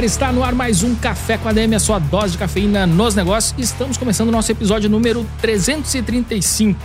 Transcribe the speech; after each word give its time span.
galera, 0.00 0.06
está 0.06 0.32
no 0.32 0.42
ar 0.42 0.54
mais 0.54 0.82
um 0.82 0.94
Café 0.94 1.36
com 1.36 1.46
a 1.46 1.52
DM, 1.52 1.74
a 1.74 1.78
sua 1.78 1.98
dose 1.98 2.32
de 2.32 2.38
cafeína 2.38 2.86
nos 2.86 3.14
negócios. 3.14 3.54
Estamos 3.58 3.98
começando 3.98 4.28
o 4.28 4.32
nosso 4.32 4.50
episódio 4.50 4.88
número 4.88 5.26
335. 5.42 6.80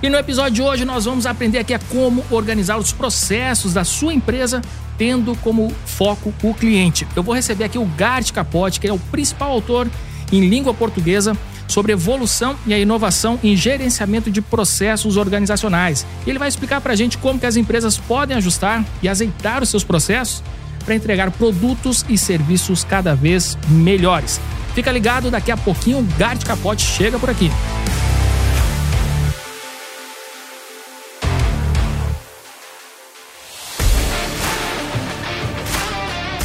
E 0.00 0.08
no 0.08 0.16
episódio 0.16 0.52
de 0.52 0.62
hoje 0.62 0.84
nós 0.84 1.04
vamos 1.04 1.26
aprender 1.26 1.58
aqui 1.58 1.74
a 1.74 1.80
como 1.90 2.24
organizar 2.30 2.76
os 2.76 2.92
processos 2.92 3.72
da 3.72 3.82
sua 3.82 4.14
empresa 4.14 4.62
tendo 4.96 5.34
como 5.38 5.72
foco 5.84 6.32
o 6.44 6.54
cliente. 6.54 7.06
Eu 7.16 7.24
vou 7.24 7.34
receber 7.34 7.64
aqui 7.64 7.78
o 7.78 7.86
Gart 7.86 8.30
Capote, 8.30 8.78
que 8.78 8.86
é 8.86 8.92
o 8.92 8.98
principal 8.98 9.50
autor 9.50 9.90
em 10.30 10.48
língua 10.48 10.72
portuguesa 10.72 11.36
sobre 11.66 11.92
evolução 11.92 12.54
e 12.66 12.74
a 12.74 12.78
inovação 12.78 13.38
em 13.42 13.56
gerenciamento 13.56 14.30
de 14.30 14.40
processos 14.40 15.16
organizacionais. 15.16 16.06
Ele 16.24 16.38
vai 16.38 16.48
explicar 16.48 16.80
para 16.80 16.92
a 16.92 16.96
gente 16.96 17.18
como 17.18 17.40
que 17.40 17.46
as 17.46 17.56
empresas 17.56 17.98
podem 17.98 18.36
ajustar 18.36 18.84
e 19.02 19.08
azeitar 19.08 19.60
os 19.62 19.70
seus 19.70 19.82
processos 19.82 20.42
para 20.84 20.94
entregar 20.94 21.30
produtos 21.30 22.04
e 22.08 22.18
serviços 22.18 22.84
cada 22.84 23.14
vez 23.14 23.56
melhores. 23.68 24.40
Fica 24.74 24.90
ligado, 24.92 25.30
daqui 25.30 25.50
a 25.50 25.56
pouquinho 25.56 25.98
o 25.98 26.02
Gart 26.18 26.44
Capote 26.44 26.82
chega 26.82 27.18
por 27.18 27.30
aqui. 27.30 27.50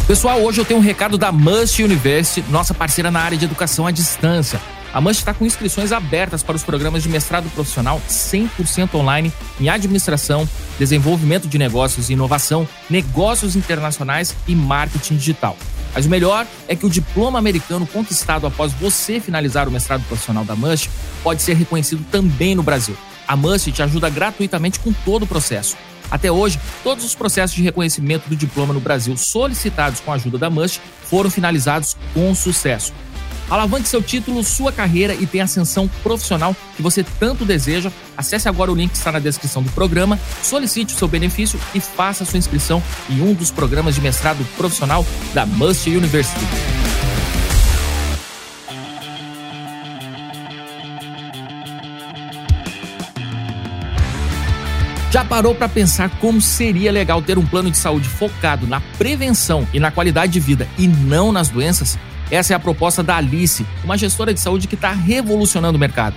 Pessoal, 0.07 0.41
hoje 0.41 0.59
eu 0.59 0.65
tenho 0.65 0.79
um 0.79 0.83
recado 0.83 1.19
da 1.19 1.31
Must 1.31 1.83
University, 1.83 2.43
nossa 2.49 2.73
parceira 2.73 3.11
na 3.11 3.19
área 3.19 3.37
de 3.37 3.45
educação 3.45 3.85
à 3.85 3.91
distância. 3.91 4.59
A 4.91 4.99
Must 4.99 5.21
está 5.21 5.33
com 5.33 5.45
inscrições 5.45 5.91
abertas 5.91 6.41
para 6.41 6.55
os 6.55 6.63
programas 6.63 7.03
de 7.03 7.09
mestrado 7.09 7.47
profissional 7.51 8.01
100% 8.09 8.95
online 8.95 9.31
em 9.59 9.69
administração, 9.69 10.49
desenvolvimento 10.79 11.47
de 11.47 11.59
negócios 11.59 12.09
e 12.09 12.13
inovação, 12.13 12.67
negócios 12.89 13.55
internacionais 13.55 14.35
e 14.47 14.55
marketing 14.55 15.17
digital. 15.17 15.55
Mas 15.93 16.07
o 16.07 16.09
melhor 16.09 16.45
é 16.67 16.75
que 16.75 16.85
o 16.85 16.89
diploma 16.89 17.37
americano 17.37 17.85
conquistado 17.85 18.47
após 18.47 18.73
você 18.73 19.19
finalizar 19.19 19.67
o 19.67 19.71
mestrado 19.71 20.03
profissional 20.07 20.43
da 20.43 20.55
Must 20.55 20.89
pode 21.23 21.41
ser 21.43 21.55
reconhecido 21.55 22.03
também 22.11 22.55
no 22.55 22.63
Brasil. 22.63 22.97
A 23.27 23.35
Must 23.35 23.71
te 23.71 23.83
ajuda 23.83 24.09
gratuitamente 24.09 24.79
com 24.79 24.91
todo 24.91 25.23
o 25.23 25.27
processo. 25.27 25.77
Até 26.09 26.31
hoje, 26.31 26.59
todos 26.83 27.05
os 27.05 27.13
processos 27.13 27.55
de 27.55 27.61
reconhecimento 27.61 28.27
do 28.27 28.35
diploma 28.35 28.73
no 28.73 28.79
Brasil 28.79 29.15
solicitados 29.15 29.99
com 29.99 30.11
a 30.11 30.15
ajuda 30.15 30.39
da 30.39 30.49
Must 30.49 30.81
foram 31.03 31.29
finalizados 31.29 31.95
com 32.11 32.33
sucesso. 32.33 32.91
Alavanque 33.49 33.89
seu 33.89 34.01
título, 34.01 34.43
sua 34.43 34.71
carreira 34.71 35.15
e 35.15 35.25
tenha 35.25 35.43
a 35.43 35.45
ascensão 35.45 35.87
profissional 36.03 36.55
que 36.75 36.81
você 36.83 37.03
tanto 37.03 37.43
deseja. 37.43 37.91
Acesse 38.15 38.47
agora 38.47 38.71
o 38.71 38.75
link 38.75 38.91
que 38.91 38.97
está 38.97 39.11
na 39.11 39.19
descrição 39.19 39.63
do 39.63 39.71
programa, 39.71 40.19
solicite 40.43 40.93
o 40.93 40.97
seu 40.97 41.07
benefício 41.07 41.59
e 41.73 41.79
faça 41.79 42.25
sua 42.25 42.37
inscrição 42.37 42.81
em 43.09 43.21
um 43.21 43.33
dos 43.33 43.49
programas 43.49 43.95
de 43.95 44.01
mestrado 44.01 44.45
profissional 44.55 45.05
da 45.33 45.45
Must 45.45 45.89
University. 45.89 46.45
Já 55.11 55.25
parou 55.25 55.55
para 55.55 55.67
pensar 55.67 56.07
como 56.19 56.39
seria 56.39 56.91
legal 56.91 57.19
ter 57.19 57.39
um 57.39 57.45
plano 57.45 57.71
de 57.71 57.77
saúde 57.77 58.07
focado 58.07 58.67
na 58.67 58.79
prevenção 58.79 59.67
e 59.73 59.79
na 59.79 59.89
qualidade 59.89 60.33
de 60.33 60.39
vida 60.39 60.67
e 60.77 60.87
não 60.87 61.31
nas 61.31 61.49
doenças? 61.49 61.97
Essa 62.31 62.53
é 62.53 62.55
a 62.55 62.59
proposta 62.59 63.01
da 63.01 63.17
Alice, 63.17 63.65
uma 63.83 63.97
gestora 63.97 64.33
de 64.33 64.39
saúde 64.39 64.67
que 64.67 64.75
está 64.75 64.91
revolucionando 64.91 65.77
o 65.77 65.79
mercado. 65.79 66.15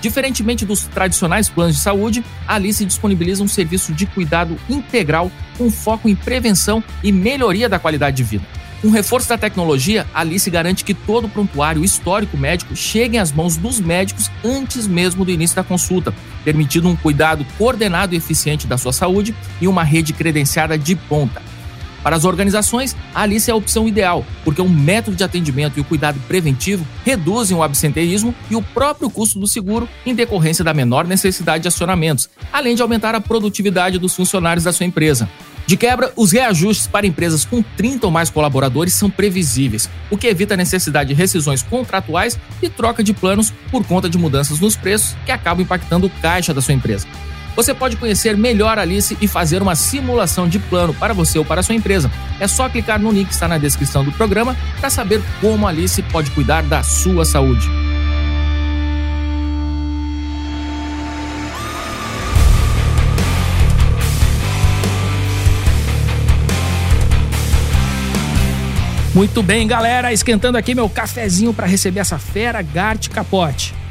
Diferentemente 0.00 0.66
dos 0.66 0.82
tradicionais 0.82 1.48
planos 1.48 1.76
de 1.76 1.80
saúde, 1.80 2.22
a 2.46 2.56
Alice 2.56 2.84
disponibiliza 2.84 3.42
um 3.42 3.48
serviço 3.48 3.90
de 3.92 4.04
cuidado 4.04 4.58
integral 4.68 5.32
com 5.56 5.70
foco 5.70 6.08
em 6.08 6.14
prevenção 6.14 6.84
e 7.02 7.10
melhoria 7.10 7.70
da 7.70 7.78
qualidade 7.78 8.18
de 8.18 8.22
vida. 8.22 8.44
Com 8.82 8.90
reforço 8.90 9.30
da 9.30 9.38
tecnologia, 9.38 10.06
a 10.12 10.20
Alice 10.20 10.50
garante 10.50 10.84
que 10.84 10.92
todo 10.92 11.24
o 11.24 11.30
prontuário 11.30 11.82
histórico 11.82 12.36
médico 12.36 12.76
chegue 12.76 13.16
às 13.16 13.32
mãos 13.32 13.56
dos 13.56 13.80
médicos 13.80 14.30
antes 14.44 14.86
mesmo 14.86 15.24
do 15.24 15.30
início 15.30 15.56
da 15.56 15.64
consulta, 15.64 16.12
permitindo 16.44 16.86
um 16.86 16.94
cuidado 16.94 17.46
coordenado 17.56 18.12
e 18.12 18.18
eficiente 18.18 18.66
da 18.66 18.76
sua 18.76 18.92
saúde 18.92 19.34
e 19.58 19.66
uma 19.66 19.82
rede 19.82 20.12
credenciada 20.12 20.76
de 20.76 20.94
ponta. 20.94 21.40
Para 22.04 22.16
as 22.16 22.26
organizações, 22.26 22.94
a 23.14 23.22
Alice 23.22 23.50
é 23.50 23.52
a 23.54 23.56
opção 23.56 23.88
ideal, 23.88 24.26
porque 24.44 24.60
o 24.60 24.68
método 24.68 25.16
de 25.16 25.24
atendimento 25.24 25.78
e 25.78 25.80
o 25.80 25.84
cuidado 25.84 26.20
preventivo 26.28 26.86
reduzem 27.02 27.56
o 27.56 27.62
absenteísmo 27.62 28.34
e 28.50 28.54
o 28.54 28.60
próprio 28.60 29.08
custo 29.08 29.40
do 29.40 29.48
seguro 29.48 29.88
em 30.04 30.14
decorrência 30.14 30.62
da 30.62 30.74
menor 30.74 31.06
necessidade 31.06 31.62
de 31.62 31.68
acionamentos, 31.68 32.28
além 32.52 32.74
de 32.74 32.82
aumentar 32.82 33.14
a 33.14 33.20
produtividade 33.22 33.98
dos 33.98 34.14
funcionários 34.14 34.64
da 34.64 34.72
sua 34.72 34.84
empresa. 34.84 35.26
De 35.66 35.78
quebra, 35.78 36.12
os 36.14 36.30
reajustes 36.30 36.86
para 36.86 37.06
empresas 37.06 37.46
com 37.46 37.62
30 37.62 38.06
ou 38.06 38.12
mais 38.12 38.28
colaboradores 38.28 38.92
são 38.92 39.08
previsíveis, 39.08 39.88
o 40.10 40.18
que 40.18 40.26
evita 40.26 40.52
a 40.52 40.58
necessidade 40.58 41.08
de 41.08 41.14
rescisões 41.14 41.62
contratuais 41.62 42.38
e 42.62 42.68
troca 42.68 43.02
de 43.02 43.14
planos 43.14 43.50
por 43.70 43.82
conta 43.86 44.10
de 44.10 44.18
mudanças 44.18 44.60
nos 44.60 44.76
preços 44.76 45.16
que 45.24 45.32
acabam 45.32 45.62
impactando 45.62 46.06
o 46.06 46.10
caixa 46.20 46.52
da 46.52 46.60
sua 46.60 46.74
empresa. 46.74 47.06
Você 47.56 47.72
pode 47.72 47.96
conhecer 47.96 48.36
melhor 48.36 48.78
a 48.78 48.82
Alice 48.82 49.16
e 49.20 49.28
fazer 49.28 49.62
uma 49.62 49.76
simulação 49.76 50.48
de 50.48 50.58
plano 50.58 50.92
para 50.94 51.14
você 51.14 51.38
ou 51.38 51.44
para 51.44 51.60
a 51.60 51.62
sua 51.62 51.74
empresa. 51.74 52.10
É 52.40 52.48
só 52.48 52.68
clicar 52.68 53.00
no 53.00 53.12
link 53.12 53.28
que 53.28 53.34
está 53.34 53.46
na 53.46 53.58
descrição 53.58 54.04
do 54.04 54.12
programa 54.12 54.56
para 54.80 54.90
saber 54.90 55.22
como 55.40 55.66
a 55.66 55.70
Alice 55.70 56.02
pode 56.02 56.30
cuidar 56.32 56.62
da 56.62 56.82
sua 56.82 57.24
saúde. 57.24 57.68
Muito 69.14 69.44
bem, 69.44 69.64
galera, 69.68 70.12
esquentando 70.12 70.58
aqui 70.58 70.74
meu 70.74 70.88
cafezinho 70.88 71.54
para 71.54 71.68
receber 71.68 72.00
essa 72.00 72.18
fera 72.18 72.60
Gart 72.60 73.08
Capote. 73.10 73.83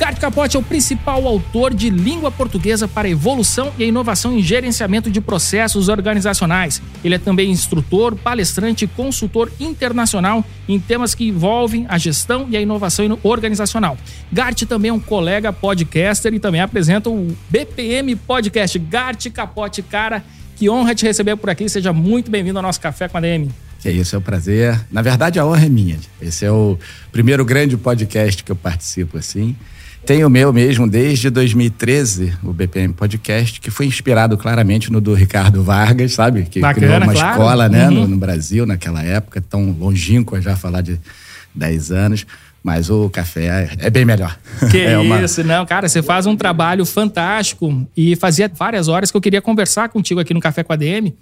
Gart 0.00 0.18
Capote 0.18 0.56
é 0.56 0.58
o 0.58 0.62
principal 0.62 1.28
autor 1.28 1.74
de 1.74 1.90
língua 1.90 2.30
portuguesa 2.30 2.88
para 2.88 3.06
evolução 3.06 3.70
e 3.78 3.84
inovação 3.84 4.32
em 4.32 4.42
gerenciamento 4.42 5.10
de 5.10 5.20
processos 5.20 5.90
organizacionais. 5.90 6.80
Ele 7.04 7.16
é 7.16 7.18
também 7.18 7.50
instrutor, 7.50 8.16
palestrante 8.16 8.86
e 8.86 8.88
consultor 8.88 9.52
internacional 9.60 10.42
em 10.66 10.80
temas 10.80 11.14
que 11.14 11.28
envolvem 11.28 11.84
a 11.86 11.98
gestão 11.98 12.46
e 12.48 12.56
a 12.56 12.62
inovação 12.62 13.18
organizacional. 13.22 13.98
Gart 14.32 14.62
também 14.62 14.88
é 14.88 14.94
um 14.94 14.98
colega 14.98 15.52
podcaster 15.52 16.32
e 16.32 16.40
também 16.40 16.62
apresenta 16.62 17.10
o 17.10 17.36
BPM 17.50 18.16
Podcast. 18.16 18.78
Gart 18.78 19.26
Capote, 19.30 19.82
cara, 19.82 20.24
que 20.56 20.70
honra 20.70 20.94
te 20.94 21.04
receber 21.04 21.36
por 21.36 21.50
aqui. 21.50 21.68
Seja 21.68 21.92
muito 21.92 22.30
bem-vindo 22.30 22.58
ao 22.58 22.62
nosso 22.62 22.80
Café 22.80 23.06
com 23.06 23.18
a 23.18 23.20
DM. 23.20 23.50
É 23.84 23.90
isso, 23.90 24.16
é 24.16 24.18
um 24.18 24.22
prazer. 24.22 24.80
Na 24.90 25.02
verdade, 25.02 25.38
a 25.38 25.44
honra 25.44 25.66
é 25.66 25.68
minha. 25.68 25.98
Esse 26.22 26.46
é 26.46 26.50
o 26.50 26.78
primeiro 27.12 27.44
grande 27.44 27.76
podcast 27.76 28.42
que 28.42 28.50
eu 28.50 28.56
participo, 28.56 29.18
assim. 29.18 29.54
Tem 30.04 30.24
o 30.24 30.30
meu 30.30 30.52
mesmo 30.52 30.88
desde 30.88 31.30
2013, 31.30 32.32
o 32.42 32.52
BPM 32.52 32.92
Podcast, 32.92 33.60
que 33.60 33.70
foi 33.70 33.86
inspirado 33.86 34.36
claramente 34.36 34.90
no 34.90 35.00
do 35.00 35.14
Ricardo 35.14 35.62
Vargas, 35.62 36.14
sabe? 36.14 36.44
Que 36.44 36.58
Bacana, 36.60 36.86
criou 36.86 37.02
uma 37.02 37.12
claro. 37.12 37.30
escola 37.30 37.68
né, 37.68 37.88
Uhum. 37.88 37.94
no, 37.94 38.08
no 38.08 38.16
Brasil 38.16 38.66
naquela 38.66 39.02
época, 39.02 39.40
tão 39.40 39.70
longínqua 39.78 40.40
já 40.40 40.56
falar 40.56 40.80
de 40.80 40.98
10 41.54 41.92
anos. 41.92 42.26
Mas 42.62 42.90
o 42.90 43.08
café 43.08 43.70
é 43.78 43.88
bem 43.88 44.04
melhor. 44.04 44.36
Que 44.70 44.80
é 44.84 44.98
uma- 44.98 45.22
isso, 45.22 45.42
não, 45.44 45.64
cara, 45.64 45.88
você 45.88 46.02
faz 46.02 46.26
um 46.26 46.36
trabalho 46.36 46.84
fantástico 46.84 47.86
e 47.96 48.16
fazia 48.16 48.50
várias 48.54 48.88
horas 48.88 49.10
que 49.10 49.16
eu 49.16 49.20
queria 49.20 49.40
conversar 49.40 49.88
contigo 49.88 50.20
aqui 50.20 50.34
no 50.34 50.40
Café 50.40 50.62
com 50.62 50.72
a 50.72 50.76
DM. 50.76 51.14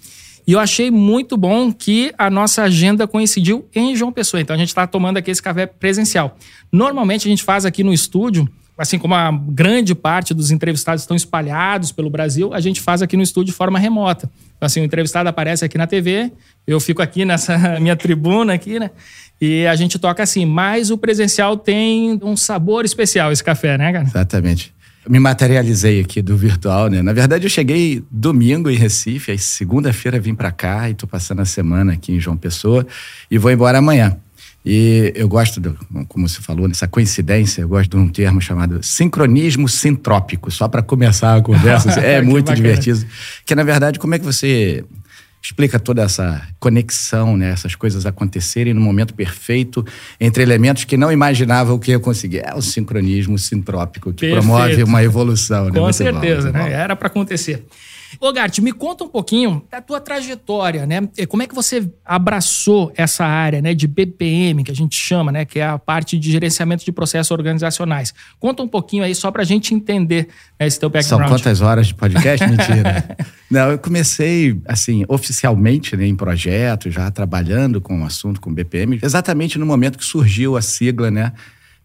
E 0.47 0.53
eu 0.53 0.59
achei 0.59 0.91
muito 0.91 1.37
bom 1.37 1.71
que 1.73 2.13
a 2.19 2.29
nossa 2.31 2.63
agenda 2.63 3.07
coincidiu 3.07 3.67
em 3.75 3.95
João 3.95 4.11
Pessoa. 4.11 4.41
Então 4.41 4.57
a 4.57 4.59
gente 4.59 4.69
está 4.69 4.87
tomando 4.87 5.19
aqui 5.19 5.31
esse 5.31 5.43
café 5.43 5.67
presencial. 5.67 6.37
Normalmente 6.73 7.29
a 7.29 7.31
gente 7.31 7.45
faz 7.45 7.65
aqui 7.67 7.85
no 7.85 7.93
estúdio, 7.93 8.49
assim 8.79 8.99
como 8.99 9.15
a 9.15 9.31
grande 9.33 9.95
parte 9.95 10.33
dos 10.33 10.53
entrevistados 10.53 11.03
estão 11.03 11.17
espalhados 11.17 11.91
pelo 11.91 12.09
Brasil, 12.09 12.55
a 12.55 12.61
gente 12.61 12.81
faz 12.81 13.03
aqui 13.03 13.17
no 13.17 13.23
estúdio 13.23 13.53
de 13.53 13.57
forma 13.57 13.79
remota. 13.79 14.31
Então, 14.57 14.67
assim, 14.67 14.81
o 14.81 14.85
entrevistado 14.85 15.29
aparece 15.29 15.65
aqui 15.65 15.77
na 15.77 15.87
TV, 15.87 16.33
eu 16.67 16.79
fico 16.79 17.03
aqui 17.03 17.25
nessa 17.25 17.59
minha 17.81 17.97
tribuna 17.97 18.55
aqui, 18.55 18.79
né? 18.79 18.91
E 19.41 19.67
a 19.67 19.75
gente 19.75 19.99
toca 19.99 20.23
assim, 20.23 20.47
mas 20.47 20.91
o 20.91 20.99
presencial 20.99 21.57
tem 21.57 22.19
um 22.23 22.37
sabor 22.37 22.85
especial 22.85 23.33
esse 23.33 23.43
café, 23.43 23.77
né, 23.77 23.93
cara? 23.93 24.05
Exatamente. 24.05 24.73
me 25.09 25.19
materializei 25.19 26.01
aqui 26.01 26.23
do 26.23 26.37
virtual, 26.37 26.89
né? 26.89 27.03
Na 27.03 27.13
verdade, 27.13 27.47
eu 27.47 27.51
cheguei 27.51 28.05
domingo 28.11 28.71
em 28.71 28.77
Recife, 28.77 29.33
aí 29.33 29.39
segunda-feira 29.39 30.21
vim 30.21 30.35
para 30.35 30.53
cá 30.53 30.89
e 30.89 30.95
tô 30.95 31.07
passando 31.07 31.41
a 31.41 31.45
semana 31.45 31.95
aqui 31.95 32.13
em 32.13 32.21
João 32.21 32.37
Pessoa 32.37 32.87
e 33.31 33.39
vou 33.39 33.51
embora 33.51 33.79
amanhã. 33.79 34.17
E 34.65 35.13
eu 35.15 35.29
gosto, 35.29 35.61
do, 35.61 35.79
como 36.09 36.29
você 36.29 36.43
falou, 36.43 36.69
nessa 36.69 36.87
coincidência, 36.87 37.63
eu 37.63 37.69
gosto 37.69 37.91
de 37.91 37.97
um 37.97 38.09
termo 38.09 38.41
chamado 38.41 38.83
sincronismo 38.83 39.69
sintrópico, 39.69 40.51
só 40.51 40.69
para 40.69 40.83
começar 40.83 41.37
a 41.37 41.41
conversa. 41.41 41.91
é 42.01 42.21
muito 42.21 42.53
divertido. 42.55 43.05
Que, 43.47 43.55
na 43.55 43.63
verdade, 43.63 43.99
como 43.99 44.15
é 44.15 44.19
que 44.19 44.25
você 44.25 44.85
explica 45.43 45.79
toda 45.79 46.03
essa 46.03 46.43
conexão, 46.59 47.37
né? 47.37 47.51
essas 47.51 47.75
coisas 47.75 48.05
acontecerem 48.05 48.75
no 48.75 48.81
momento 48.81 49.15
perfeito 49.15 49.85
entre 50.21 50.43
elementos 50.43 50.85
que 50.85 50.97
não 50.97 51.11
imaginava 51.11 51.73
o 51.73 51.79
que 51.79 51.93
ia 51.93 51.99
conseguir. 51.99 52.39
É 52.45 52.55
o 52.55 52.61
sincronismo 52.61 53.39
sintrópico 53.39 54.13
que 54.13 54.27
Perfeito. 54.27 54.43
promove 54.43 54.83
uma 54.83 55.03
evolução. 55.03 55.67
Né? 55.67 55.79
Com 55.79 55.87
né? 55.87 55.93
certeza, 55.93 56.53
bom, 56.53 56.59
né? 56.59 56.73
Era 56.73 56.97
para 56.97 57.07
acontecer. 57.07 57.65
Ô, 58.21 58.33
Gart, 58.33 58.59
me 58.61 58.73
conta 58.73 59.05
um 59.05 59.09
pouquinho 59.09 59.63
da 59.71 59.81
tua 59.81 60.01
trajetória, 60.01 60.87
né? 60.87 61.09
Como 61.29 61.43
é 61.43 61.47
que 61.47 61.55
você 61.55 61.91
abraçou 62.05 62.93
essa 62.97 63.25
área 63.25 63.61
né, 63.61 63.75
de 63.75 63.87
BPM, 63.87 64.65
que 64.65 64.71
a 64.71 64.75
gente 64.75 64.97
chama, 64.97 65.31
né? 65.31 65.45
Que 65.45 65.61
é 65.61 65.67
a 65.67 65.79
parte 65.79 66.19
de 66.19 66.31
gerenciamento 66.31 66.85
de 66.85 66.93
processos 66.93 67.31
organizacionais. 67.31 68.15
Conta 68.39 68.63
um 68.63 68.69
pouquinho 68.69 69.05
aí, 69.05 69.15
só 69.15 69.31
pra 69.31 69.45
gente 69.45 69.75
entender 69.75 70.29
né, 70.59 70.67
esse 70.67 70.81
teu 70.81 70.89
background. 70.89 71.23
São 71.23 71.37
quantas 71.37 71.61
horas 71.61 71.89
de 71.89 71.95
podcast? 71.95 72.45
Mentira. 72.49 73.17
Não, 73.51 73.71
eu 73.71 73.79
comecei, 73.79 74.61
assim, 74.67 75.05
oficialmente 75.09 75.97
né, 75.97 76.07
em 76.07 76.17
projetos, 76.17 76.93
já 76.93 77.11
trabalhando 77.11 77.81
com 77.81 78.03
o 78.03 78.05
assunto, 78.05 78.41
com 78.41 78.53
BPM, 78.53 78.99
exatamente 79.03 79.59
no 79.59 79.67
momento 79.67 79.99
que 79.99 80.05
surgiu 80.05 80.57
a 80.57 80.63
sigla, 80.63 81.11
né? 81.11 81.33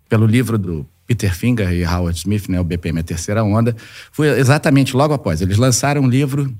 Pelo 0.09 0.25
livro 0.25 0.57
do 0.57 0.85
Peter 1.07 1.33
Finger 1.35 1.71
e 1.71 1.85
Howard 1.85 2.17
Smith, 2.17 2.47
né, 2.47 2.59
o 2.59 2.63
BPM 2.63 2.99
a 2.99 3.03
Terceira 3.03 3.43
Onda, 3.43 3.75
foi 4.11 4.29
exatamente 4.39 4.95
logo 4.95 5.13
após. 5.13 5.41
Eles 5.41 5.57
lançaram 5.57 6.01
um 6.01 6.07
livro 6.07 6.53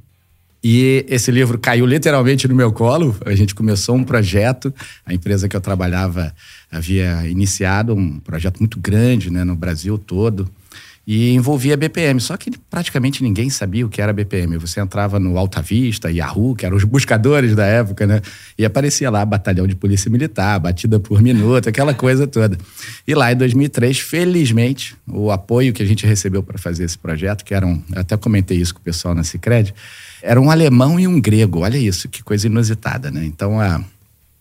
e 0.64 1.06
esse 1.10 1.30
livro 1.30 1.60
caiu 1.60 1.86
literalmente 1.86 2.48
no 2.48 2.56
meu 2.56 2.72
colo. 2.72 3.16
A 3.26 3.36
gente 3.36 3.54
começou 3.54 3.96
um 3.96 4.04
projeto, 4.04 4.74
a 5.06 5.14
empresa 5.14 5.50
que 5.50 5.56
eu 5.56 5.62
trabalhava 5.62 6.34
havia 6.72 7.28
iniciado 7.28 7.94
um 7.94 8.20
projeto 8.20 8.60
muito 8.60 8.80
grande 8.80 9.30
né, 9.30 9.44
no 9.44 9.56
Brasil 9.56 9.98
todo 9.98 10.50
e 11.06 11.32
envolvia 11.32 11.76
BPM. 11.76 12.20
Só 12.20 12.38
que 12.38 12.52
praticamente 12.70 13.22
ninguém 13.22 13.50
sabia 13.50 13.86
o 13.86 13.90
que 13.90 14.02
era 14.02 14.14
BPM. 14.14 14.58
Você 14.58 14.80
entrava 14.80 15.20
no 15.20 15.38
Alta 15.38 15.62
Vista, 15.62 16.10
Yahoo, 16.10 16.56
que 16.56 16.66
eram 16.66 16.78
os 16.78 16.84
buscadores 16.84 17.56
da 17.56 17.66
época, 17.66 18.08
né? 18.08 18.22
E 18.58 18.64
aparecia 18.64 19.10
lá 19.10 19.26
batalhão 19.26 19.68
de 19.68 19.76
polícia 19.76 20.10
militar, 20.10 20.60
batida 20.60 21.00
por 21.00 21.22
minuto, 21.22 21.68
aquela 21.68 21.94
coisa 21.94 22.26
toda. 22.26 22.58
E 23.08 23.14
lá 23.14 23.32
em 23.32 23.36
2003, 23.36 24.00
felizmente, 24.00 24.96
o 25.08 25.30
apoio 25.30 25.74
que 25.74 25.84
a 25.84 25.86
gente 25.86 26.06
recebeu 26.06 26.42
para 26.42 26.58
fazer 26.58 26.86
esse 26.86 26.98
projeto, 26.98 27.44
que 27.44 27.54
eram, 27.54 27.84
eu 27.94 28.02
até 28.02 28.16
comentei 28.16 28.58
isso 28.58 28.74
com 28.74 28.80
o 28.80 28.84
pessoal 28.84 29.14
na 29.14 29.24
Cicred, 29.24 29.74
era 30.22 30.40
um 30.40 30.50
alemão 30.50 31.00
e 31.00 31.06
um 31.06 31.20
grego. 31.20 31.60
Olha 31.60 31.78
isso, 31.78 32.08
que 32.08 32.24
coisa 32.24 32.48
inusitada, 32.48 33.12
né? 33.12 33.26
Então 33.26 33.60
a 33.60 33.84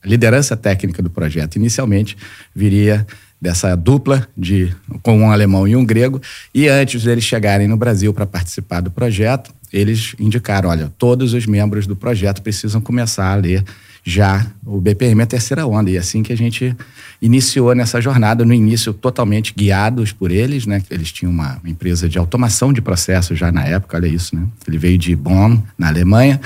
liderança 0.04 0.56
técnica 0.56 1.02
do 1.02 1.10
projeto 1.10 1.56
inicialmente 1.56 2.16
viria 2.54 3.06
dessa 3.42 3.76
dupla 3.76 4.28
de 4.38 4.72
com 5.02 5.18
um 5.18 5.30
alemão 5.32 5.66
e 5.66 5.74
um 5.74 5.84
grego. 5.84 6.22
E 6.54 6.68
antes 6.68 7.02
deles 7.02 7.24
chegarem 7.24 7.66
no 7.66 7.76
Brasil 7.76 8.14
para 8.14 8.24
participar 8.24 8.80
do 8.80 8.90
projeto, 8.90 9.52
eles 9.72 10.14
indicaram: 10.20 10.70
olha, 10.70 10.92
todos 10.96 11.34
os 11.34 11.44
membros 11.44 11.84
do 11.84 11.96
projeto 11.96 12.40
precisam 12.40 12.80
começar 12.80 13.32
a 13.32 13.34
ler 13.34 13.64
já 14.04 14.46
o 14.64 14.80
BPM 14.80 15.22
a 15.22 15.26
terceira 15.26 15.66
onda. 15.66 15.90
E 15.90 15.96
é 15.96 15.98
assim 15.98 16.22
que 16.22 16.32
a 16.32 16.36
gente 16.36 16.76
iniciou 17.20 17.74
nessa 17.74 18.00
jornada, 18.00 18.44
no 18.44 18.54
início 18.54 18.92
totalmente 18.92 19.52
guiados 19.56 20.12
por 20.12 20.30
eles, 20.30 20.64
né? 20.64 20.80
Eles 20.88 21.10
tinham 21.10 21.32
uma 21.32 21.60
empresa 21.64 22.08
de 22.08 22.18
automação 22.18 22.72
de 22.72 22.80
processos 22.80 23.36
já 23.36 23.50
na 23.50 23.64
época, 23.64 23.96
olha 23.96 24.06
isso, 24.06 24.36
né? 24.36 24.46
Ele 24.66 24.78
veio 24.78 24.98
de 24.98 25.14
Bonn, 25.16 25.58
na 25.76 25.88
Alemanha, 25.88 26.40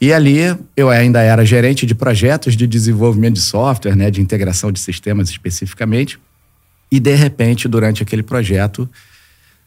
e 0.00 0.12
ali 0.12 0.56
eu 0.76 0.88
ainda 0.88 1.20
era 1.20 1.44
gerente 1.44 1.84
de 1.84 1.94
projetos 1.94 2.56
de 2.56 2.66
desenvolvimento 2.66 3.34
de 3.34 3.42
software, 3.42 3.94
né, 3.94 4.10
de 4.10 4.20
integração 4.20 4.72
de 4.72 4.80
sistemas 4.80 5.28
especificamente. 5.28 6.18
E 6.90 6.98
de 6.98 7.14
repente, 7.14 7.68
durante 7.68 8.02
aquele 8.02 8.22
projeto, 8.22 8.88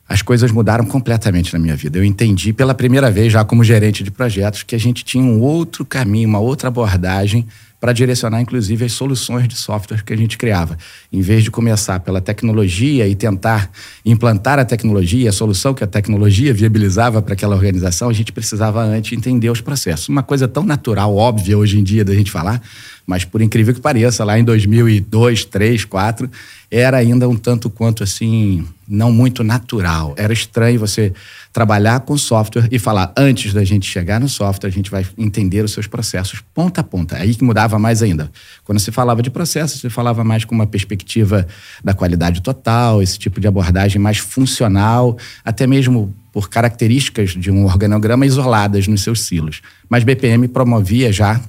as 0.08 0.22
coisas 0.22 0.52
mudaram 0.52 0.86
completamente 0.86 1.54
na 1.54 1.60
minha 1.60 1.76
vida. 1.76 1.98
Eu 1.98 2.04
entendi 2.04 2.52
pela 2.52 2.74
primeira 2.74 3.10
vez, 3.10 3.32
já 3.32 3.44
como 3.46 3.64
gerente 3.64 4.04
de 4.04 4.12
projetos, 4.12 4.64
que 4.64 4.76
a 4.76 4.80
gente 4.80 5.04
tinha 5.04 5.24
um 5.24 5.40
outro 5.40 5.86
caminho, 5.86 6.28
uma 6.28 6.40
outra 6.40 6.68
abordagem 6.68 7.48
para 7.84 7.92
direcionar, 7.92 8.40
inclusive, 8.40 8.86
as 8.86 8.94
soluções 8.94 9.46
de 9.46 9.58
software 9.58 10.06
que 10.06 10.14
a 10.14 10.16
gente 10.16 10.38
criava. 10.38 10.78
Em 11.12 11.20
vez 11.20 11.44
de 11.44 11.52
começar 11.52 12.00
pela 12.00 12.22
tecnologia 12.22 13.06
e 13.10 13.14
tentar 13.14 13.70
implantar 14.06 14.58
a 14.58 14.64
tecnologia, 14.64 15.30
a 15.30 15.34
solução 15.34 15.74
que 15.74 15.84
a 15.84 15.88
tecnologia 15.88 16.54
viabilizava 16.54 17.22
para 17.22 17.34
aquela 17.34 17.54
organização, 17.54 18.08
a 18.08 18.14
gente 18.14 18.32
precisava 18.32 18.82
antes 18.82 19.12
entender 19.12 19.50
os 19.50 19.60
processos. 19.60 20.08
Uma 20.08 20.24
coisa 20.24 20.48
tão 20.48 20.64
natural, 20.64 21.14
óbvia 21.14 21.58
hoje 21.58 21.78
em 21.78 21.84
dia 21.84 22.06
da 22.06 22.14
gente 22.14 22.32
falar, 22.32 22.62
mas 23.06 23.26
por 23.26 23.42
incrível 23.42 23.74
que 23.74 23.82
pareça, 23.82 24.24
lá 24.24 24.40
em 24.40 24.46
2002, 24.46 25.44
2003, 25.44 25.72
2004, 25.72 26.32
era 26.76 26.98
ainda 26.98 27.30
um 27.30 27.36
tanto 27.36 27.70
quanto 27.70 28.02
assim, 28.04 28.66
não 28.88 29.12
muito 29.12 29.44
natural. 29.44 30.16
Era 30.18 30.34
estranho 30.34 30.80
você 30.80 31.14
trabalhar 31.52 32.00
com 32.00 32.18
software 32.18 32.68
e 32.72 32.80
falar, 32.80 33.14
antes 33.16 33.54
da 33.54 33.64
gente 33.64 33.86
chegar 33.86 34.20
no 34.20 34.28
software, 34.28 34.70
a 34.70 34.72
gente 34.72 34.90
vai 34.90 35.06
entender 35.16 35.64
os 35.64 35.72
seus 35.72 35.86
processos 35.86 36.42
ponta 36.52 36.82
a 36.82 36.84
ponta. 36.84 37.16
Aí 37.18 37.36
que 37.36 37.44
mudava 37.44 37.78
mais 37.78 38.02
ainda. 38.02 38.32
Quando 38.64 38.80
se 38.80 38.92
falava 38.92 39.22
de 39.22 39.30
processos, 39.30 39.82
você 39.82 39.90
falava 39.90 40.24
mais 40.24 40.46
com 40.46 40.56
uma 40.56 40.66
perspectiva 40.66 41.46
da 41.84 41.94
qualidade 41.94 42.42
total, 42.42 43.04
esse 43.04 43.20
tipo 43.20 43.40
de 43.40 43.48
abordagem 43.48 44.02
mais 44.02 44.18
funcional, 44.18 45.16
até 45.46 45.68
mesmo 45.68 46.12
por 46.32 46.50
características 46.50 47.30
de 47.32 47.52
um 47.52 47.66
organograma 47.66 48.26
isoladas 48.26 48.88
nos 48.88 49.04
seus 49.04 49.22
silos. 49.22 49.62
Mas 49.88 50.04
BPM 50.04 50.48
promovia 50.48 51.14
já, 51.14 51.40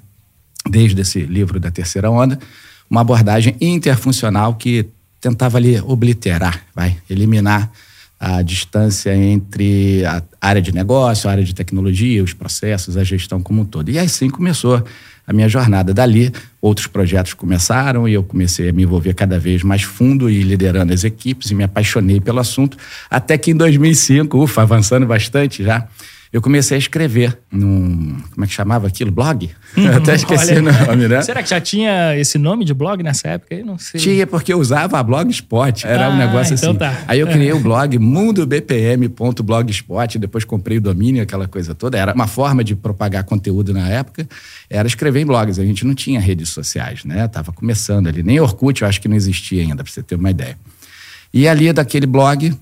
desde 0.69 1.01
esse 1.01 1.21
livro 1.21 1.59
da 1.59 1.71
terceira 1.71 2.11
onda, 2.11 2.39
uma 2.91 3.01
abordagem 3.01 3.57
interfuncional 3.59 4.55
que 4.57 4.87
tentava 5.25 5.57
ali 5.57 5.81
obliterar, 5.81 6.67
vai, 6.75 6.99
eliminar 7.09 7.73
a 8.21 8.43
distância 8.43 9.17
entre 9.17 10.05
a 10.05 10.23
área 10.39 10.61
de 10.61 10.71
negócio, 10.71 11.29
a 11.29 11.33
área 11.33 11.43
de 11.43 11.55
tecnologia, 11.55 12.23
os 12.23 12.35
processos, 12.35 12.99
a 12.99 13.05
gestão 13.05 13.43
como 13.43 13.63
um 13.63 13.65
todo. 13.65 13.91
E 13.91 13.99
assim 13.99 14.29
começou 14.29 14.85
a 15.27 15.33
minha 15.33 15.49
jornada. 15.49 15.95
Dali, 15.95 16.31
outros 16.61 16.87
projetos 16.87 17.33
começaram 17.33 18.07
e 18.07 18.13
eu 18.13 18.23
comecei 18.23 18.69
a 18.69 18.73
me 18.73 18.83
envolver 18.83 19.15
cada 19.15 19.39
vez 19.39 19.63
mais 19.63 19.83
fundo 19.83 20.29
e 20.29 20.43
liderando 20.43 20.93
as 20.93 21.05
equipes 21.05 21.51
e 21.51 21.55
me 21.55 21.65
apaixonei 21.65 22.21
pelo 22.21 22.39
assunto, 22.39 22.77
até 23.09 23.39
que 23.39 23.51
em 23.51 23.57
2005, 23.57 24.45
ufa, 24.45 24.61
avançando 24.61 25.07
bastante 25.07 25.65
já, 25.65 25.89
eu 26.35 26.43
comecei 26.43 26.75
a 26.75 26.79
escrever 26.79 27.39
num. 27.49 28.17
Como 28.33 28.45
é 28.45 28.49
que 28.49 28.53
chamava 28.53 28.89
aquilo? 28.89 29.13
Blog? 29.13 29.49
Hum, 29.79 29.87
até 29.97 30.17
esqueci 30.17 30.51
Olha, 30.51 30.63
o 30.63 30.87
nome, 30.87 31.07
né? 31.07 31.23
Será 31.23 31.41
que 31.45 31.49
já 31.49 31.61
tinha 31.61 32.19
esse 32.19 32.39
nome 32.39 32.65
de 32.65 32.75
blog 32.75 33.05
nessa 33.05 33.29
época? 33.29 33.55
Eu 33.55 33.65
não 33.65 33.79
sei. 33.79 34.01
Tinha, 34.01 34.27
porque 34.27 34.53
eu 34.53 34.59
usava 34.59 34.99
a 34.99 35.03
Blogspot. 35.05 35.87
Era 35.87 36.07
ah, 36.07 36.11
um 36.11 36.17
negócio 36.17 36.55
então 36.55 36.71
assim. 36.71 36.79
Tá. 36.81 37.05
Aí 37.07 37.21
eu 37.21 37.29
criei 37.29 37.53
o 37.53 37.61
blog 37.61 37.97
mundobpm.blogspot, 38.01 40.19
depois 40.19 40.45
comprei 40.45 40.79
o 40.79 40.81
domínio, 40.81 41.23
aquela 41.23 41.47
coisa 41.47 41.73
toda. 41.73 41.97
Era 41.97 42.13
uma 42.13 42.27
forma 42.27 42.65
de 42.65 42.75
propagar 42.75 43.23
conteúdo 43.23 43.73
na 43.73 43.89
época, 43.89 44.29
era 44.69 44.89
escrever 44.89 45.21
em 45.21 45.27
blogs. 45.27 45.61
A 45.61 45.65
gente 45.65 45.87
não 45.87 45.95
tinha 45.95 46.19
redes 46.19 46.49
sociais, 46.49 47.05
né? 47.05 47.29
Tava 47.29 47.53
começando 47.53 48.09
ali. 48.09 48.25
Nem 48.25 48.41
Orkut 48.41 48.83
eu 48.83 48.89
acho 48.89 49.01
que 49.01 49.07
não 49.07 49.15
existia 49.15 49.63
ainda, 49.63 49.85
para 49.85 49.93
você 49.93 50.03
ter 50.03 50.17
uma 50.17 50.33
ideia. 50.33 50.59
E 51.33 51.47
ali 51.47 51.73
daquele 51.73 52.07
blog 52.07 52.53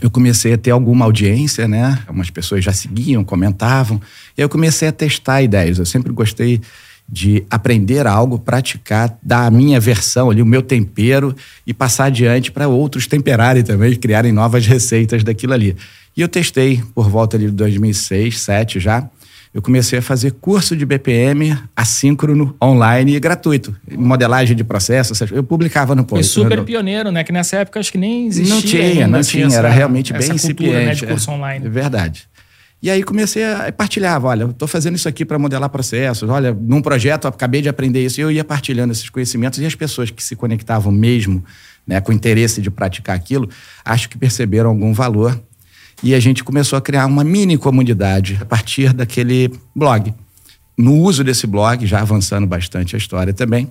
eu 0.00 0.10
comecei 0.10 0.54
a 0.54 0.58
ter 0.58 0.70
alguma 0.70 1.04
audiência, 1.04 1.68
né? 1.68 1.98
Algumas 2.06 2.30
pessoas 2.30 2.64
já 2.64 2.72
seguiam, 2.72 3.22
comentavam. 3.22 4.00
E 4.36 4.40
eu 4.40 4.48
comecei 4.48 4.88
a 4.88 4.92
testar 4.92 5.42
ideias. 5.42 5.78
Eu 5.78 5.86
sempre 5.86 6.12
gostei 6.12 6.60
de 7.08 7.44
aprender 7.50 8.06
algo, 8.06 8.38
praticar, 8.38 9.18
dar 9.22 9.46
a 9.46 9.50
minha 9.50 9.78
versão 9.78 10.30
ali, 10.30 10.40
o 10.40 10.46
meu 10.46 10.62
tempero 10.62 11.36
e 11.66 11.74
passar 11.74 12.06
adiante 12.06 12.50
para 12.50 12.68
outros 12.68 13.06
temperarem 13.06 13.62
também, 13.62 13.94
criarem 13.94 14.32
novas 14.32 14.66
receitas 14.66 15.22
daquilo 15.22 15.52
ali. 15.52 15.76
E 16.16 16.22
eu 16.22 16.28
testei 16.28 16.82
por 16.94 17.10
volta 17.10 17.36
ali 17.36 17.46
de 17.46 17.52
2006, 17.52 18.34
2007 18.34 18.80
já 18.80 19.10
eu 19.54 19.60
comecei 19.60 19.98
a 19.98 20.02
fazer 20.02 20.32
curso 20.32 20.74
de 20.74 20.86
BPM 20.86 21.58
assíncrono, 21.76 22.56
online 22.62 23.16
e 23.16 23.20
gratuito. 23.20 23.76
Modelagem 23.90 24.56
de 24.56 24.64
processos, 24.64 25.20
eu 25.30 25.44
publicava 25.44 25.94
no 25.94 26.04
post. 26.04 26.32
Foi 26.32 26.42
super 26.44 26.64
pioneiro, 26.64 27.10
né? 27.10 27.22
Que 27.22 27.32
nessa 27.32 27.56
época 27.56 27.78
acho 27.78 27.92
que 27.92 27.98
nem 27.98 28.28
existia. 28.28 28.54
Não 28.54 28.62
tinha, 28.62 29.06
não 29.06 29.20
tinha, 29.20 29.46
essa, 29.46 29.58
era 29.58 29.68
realmente 29.68 30.12
bem 30.12 30.32
incipiente. 30.32 30.54
Cultura, 30.54 30.84
né, 30.86 30.94
de 30.94 31.06
curso 31.06 31.30
online. 31.30 31.66
É 31.66 31.68
verdade. 31.68 32.28
E 32.82 32.90
aí 32.90 33.02
comecei 33.04 33.44
a 33.44 33.70
partilhar, 33.70 34.24
olha, 34.24 34.44
estou 34.44 34.66
fazendo 34.66 34.96
isso 34.96 35.08
aqui 35.08 35.24
para 35.24 35.38
modelar 35.38 35.68
processos, 35.68 36.28
olha, 36.28 36.52
num 36.52 36.82
projeto 36.82 37.28
acabei 37.28 37.62
de 37.62 37.68
aprender 37.68 38.04
isso, 38.04 38.20
e 38.20 38.22
eu 38.22 38.30
ia 38.30 38.42
partilhando 38.42 38.90
esses 38.90 39.08
conhecimentos 39.08 39.60
e 39.60 39.66
as 39.66 39.76
pessoas 39.76 40.10
que 40.10 40.20
se 40.20 40.34
conectavam 40.34 40.90
mesmo, 40.90 41.44
né, 41.86 42.00
com 42.00 42.12
interesse 42.12 42.60
de 42.60 42.72
praticar 42.72 43.14
aquilo, 43.14 43.48
acho 43.84 44.08
que 44.08 44.18
perceberam 44.18 44.70
algum 44.70 44.92
valor 44.92 45.40
e 46.02 46.14
a 46.14 46.20
gente 46.20 46.42
começou 46.42 46.76
a 46.76 46.82
criar 46.82 47.06
uma 47.06 47.22
mini 47.22 47.56
comunidade 47.56 48.38
a 48.40 48.44
partir 48.44 48.92
daquele 48.92 49.52
blog. 49.74 50.12
No 50.76 50.96
uso 50.96 51.22
desse 51.22 51.46
blog, 51.46 51.86
já 51.86 52.00
avançando 52.00 52.46
bastante 52.46 52.96
a 52.96 52.98
história 52.98 53.32
também, 53.32 53.70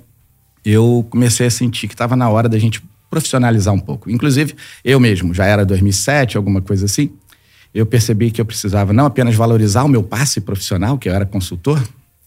eu 0.64 1.06
comecei 1.10 1.48
a 1.48 1.52
sentir 1.52 1.88
que 1.88 1.94
estava 1.94 2.16
na 2.16 2.30
hora 2.30 2.48
da 2.48 2.58
gente 2.58 2.82
profissionalizar 3.10 3.74
um 3.74 3.80
pouco. 3.80 4.10
Inclusive, 4.10 4.56
eu 4.86 5.00
mesmo, 5.00 5.34
já 5.34 5.46
era 5.46 5.66
2007, 5.66 6.38
alguma 6.38 6.62
coisa 6.62 6.86
assim, 6.86 7.12
eu 7.74 7.86
percebi 7.86 8.32
que 8.32 8.40
eu 8.40 8.46
precisava 8.46 8.94
não 8.94 9.06
apenas 9.06 9.36
valorizar 9.36 9.84
o 9.84 9.90
meu 9.90 10.04
passe 10.04 10.40
profissional, 10.40 10.98
que 10.98 11.10
eu 11.10 11.14
era 11.14 11.26
consultor, 11.26 11.82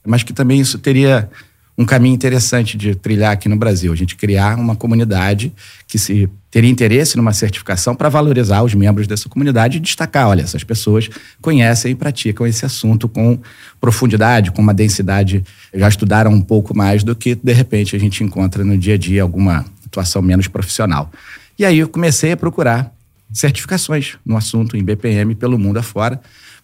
mas 0.07 0.23
que 0.23 0.33
também 0.33 0.61
isso 0.61 0.79
teria 0.79 1.31
um 1.77 1.85
caminho 1.85 2.15
interessante 2.15 2.77
de 2.77 2.95
trilhar 2.95 3.33
aqui 3.33 3.49
no 3.49 3.57
Brasil. 3.57 3.93
A 3.93 3.97
gente 3.97 4.17
criar 4.17 4.59
uma 4.59 4.77
comunidade 4.77 5.53
que 5.87 5.99
se 5.99 6.29
teria 6.55 6.71
interesse 6.71 7.17
numa 7.17 7.33
certificação 7.33 7.97
para 7.97 8.09
valorizar 8.09 8.63
os 8.63 8.75
membros 8.75 9.09
dessa 9.09 9.29
comunidade 9.29 9.79
e 9.79 9.81
destacar, 9.81 10.29
olha, 10.29 10.43
essas 10.43 10.63
pessoas 10.63 11.11
conhecem 11.43 11.91
e 11.91 11.95
praticam 11.97 12.47
esse 12.47 12.65
assunto 12.65 13.09
com 13.09 13.41
profundidade, 13.81 14.53
com 14.53 14.63
uma 14.63 14.73
densidade, 14.73 15.43
já 15.75 15.89
estudaram 15.89 16.31
um 16.31 16.41
pouco 16.41 16.73
mais 16.73 17.03
do 17.03 17.17
que 17.17 17.35
de 17.35 17.53
repente 17.53 17.97
a 17.97 17.99
gente 17.99 18.23
encontra 18.23 18.63
no 18.63 18.79
dia 18.79 18.95
a 18.95 18.97
dia 18.97 19.21
alguma 19.21 19.65
atuação 19.85 20.23
menos 20.23 20.47
profissional. 20.47 21.11
E 21.59 21.65
aí 21.65 21.81
eu 21.81 21.89
comecei 21.89 22.31
a 22.31 22.37
procurar 22.37 22.95
certificações 23.33 24.17
no 24.25 24.37
assunto 24.37 24.77
em 24.77 24.85
BPM 24.85 25.35
pelo 25.35 25.59
mundo 25.59 25.79
afora. 25.79 26.21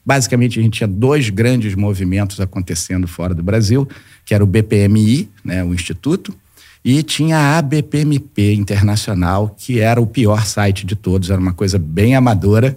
Basicamente, 0.07 0.61
a 0.61 0.63
gente 0.63 0.75
tinha 0.75 0.89
dois 0.89 1.31
grandes 1.31 1.75
movimentos 1.75 2.39
acontecendo 2.39 3.09
fora 3.09 3.35
do 3.35 3.43
Brasil, 3.43 3.89
que 4.25 4.35
era 4.35 4.45
o 4.45 4.47
BPMI, 4.47 5.29
né, 5.45 5.65
o 5.65 5.75
Instituto, 5.75 6.33
e 6.85 7.03
tinha 7.03 7.37
a 7.37 7.59
ABPMP 7.59 8.55
Internacional, 8.55 9.55
que 9.57 9.81
era 9.81 10.01
o 10.01 10.07
pior 10.07 10.45
site 10.47 10.87
de 10.87 10.97
todos, 10.97 11.31
era 11.31 11.41
uma 11.41 11.53
coisa 11.53 11.79
bem 11.79 12.15
amadora, 12.15 12.77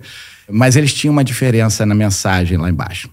mas 0.49 0.75
eles 0.75 0.93
tinham 0.93 1.13
uma 1.13 1.23
diferença 1.23 1.85
na 1.85 1.95
mensagem 1.95 2.57
lá 2.57 2.69
embaixo. 2.69 3.09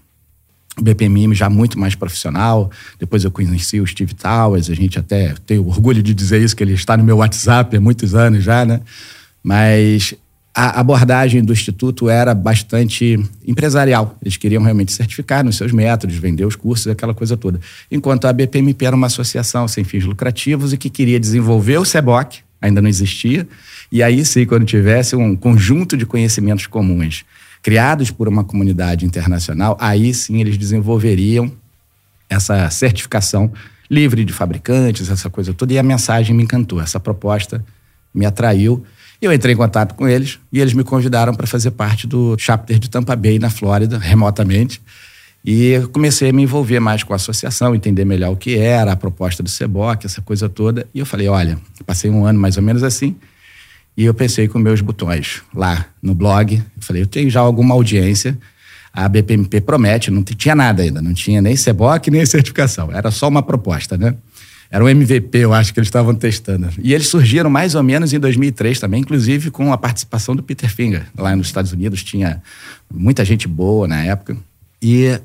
O 0.77 0.83
BPMI 0.83 1.33
já 1.35 1.49
muito 1.49 1.77
mais 1.77 1.95
profissional, 1.95 2.71
depois 2.97 3.23
eu 3.23 3.31
conheci 3.31 3.79
o 3.79 3.87
Steve 3.87 4.13
Towers, 4.13 4.69
a 4.69 4.73
gente 4.73 4.97
até 4.97 5.33
tem 5.45 5.59
orgulho 5.59 6.01
de 6.01 6.13
dizer 6.13 6.41
isso, 6.41 6.55
que 6.55 6.63
ele 6.63 6.73
está 6.73 6.95
no 6.95 7.03
meu 7.03 7.17
WhatsApp 7.17 7.75
há 7.75 7.81
muitos 7.81 8.15
anos 8.15 8.43
já, 8.43 8.65
né? 8.65 8.81
Mas 9.43 10.13
a 10.53 10.81
abordagem 10.81 11.43
do 11.43 11.53
Instituto 11.53 12.09
era 12.09 12.33
bastante 12.33 13.17
empresarial. 13.47 14.17
Eles 14.21 14.35
queriam 14.35 14.61
realmente 14.61 14.91
certificar 14.91 15.45
nos 15.45 15.55
seus 15.55 15.71
métodos, 15.71 16.17
vender 16.17 16.45
os 16.45 16.55
cursos, 16.55 16.87
aquela 16.87 17.13
coisa 17.13 17.37
toda. 17.37 17.59
Enquanto 17.89 18.25
a 18.25 18.33
BPMP 18.33 18.85
era 18.85 18.95
uma 18.95 19.07
associação 19.07 19.67
sem 19.67 19.83
fins 19.83 20.03
lucrativos 20.03 20.73
e 20.73 20.77
que 20.77 20.89
queria 20.89 21.19
desenvolver 21.19 21.77
o 21.77 21.85
SEBOC, 21.85 22.39
ainda 22.61 22.81
não 22.81 22.89
existia, 22.89 23.47
e 23.91 24.03
aí 24.03 24.23
sim, 24.25 24.45
quando 24.45 24.65
tivesse 24.65 25.15
um 25.15 25.35
conjunto 25.35 25.95
de 25.95 26.05
conhecimentos 26.05 26.67
comuns 26.67 27.25
criados 27.63 28.11
por 28.11 28.27
uma 28.27 28.43
comunidade 28.43 29.05
internacional, 29.05 29.77
aí 29.79 30.13
sim 30.13 30.41
eles 30.41 30.57
desenvolveriam 30.57 31.51
essa 32.29 32.69
certificação 32.69 33.51
livre 33.89 34.23
de 34.23 34.33
fabricantes, 34.33 35.09
essa 35.09 35.29
coisa 35.29 35.53
toda, 35.53 35.73
e 35.73 35.79
a 35.79 35.83
mensagem 35.83 36.35
me 36.35 36.43
encantou, 36.43 36.81
essa 36.81 36.99
proposta 36.99 37.63
me 38.13 38.25
atraiu 38.25 38.83
eu 39.21 39.31
entrei 39.31 39.53
em 39.53 39.57
contato 39.57 39.93
com 39.93 40.07
eles 40.07 40.39
e 40.51 40.59
eles 40.59 40.73
me 40.73 40.83
convidaram 40.83 41.33
para 41.33 41.45
fazer 41.45 41.71
parte 41.71 42.07
do 42.07 42.35
chapter 42.39 42.79
de 42.79 42.89
Tampa 42.89 43.15
Bay, 43.15 43.37
na 43.37 43.49
Flórida, 43.49 43.97
remotamente. 43.97 44.81
E 45.43 45.81
comecei 45.91 46.29
a 46.29 46.33
me 46.33 46.43
envolver 46.43 46.79
mais 46.79 47.03
com 47.03 47.13
a 47.13 47.15
associação, 47.15 47.73
entender 47.73 48.05
melhor 48.05 48.31
o 48.31 48.35
que 48.35 48.57
era, 48.57 48.91
a 48.91 48.95
proposta 48.95 49.41
do 49.41 49.49
SEBOC, 49.49 50.05
essa 50.05 50.21
coisa 50.21 50.47
toda. 50.47 50.87
E 50.93 50.99
eu 50.99 51.05
falei: 51.05 51.27
olha, 51.27 51.57
passei 51.85 52.09
um 52.09 52.25
ano 52.25 52.39
mais 52.39 52.57
ou 52.57 52.63
menos 52.63 52.83
assim. 52.83 53.15
E 53.97 54.05
eu 54.05 54.13
pensei 54.13 54.47
com 54.47 54.57
meus 54.59 54.81
botões 54.81 55.41
lá 55.53 55.85
no 56.01 56.13
blog. 56.13 56.55
Eu 56.55 56.63
falei: 56.79 57.01
eu 57.01 57.07
tenho 57.07 57.29
já 57.29 57.39
alguma 57.39 57.73
audiência. 57.73 58.37
A 58.93 59.07
BPMP 59.07 59.61
promete, 59.61 60.11
não 60.11 60.21
tinha 60.21 60.53
nada 60.53 60.83
ainda, 60.83 61.01
não 61.01 61.13
tinha 61.13 61.41
nem 61.41 61.55
SEBOC 61.55 62.11
nem 62.11 62.25
certificação, 62.25 62.91
era 62.91 63.09
só 63.09 63.29
uma 63.29 63.41
proposta, 63.41 63.97
né? 63.97 64.15
Era 64.71 64.85
um 64.85 64.87
MVP, 64.87 65.39
eu 65.39 65.53
acho, 65.53 65.73
que 65.73 65.79
eles 65.81 65.89
estavam 65.89 66.15
testando. 66.15 66.69
E 66.81 66.93
eles 66.93 67.09
surgiram 67.09 67.49
mais 67.49 67.75
ou 67.75 67.83
menos 67.83 68.13
em 68.13 68.19
2003 68.19 68.79
também, 68.79 69.01
inclusive 69.01 69.51
com 69.51 69.73
a 69.73 69.77
participação 69.77 70.33
do 70.33 70.41
Peter 70.41 70.73
Finger. 70.73 71.05
Lá 71.17 71.35
nos 71.35 71.47
Estados 71.47 71.73
Unidos 71.73 72.01
tinha 72.01 72.41
muita 72.89 73.25
gente 73.25 73.49
boa 73.49 73.85
na 73.85 74.01
época. 74.01 74.37
E 74.81 75.19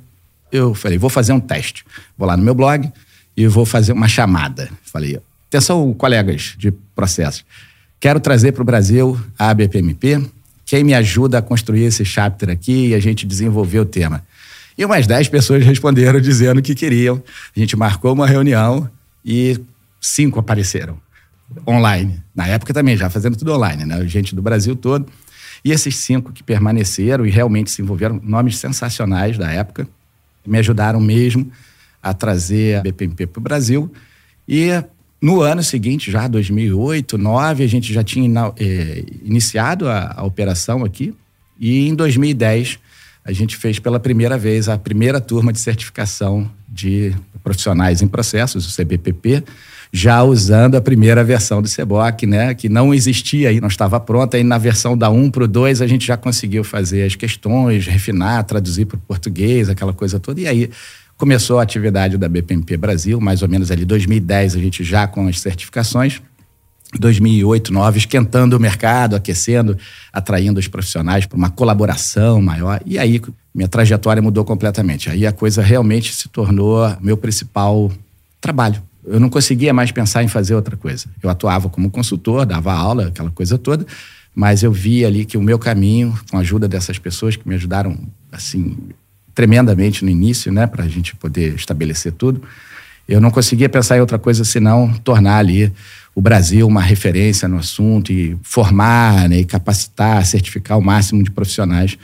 eu 0.51 0.75
falei, 0.75 0.99
vou 0.99 1.09
fazer 1.09 1.33
um 1.33 1.39
teste. 1.39 1.85
Vou 2.19 2.27
lá 2.27 2.37
no 2.37 2.43
meu 2.43 2.57
blog 2.57 2.91
e 3.37 3.47
vou 3.47 3.65
fazer 3.65 3.93
uma 3.93 4.09
chamada. 4.09 4.69
Falei, 4.83 5.21
atenção, 5.49 5.95
colegas 5.95 6.57
de 6.59 6.73
processo. 6.97 7.45
Quero 8.01 8.19
trazer 8.19 8.51
para 8.51 8.63
o 8.63 8.65
Brasil 8.65 9.17
a 9.39 9.51
ABPMP. 9.51 10.29
Quem 10.65 10.83
me 10.83 10.93
ajuda 10.93 11.39
a 11.39 11.43
construir 11.43 11.85
esse 11.85 12.05
chapter 12.05 12.51
aqui 12.51 12.89
e 12.89 12.95
a 12.97 12.99
gente 12.99 13.25
desenvolver 13.25 13.79
o 13.79 13.85
tema? 13.85 14.25
E 14.77 14.85
umas 14.85 15.07
10 15.07 15.29
pessoas 15.29 15.65
responderam 15.65 16.21
dizendo 16.21 16.61
que 16.61 16.75
queriam. 16.75 17.23
A 17.57 17.61
gente 17.61 17.77
marcou 17.77 18.13
uma 18.13 18.27
reunião 18.27 18.91
e 19.27 19.61
cinco 20.01 20.39
apareceram 20.39 20.97
online. 21.67 22.23
Na 22.33 22.47
época 22.47 22.73
também, 22.73 22.97
já 22.97 23.11
fazendo 23.11 23.37
tudo 23.37 23.53
online, 23.53 23.85
né? 23.85 24.07
Gente 24.07 24.37
do 24.37 24.41
Brasil 24.41 24.77
todo. 24.77 25.07
E 25.65 25.73
esses 25.73 25.97
cinco 25.97 26.33
que 26.33 26.45
permaneceram 26.45 27.27
e 27.27 27.31
realmente 27.31 27.73
se 27.73 27.83
envolveram, 27.83 28.21
nomes 28.23 28.57
sensacionais 28.59 29.37
da 29.37 29.51
época, 29.51 29.89
me 30.47 30.59
ajudaram 30.59 31.01
mesmo 31.01 31.51
a 32.01 32.15
trazer 32.15 32.79
a 32.79 32.83
BPMP 32.83 33.27
para 33.27 33.41
o 33.41 33.43
Brasil. 33.43 33.93
E 34.49 34.71
no 35.21 35.41
ano 35.41 35.63
seguinte, 35.63 36.09
já 36.09 36.29
2008, 36.29 37.17
2009, 37.17 37.65
a 37.65 37.67
gente 37.67 37.93
já 37.93 38.05
tinha 38.05 38.53
eh, 38.57 39.05
iniciado 39.25 39.89
a, 39.89 40.15
a 40.17 40.23
operação 40.23 40.85
aqui. 40.85 41.13
E 41.59 41.89
em 41.89 41.95
2010, 41.97 42.79
a 43.27 43.33
gente 43.33 43.57
fez 43.57 43.81
pela 43.81 43.99
primeira 43.99 44.39
vez 44.39 44.69
a 44.69 44.79
primeira 44.79 45.21
turma 45.21 45.53
de 45.53 45.59
certificação 45.59 46.49
de 46.69 47.13
profissionais 47.43 48.01
em 48.01 48.07
processos, 48.07 48.67
o 48.67 48.77
CBPP, 48.77 49.43
já 49.93 50.23
usando 50.23 50.77
a 50.77 50.81
primeira 50.81 51.25
versão 51.25 51.61
do 51.61 51.69
CEBOC, 51.69 52.27
né, 52.27 52.55
que 52.55 52.69
não 52.69 52.95
existia 52.95 53.49
aí, 53.49 53.61
não 53.61 53.69
estava 53.69 53.99
pronta, 53.99 54.39
e 54.39 54.45
na 54.45 54.59
versão 54.59 54.97
da 54.97 55.11
1 55.11 55.31
para 55.31 55.45
o 55.45 55.49
2 55.49 55.83
a 55.83 55.87
gente 55.87 56.07
já 56.07 56.17
conseguiu 56.17 56.63
fazer 56.63 57.03
as 57.05 57.17
questões, 57.17 57.87
refinar, 57.87 58.45
traduzir 58.45 58.85
para 58.85 58.97
o 58.97 59.01
português, 59.01 59.69
aquela 59.69 59.93
coisa 59.93 60.21
toda, 60.21 60.41
e 60.41 60.47
aí 60.47 60.71
começou 61.17 61.59
a 61.59 61.63
atividade 61.63 62.17
da 62.17 62.29
BPMP 62.29 62.77
Brasil, 62.77 63.21
mais 63.21 63.43
ou 63.43 63.49
menos 63.49 63.71
ali 63.71 63.85
2010 63.85 64.55
a 64.55 64.59
gente 64.59 64.85
já 64.85 65.07
com 65.07 65.27
as 65.27 65.41
certificações, 65.41 66.21
2008, 66.99 67.73
2009, 67.73 67.99
esquentando 67.99 68.57
o 68.57 68.61
mercado, 68.61 69.17
aquecendo, 69.17 69.77
atraindo 70.13 70.59
os 70.59 70.69
profissionais 70.69 71.27
para 71.27 71.37
uma 71.37 71.51
colaboração 71.51 72.41
maior. 72.41 72.81
E 72.85 72.99
aí 72.99 73.21
minha 73.55 73.69
trajetória 73.69 74.21
mudou 74.21 74.45
completamente. 74.45 75.09
Aí 75.11 75.27
a 75.27 75.33
coisa 75.33 75.63
realmente 75.63 76.13
se 76.15 76.29
tornou 76.29 76.95
meu 77.01 77.17
principal 77.17 77.91
trabalho. 78.41 78.83
Eu 79.05 79.21
não 79.21 79.29
conseguia 79.29 79.73
mais 79.73 79.93
pensar 79.93 80.23
em 80.23 80.29
fazer 80.29 80.55
outra 80.55 80.77
coisa. 80.77 81.07
Eu 81.23 81.31
atuava 81.31 81.69
como 81.69 81.91
consultor, 81.91 82.45
dava 82.45 82.73
aula, 82.73 83.07
aquela 83.07 83.31
coisa 83.31 83.57
toda, 83.57 83.87
mas 84.35 84.63
eu 84.63 84.73
via 84.73 85.07
ali 85.07 85.25
que 85.25 85.39
o 85.39 85.43
meu 85.43 85.59
caminho, 85.59 86.19
com 86.31 86.37
a 86.37 86.41
ajuda 86.41 86.69
dessas 86.69 86.99
pessoas 86.99 87.37
que 87.37 87.49
me 87.49 87.55
ajudaram 87.55 87.97
assim 88.31 88.77
tremendamente 89.35 90.05
no 90.05 90.11
início, 90.11 90.51
né, 90.51 90.67
para 90.67 90.85
a 90.85 90.89
gente 90.89 91.15
poder 91.15 91.55
estabelecer 91.55 92.13
tudo, 92.13 92.43
eu 93.07 93.21
não 93.21 93.31
conseguia 93.31 93.69
pensar 93.69 93.97
em 93.97 94.01
outra 94.01 94.19
coisa 94.19 94.45
senão 94.45 94.93
tornar 95.05 95.39
ali 95.39 95.73
o 96.17 96.21
Brasil 96.23 96.67
uma 96.67 96.81
referência 96.81 97.47
no 97.47 97.59
assunto 97.59 98.11
e 98.11 98.39
formar 98.43 99.29
né, 99.29 99.41
e 99.41 99.45
capacitar, 99.45 100.25
certificar 100.25 100.79
o 100.79 100.83
máximo 100.83 101.23
de 101.23 101.31
profissionais 101.31 101.99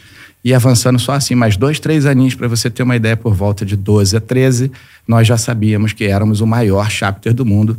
e 0.44 0.52
avançando 0.52 0.98
só 0.98 1.12
assim, 1.12 1.34
mais 1.34 1.56
dois, 1.56 1.80
três 1.80 2.04
aninhos, 2.04 2.34
para 2.34 2.46
você 2.46 2.68
ter 2.68 2.82
uma 2.82 2.94
ideia, 2.94 3.16
por 3.16 3.32
volta 3.32 3.64
de 3.64 3.74
12 3.74 4.14
a 4.14 4.20
13, 4.20 4.70
nós 5.08 5.26
já 5.26 5.38
sabíamos 5.38 5.94
que 5.94 6.04
éramos 6.04 6.42
o 6.42 6.46
maior 6.46 6.90
chapter 6.90 7.32
do 7.32 7.46
mundo. 7.46 7.78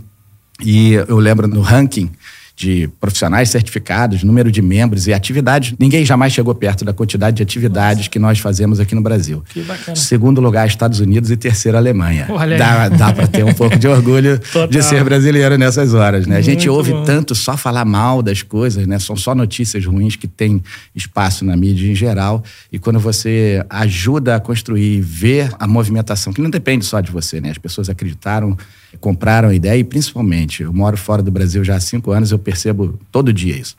E 0.64 0.94
eu 0.94 1.20
lembro 1.20 1.48
no 1.48 1.62
ranking 1.62 2.10
de 2.56 2.88
profissionais 3.00 3.50
certificados, 3.50 4.24
número 4.24 4.52
de 4.52 4.62
membros 4.62 5.08
e 5.08 5.14
atividades. 5.14 5.74
Ninguém 5.80 6.06
jamais 6.06 6.34
chegou 6.34 6.54
perto 6.54 6.86
da 6.86 6.94
quantidade 6.94 7.38
de 7.38 7.44
atividades 7.44 7.98
Nossa. 7.98 8.10
que 8.12 8.20
nós 8.20 8.40
fazemos 8.40 8.80
aqui 8.80 8.94
no 8.94 9.02
Brasil. 9.02 9.44
Que 9.50 9.64
bacana. 9.64 9.96
Segundo 9.96 10.40
lugar, 10.40 10.68
Estados 10.68 11.00
Unidos 11.00 11.32
e 11.32 11.38
terceiro, 11.38 11.78
Alemanha. 11.78 12.28
Olha 12.30 12.58
dá 12.58 12.90
dá 12.90 13.12
para 13.12 13.28
ter 13.28 13.44
um 13.44 13.54
pouco 13.54 13.78
de 13.78 13.88
orgulho 13.88 14.40
de 14.70 14.84
ser 14.84 15.04
brasileiro 15.04 15.58
nessas 15.58 15.94
horas, 15.96 16.28
né? 16.28 16.38
A 16.38 16.42
gente 16.42 16.70
ouve 16.70 16.92
bom. 16.92 17.04
tanto 17.04 17.34
só 17.34 17.58
falar 17.58 17.86
mal 17.86 18.22
das 18.22 18.44
coisas, 18.44 18.86
né? 18.86 19.00
São 19.00 19.16
só 19.16 19.34
notícias 19.34 19.84
ruins 19.86 20.16
que 20.16 20.28
têm 20.28 20.62
espaço 20.96 21.44
na 21.44 21.58
mídia 21.58 21.92
em 21.92 21.96
geral. 21.96 22.44
E 22.72 22.78
quando 22.78 23.00
você 23.00 23.66
ajuda 23.70 24.36
a 24.36 24.40
construir, 24.40 25.02
ver 25.02 25.52
a 25.58 25.66
movimentação, 25.66 26.32
que 26.32 26.42
não 26.42 26.52
depende 26.52 26.86
só 26.86 27.02
de 27.02 27.12
você, 27.12 27.42
né? 27.42 27.50
As 27.50 27.58
pessoas 27.58 27.90
acreditaram 27.90 28.56
compraram 29.00 29.50
a 29.50 29.56
ideia 29.56 29.80
e 29.80 29.84
principalmente, 29.84 30.64
eu 30.64 30.74
moro 30.74 30.98
fora 30.98 31.22
do 31.22 31.32
Brasil 31.32 31.64
já 31.64 31.76
há 31.76 31.80
cinco 31.80 32.12
anos, 32.12 32.32
eu 32.32 32.40
percebo 32.40 33.00
todo 33.12 33.34
dia 33.34 33.56
isso. 33.56 33.76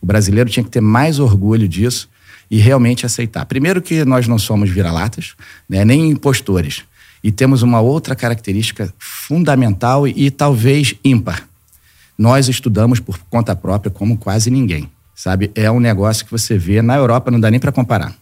O 0.00 0.06
brasileiro 0.06 0.48
tinha 0.48 0.64
que 0.64 0.70
ter 0.70 0.80
mais 0.80 1.18
orgulho 1.18 1.68
disso 1.68 2.08
e 2.50 2.58
realmente 2.58 3.06
aceitar. 3.06 3.44
Primeiro 3.44 3.80
que 3.80 4.04
nós 4.04 4.26
não 4.26 4.38
somos 4.38 4.70
vira-latas, 4.70 5.34
né, 5.68 5.84
nem 5.84 6.10
impostores. 6.10 6.82
E 7.22 7.30
temos 7.30 7.62
uma 7.62 7.80
outra 7.80 8.16
característica 8.16 8.92
fundamental 8.98 10.08
e, 10.08 10.26
e 10.26 10.30
talvez 10.30 10.94
ímpar. 11.04 11.46
Nós 12.16 12.48
estudamos 12.48 12.98
por 12.98 13.18
conta 13.30 13.54
própria 13.54 13.90
como 13.90 14.16
quase 14.16 14.50
ninguém, 14.50 14.90
sabe? 15.14 15.50
É 15.54 15.70
um 15.70 15.80
negócio 15.80 16.24
que 16.24 16.30
você 16.30 16.58
vê 16.58 16.82
na 16.82 16.96
Europa 16.96 17.30
não 17.30 17.40
dá 17.40 17.50
nem 17.50 17.60
para 17.60 17.72
comparar. 17.72 18.14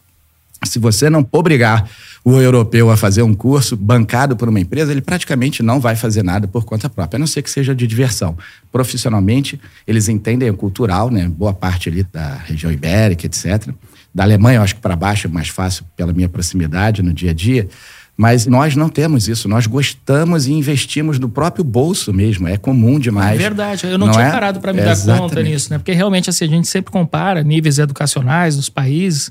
Se 0.65 0.79
você 0.79 1.09
não 1.09 1.27
obrigar 1.31 1.89
o 2.25 2.37
europeu 2.41 2.91
a 2.91 2.97
fazer 2.97 3.23
um 3.23 3.33
curso 3.33 3.77
bancado 3.77 4.37
por 4.37 4.49
uma 4.49 4.59
empresa, 4.59 4.91
ele 4.91 5.01
praticamente 5.01 5.63
não 5.63 5.81
vai 5.81 5.95
fazer 5.95 6.23
nada 6.23 6.49
por 6.49 6.65
conta 6.65 6.91
própria, 6.91 7.17
a 7.17 7.19
não 7.19 7.27
ser 7.27 7.43
que 7.43 7.51
seja 7.51 7.75
de 7.75 7.87
diversão. 7.87 8.37
Profissionalmente, 8.73 9.61
eles 9.87 10.09
entendem 10.09 10.51
o 10.51 10.55
cultural, 10.55 11.11
né? 11.11 11.29
Boa 11.29 11.55
parte 11.55 11.89
ali 11.89 12.03
da 12.03 12.35
região 12.35 12.73
ibérica, 12.73 13.25
etc. 13.27 13.69
Da 14.13 14.25
Alemanha, 14.25 14.59
eu 14.59 14.63
acho 14.63 14.75
que 14.75 14.81
para 14.81 14.97
baixo 14.97 15.29
é 15.29 15.31
mais 15.31 15.49
fácil 15.49 15.85
pela 15.97 16.13
minha 16.13 16.29
proximidade 16.29 17.03
no 17.03 17.13
dia 17.13 17.31
a 17.31 17.35
dia. 17.35 17.69
Mas 18.17 18.47
nós 18.47 18.75
não 18.75 18.89
temos 18.89 19.29
isso. 19.29 19.49
Nós 19.49 19.69
gostamos 19.69 20.49
e 20.49 20.53
investimos 20.53 21.21
no 21.21 21.29
próprio 21.29 21.63
bolso 21.63 22.13
mesmo. 22.13 22.49
É 22.49 22.57
comum 22.57 22.99
demais. 22.99 23.37
É 23.37 23.43
verdade. 23.43 23.87
Eu 23.87 23.97
não, 23.97 24.09
não 24.09 24.13
tinha 24.13 24.27
é? 24.27 24.31
parado 24.33 24.59
para 24.59 24.73
me 24.73 24.83
dar 24.83 24.97
conta 25.17 25.41
nisso, 25.41 25.71
né? 25.71 25.79
Porque 25.79 25.93
realmente 25.93 26.29
assim, 26.29 26.47
a 26.47 26.49
gente 26.49 26.67
sempre 26.67 26.91
compara 26.91 27.45
níveis 27.45 27.79
educacionais 27.79 28.57
dos 28.57 28.69
países 28.69 29.31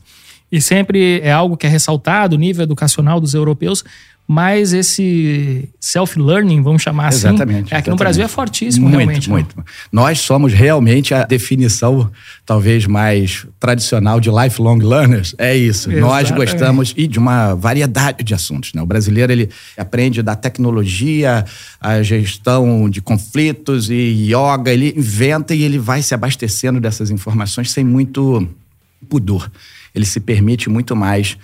e 0.51 0.61
sempre 0.61 1.19
é 1.21 1.31
algo 1.31 1.57
que 1.57 1.65
é 1.65 1.69
ressaltado, 1.69 2.35
o 2.35 2.39
nível 2.39 2.63
educacional 2.63 3.19
dos 3.19 3.33
europeus, 3.33 3.83
mas 4.29 4.73
esse 4.73 5.69
self-learning, 5.79 6.61
vamos 6.61 6.81
chamar 6.81 7.07
assim, 7.07 7.29
exatamente, 7.29 7.47
é, 7.73 7.77
aqui 7.77 7.89
exatamente. 7.89 7.89
no 7.89 7.95
Brasil 7.95 8.25
é 8.25 8.27
fortíssimo 8.27 8.89
muito, 8.89 8.97
realmente. 8.97 9.29
Né? 9.29 9.33
Muito, 9.33 9.55
muito. 9.55 9.71
Nós 9.89 10.19
somos 10.19 10.51
realmente 10.51 11.13
a 11.13 11.23
definição 11.23 12.11
talvez 12.45 12.85
mais 12.85 13.47
tradicional 13.57 14.19
de 14.19 14.29
lifelong 14.29 14.79
learners. 14.79 15.33
É 15.37 15.55
isso. 15.55 15.89
Exatamente. 15.89 16.01
Nós 16.01 16.31
gostamos 16.31 16.93
e 16.97 17.07
de 17.07 17.17
uma 17.17 17.53
variedade 17.53 18.21
de 18.21 18.33
assuntos. 18.33 18.73
Né? 18.73 18.81
O 18.81 18.85
brasileiro 18.85 19.31
ele 19.31 19.49
aprende 19.77 20.21
da 20.21 20.35
tecnologia, 20.35 21.45
a 21.79 22.03
gestão 22.03 22.89
de 22.89 23.01
conflitos 23.01 23.89
e 23.89 24.29
yoga. 24.29 24.73
Ele 24.73 24.93
inventa 24.97 25.55
e 25.55 25.63
ele 25.63 25.79
vai 25.79 26.01
se 26.01 26.13
abastecendo 26.13 26.81
dessas 26.81 27.09
informações 27.11 27.71
sem 27.71 27.85
muito 27.85 28.45
pudor. 29.07 29.49
Ele 29.93 30.05
se 30.05 30.19
permite 30.19 30.69
muito 30.69 30.95
mais 30.95 31.37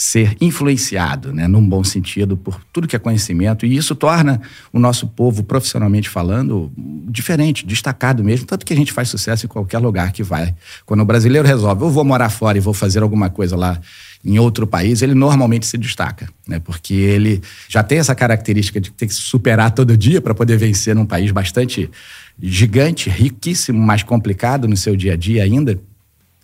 ser 0.00 0.36
influenciado, 0.40 1.32
né, 1.32 1.48
num 1.48 1.68
bom 1.68 1.82
sentido, 1.82 2.36
por 2.36 2.60
tudo 2.72 2.86
que 2.86 2.94
é 2.94 3.00
conhecimento, 3.00 3.66
e 3.66 3.76
isso 3.76 3.96
torna 3.96 4.40
o 4.72 4.78
nosso 4.78 5.08
povo, 5.08 5.42
profissionalmente 5.42 6.08
falando, 6.08 6.70
diferente, 7.10 7.66
destacado 7.66 8.22
mesmo, 8.22 8.46
tanto 8.46 8.64
que 8.64 8.72
a 8.72 8.76
gente 8.76 8.92
faz 8.92 9.08
sucesso 9.08 9.46
em 9.46 9.48
qualquer 9.48 9.78
lugar 9.78 10.12
que 10.12 10.22
vai. 10.22 10.54
Quando 10.86 11.00
o 11.00 11.04
brasileiro 11.04 11.48
resolve, 11.48 11.82
eu 11.82 11.90
vou 11.90 12.04
morar 12.04 12.28
fora 12.28 12.56
e 12.56 12.60
vou 12.60 12.72
fazer 12.72 13.02
alguma 13.02 13.28
coisa 13.28 13.56
lá 13.56 13.80
em 14.24 14.38
outro 14.38 14.68
país, 14.68 15.02
ele 15.02 15.14
normalmente 15.14 15.66
se 15.66 15.76
destaca, 15.76 16.28
né? 16.46 16.60
Porque 16.60 16.94
ele 16.94 17.42
já 17.68 17.82
tem 17.82 17.98
essa 17.98 18.14
característica 18.14 18.80
de 18.80 18.92
ter 18.92 19.06
que 19.06 19.14
se 19.14 19.22
superar 19.22 19.72
todo 19.72 19.96
dia 19.96 20.20
para 20.20 20.34
poder 20.34 20.56
vencer 20.58 20.94
num 20.94 21.06
país 21.06 21.32
bastante 21.32 21.90
gigante, 22.40 23.10
riquíssimo, 23.10 23.80
mais 23.80 24.04
complicado 24.04 24.68
no 24.68 24.76
seu 24.76 24.94
dia 24.94 25.14
a 25.14 25.16
dia 25.16 25.42
ainda. 25.42 25.80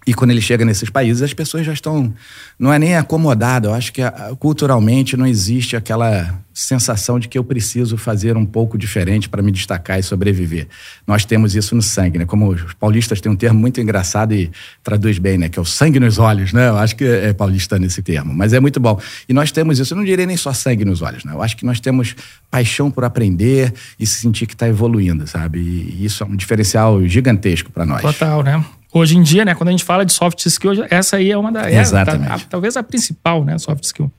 E 0.06 0.12
quando 0.12 0.30
ele 0.32 0.40
chega 0.40 0.64
nesses 0.64 0.90
países, 0.90 1.22
as 1.22 1.32
pessoas 1.32 1.64
já 1.64 1.72
estão. 1.72 2.12
Não 2.58 2.72
é 2.72 2.78
nem 2.78 2.96
acomodado. 2.96 3.68
Eu 3.68 3.74
acho 3.74 3.92
que 3.92 4.02
culturalmente 4.38 5.16
não 5.16 5.26
existe 5.26 5.76
aquela 5.76 6.38
sensação 6.52 7.18
de 7.18 7.26
que 7.26 7.36
eu 7.36 7.42
preciso 7.42 7.96
fazer 7.96 8.36
um 8.36 8.46
pouco 8.46 8.78
diferente 8.78 9.28
para 9.28 9.42
me 9.42 9.50
destacar 9.50 9.98
e 9.98 10.02
sobreviver. 10.02 10.68
Nós 11.04 11.24
temos 11.24 11.56
isso 11.56 11.74
no 11.74 11.82
sangue, 11.82 12.18
né? 12.18 12.24
Como 12.24 12.48
os 12.48 12.74
paulistas 12.74 13.20
têm 13.20 13.32
um 13.32 13.34
termo 13.34 13.58
muito 13.58 13.80
engraçado 13.80 14.32
e 14.32 14.50
traduz 14.82 15.18
bem, 15.18 15.36
né? 15.36 15.48
Que 15.48 15.58
é 15.58 15.62
o 15.62 15.64
sangue 15.64 15.98
nos 15.98 16.18
olhos, 16.18 16.52
né? 16.52 16.68
Eu 16.68 16.76
acho 16.76 16.94
que 16.94 17.04
é 17.04 17.32
paulista 17.32 17.78
nesse 17.78 18.02
termo, 18.02 18.32
mas 18.32 18.52
é 18.52 18.60
muito 18.60 18.78
bom. 18.78 19.00
E 19.28 19.32
nós 19.32 19.50
temos 19.50 19.78
isso. 19.78 19.94
Eu 19.94 19.96
não 19.96 20.04
direi 20.04 20.26
nem 20.26 20.36
só 20.36 20.52
sangue 20.52 20.84
nos 20.84 21.02
olhos, 21.02 21.24
né? 21.24 21.32
Eu 21.32 21.42
acho 21.42 21.56
que 21.56 21.64
nós 21.64 21.80
temos 21.80 22.14
paixão 22.50 22.90
por 22.90 23.04
aprender 23.04 23.72
e 23.98 24.06
se 24.06 24.20
sentir 24.20 24.46
que 24.46 24.54
está 24.54 24.68
evoluindo, 24.68 25.26
sabe? 25.26 25.58
E 25.58 26.04
isso 26.04 26.22
é 26.22 26.26
um 26.26 26.36
diferencial 26.36 27.04
gigantesco 27.06 27.72
para 27.72 27.84
nós. 27.84 28.02
Total, 28.02 28.42
né? 28.42 28.64
Hoje 28.94 29.16
em 29.18 29.22
dia, 29.22 29.44
né, 29.44 29.54
quando 29.54 29.68
a 29.68 29.72
gente 29.72 29.84
fala 29.84 30.06
de 30.06 30.12
soft 30.12 30.46
skill, 30.46 30.86
essa 30.88 31.16
aí 31.16 31.30
é 31.30 31.36
uma 31.36 31.50
da. 31.50 31.68
É, 31.68 31.80
Exatamente. 31.80 32.28
Tá, 32.28 32.34
a, 32.34 32.38
talvez 32.38 32.76
a 32.76 32.82
principal, 32.82 33.44
né, 33.44 33.58
soft 33.58 33.84
skill. 33.84 34.10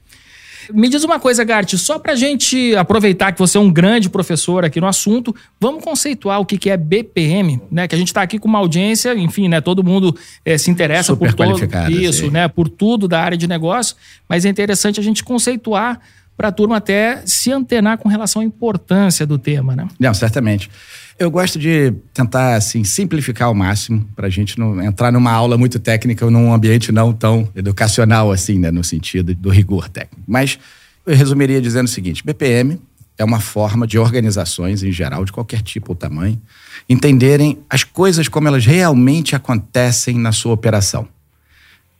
Me 0.73 0.89
diz 0.89 1.03
uma 1.03 1.19
coisa, 1.19 1.43
Gart, 1.43 1.75
só 1.75 1.99
para 1.99 2.13
a 2.13 2.15
gente 2.15 2.75
aproveitar 2.75 3.31
que 3.31 3.39
você 3.39 3.57
é 3.57 3.61
um 3.61 3.71
grande 3.71 4.09
professor 4.09 4.65
aqui 4.65 4.81
no 4.81 4.87
assunto, 4.87 5.35
vamos 5.59 5.83
conceituar 5.83 6.39
o 6.39 6.45
que, 6.45 6.57
que 6.57 6.69
é 6.69 6.77
BPM, 6.77 7.61
né? 7.69 7.87
Que 7.87 7.93
a 7.93 7.97
gente 7.97 8.07
está 8.07 8.21
aqui 8.21 8.39
com 8.39 8.47
uma 8.47 8.59
audiência, 8.59 9.13
enfim, 9.15 9.47
né? 9.47 9.61
Todo 9.61 9.83
mundo 9.83 10.17
é, 10.43 10.57
se 10.57 10.71
interessa 10.71 11.13
Super 11.13 11.35
por 11.35 11.57
todo 11.59 11.91
isso, 11.91 12.31
né? 12.31 12.47
Por 12.47 12.67
tudo 12.67 13.07
da 13.07 13.21
área 13.21 13.37
de 13.37 13.47
negócio, 13.47 13.95
mas 14.27 14.43
é 14.45 14.49
interessante 14.49 14.99
a 14.99 15.03
gente 15.03 15.23
conceituar 15.23 15.99
para 16.35 16.49
a 16.49 16.51
turma 16.51 16.77
até 16.77 17.21
se 17.25 17.51
antenar 17.51 17.97
com 17.97 18.09
relação 18.09 18.41
à 18.41 18.45
importância 18.45 19.25
do 19.25 19.37
tema, 19.37 19.75
né? 19.75 19.87
Não, 19.99 20.13
certamente. 20.13 20.69
Eu 21.17 21.31
gosto 21.31 21.57
de 21.57 21.93
tentar 22.13 22.55
assim 22.55 22.83
simplificar 22.83 23.47
ao 23.47 23.55
máximo 23.55 24.05
para 24.15 24.27
a 24.27 24.29
gente 24.29 24.59
não 24.59 24.81
entrar 24.83 25.13
numa 25.13 25.31
aula 25.31 25.57
muito 25.57 25.79
técnica 25.79 26.25
ou 26.25 26.31
num 26.31 26.53
ambiente 26.53 26.91
não 26.91 27.13
tão 27.13 27.47
educacional 27.55 28.31
assim, 28.31 28.59
né, 28.59 28.69
no 28.69 28.83
sentido 28.83 29.33
do 29.33 29.49
rigor 29.49 29.87
técnico. 29.87 30.21
Mas 30.27 30.59
eu 31.05 31.15
resumiria 31.15 31.61
dizendo 31.61 31.85
o 31.85 31.89
seguinte: 31.89 32.21
BPM 32.21 32.81
é 33.17 33.23
uma 33.23 33.39
forma 33.39 33.87
de 33.87 33.97
organizações 33.97 34.83
em 34.83 34.91
geral 34.91 35.23
de 35.23 35.31
qualquer 35.31 35.61
tipo 35.61 35.93
ou 35.93 35.95
tamanho 35.95 36.41
entenderem 36.89 37.59
as 37.69 37.85
coisas 37.85 38.27
como 38.27 38.49
elas 38.49 38.65
realmente 38.65 39.37
acontecem 39.37 40.19
na 40.19 40.33
sua 40.33 40.53
operação. 40.53 41.07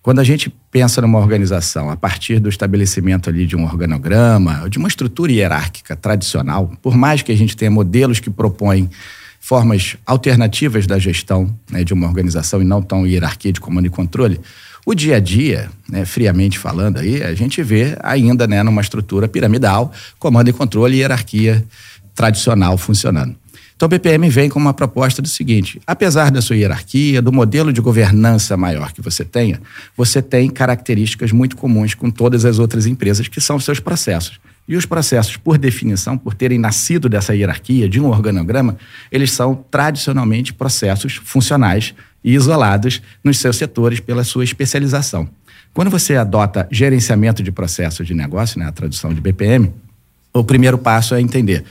Quando 0.06 0.20
a 0.20 0.24
gente 0.24 0.54
pensa 0.70 1.02
numa 1.02 1.18
organização 1.18 1.90
a 1.90 1.98
partir 1.98 2.40
do 2.40 2.48
estabelecimento 2.48 3.28
ali 3.28 3.48
de 3.48 3.56
um 3.56 3.64
organograma, 3.64 4.70
de 4.70 4.78
uma 4.78 4.88
estrutura 4.88 5.32
hierárquica 5.32 5.96
tradicional, 5.96 6.72
por 6.80 6.96
mais 6.96 7.24
que 7.24 7.32
a 7.32 7.36
gente 7.36 7.58
tenha 7.58 7.72
modelos 7.72 8.20
que 8.20 8.30
propõem 8.30 8.88
formas 9.40 9.98
alternativas 10.06 10.86
da 10.86 11.00
gestão 11.00 11.52
né, 11.72 11.84
de 11.84 11.92
uma 11.92 12.06
organização 12.06 12.62
e 12.62 12.64
não 12.64 12.84
tão 12.84 13.08
hierarquia 13.08 13.52
de 13.52 13.60
comando 13.60 13.88
e 13.88 13.90
controle, 13.90 14.40
o 14.86 14.94
dia 14.94 15.16
a 15.16 15.20
dia, 15.20 15.72
né, 15.90 16.06
friamente 16.06 16.60
falando 16.60 17.00
aí, 17.00 17.24
a 17.24 17.34
gente 17.34 17.64
vê 17.64 17.98
ainda 18.04 18.46
né, 18.46 18.62
numa 18.62 18.82
estrutura 18.82 19.28
piramidal, 19.28 19.92
comando 20.20 20.48
e 20.48 20.54
controle 20.54 20.98
e 20.98 21.00
hierarquia 21.00 21.66
tradicional 22.14 22.78
funcionando. 22.78 23.36
Então, 23.76 23.90
BPM 23.90 24.30
vem 24.30 24.50
com 24.50 24.58
uma 24.58 24.74
proposta 24.74 25.22
do 25.22 25.28
seguinte: 25.28 25.82
apesar 25.86 26.32
da 26.32 26.42
sua 26.42 26.56
hierarquia, 26.56 27.22
do 27.22 27.32
modelo 27.32 27.74
de 27.74 27.82
governança 27.82 28.56
maior 28.56 28.94
que 28.94 29.02
você 29.02 29.26
tenha, 29.26 29.62
você 29.98 30.22
tem 30.22 30.50
características 30.50 31.32
muito 31.32 31.58
comuns 31.58 31.94
com 31.94 32.10
todas 32.10 32.46
as 32.46 32.58
outras 32.58 32.86
empresas, 32.86 33.28
que 33.28 33.42
são 33.42 33.58
os 33.58 33.66
seus 33.66 33.80
processos. 33.80 34.40
E 34.68 34.76
os 34.76 34.86
processos, 34.86 35.38
por 35.38 35.58
definição, 35.60 36.18
por 36.18 36.34
terem 36.34 36.58
nascido 36.58 37.08
dessa 37.08 37.36
hierarquia, 37.36 37.88
de 37.88 38.00
um 38.00 38.08
organograma, 38.08 38.78
eles 39.12 39.32
são 39.32 39.64
tradicionalmente 39.70 40.54
processos 40.54 41.18
funcionais 41.24 41.94
e 42.24 42.34
isolados 42.34 43.02
nos 43.24 43.38
seus 43.38 43.58
setores 43.58 44.00
pela 44.00 44.24
sua 44.24 44.44
especialização. 44.44 45.30
Quando 45.72 45.92
você 45.92 46.16
adota 46.16 46.68
gerenciamento 46.72 47.44
de 47.44 47.52
processos 47.52 48.08
de 48.08 48.16
negócio, 48.16 48.58
né, 48.58 48.66
a 48.66 48.72
tradução 48.72 49.14
de 49.14 49.22
BPM, 49.22 49.72
o 50.34 50.44
primeiro 50.44 50.78
passo 50.80 51.14
é 51.14 51.22
entender: 51.22 51.64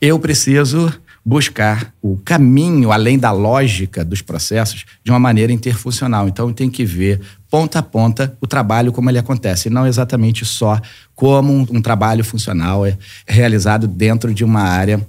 eu 0.00 0.18
preciso 0.18 0.92
buscar 1.26 1.92
o 2.00 2.16
caminho 2.18 2.92
além 2.92 3.18
da 3.18 3.32
lógica 3.32 4.04
dos 4.04 4.22
processos 4.22 4.84
de 5.02 5.10
uma 5.10 5.18
maneira 5.18 5.52
interfuncional. 5.52 6.28
Então 6.28 6.52
tem 6.52 6.70
que 6.70 6.84
ver 6.84 7.20
ponta 7.50 7.80
a 7.80 7.82
ponta 7.82 8.36
o 8.40 8.46
trabalho 8.46 8.92
como 8.92 9.10
ele 9.10 9.18
acontece, 9.18 9.66
e 9.66 9.70
não 9.70 9.84
exatamente 9.84 10.44
só 10.44 10.80
como 11.16 11.52
um, 11.52 11.66
um 11.72 11.82
trabalho 11.82 12.22
funcional 12.22 12.86
é 12.86 12.96
realizado 13.26 13.88
dentro 13.88 14.32
de 14.32 14.44
uma 14.44 14.60
área 14.60 15.04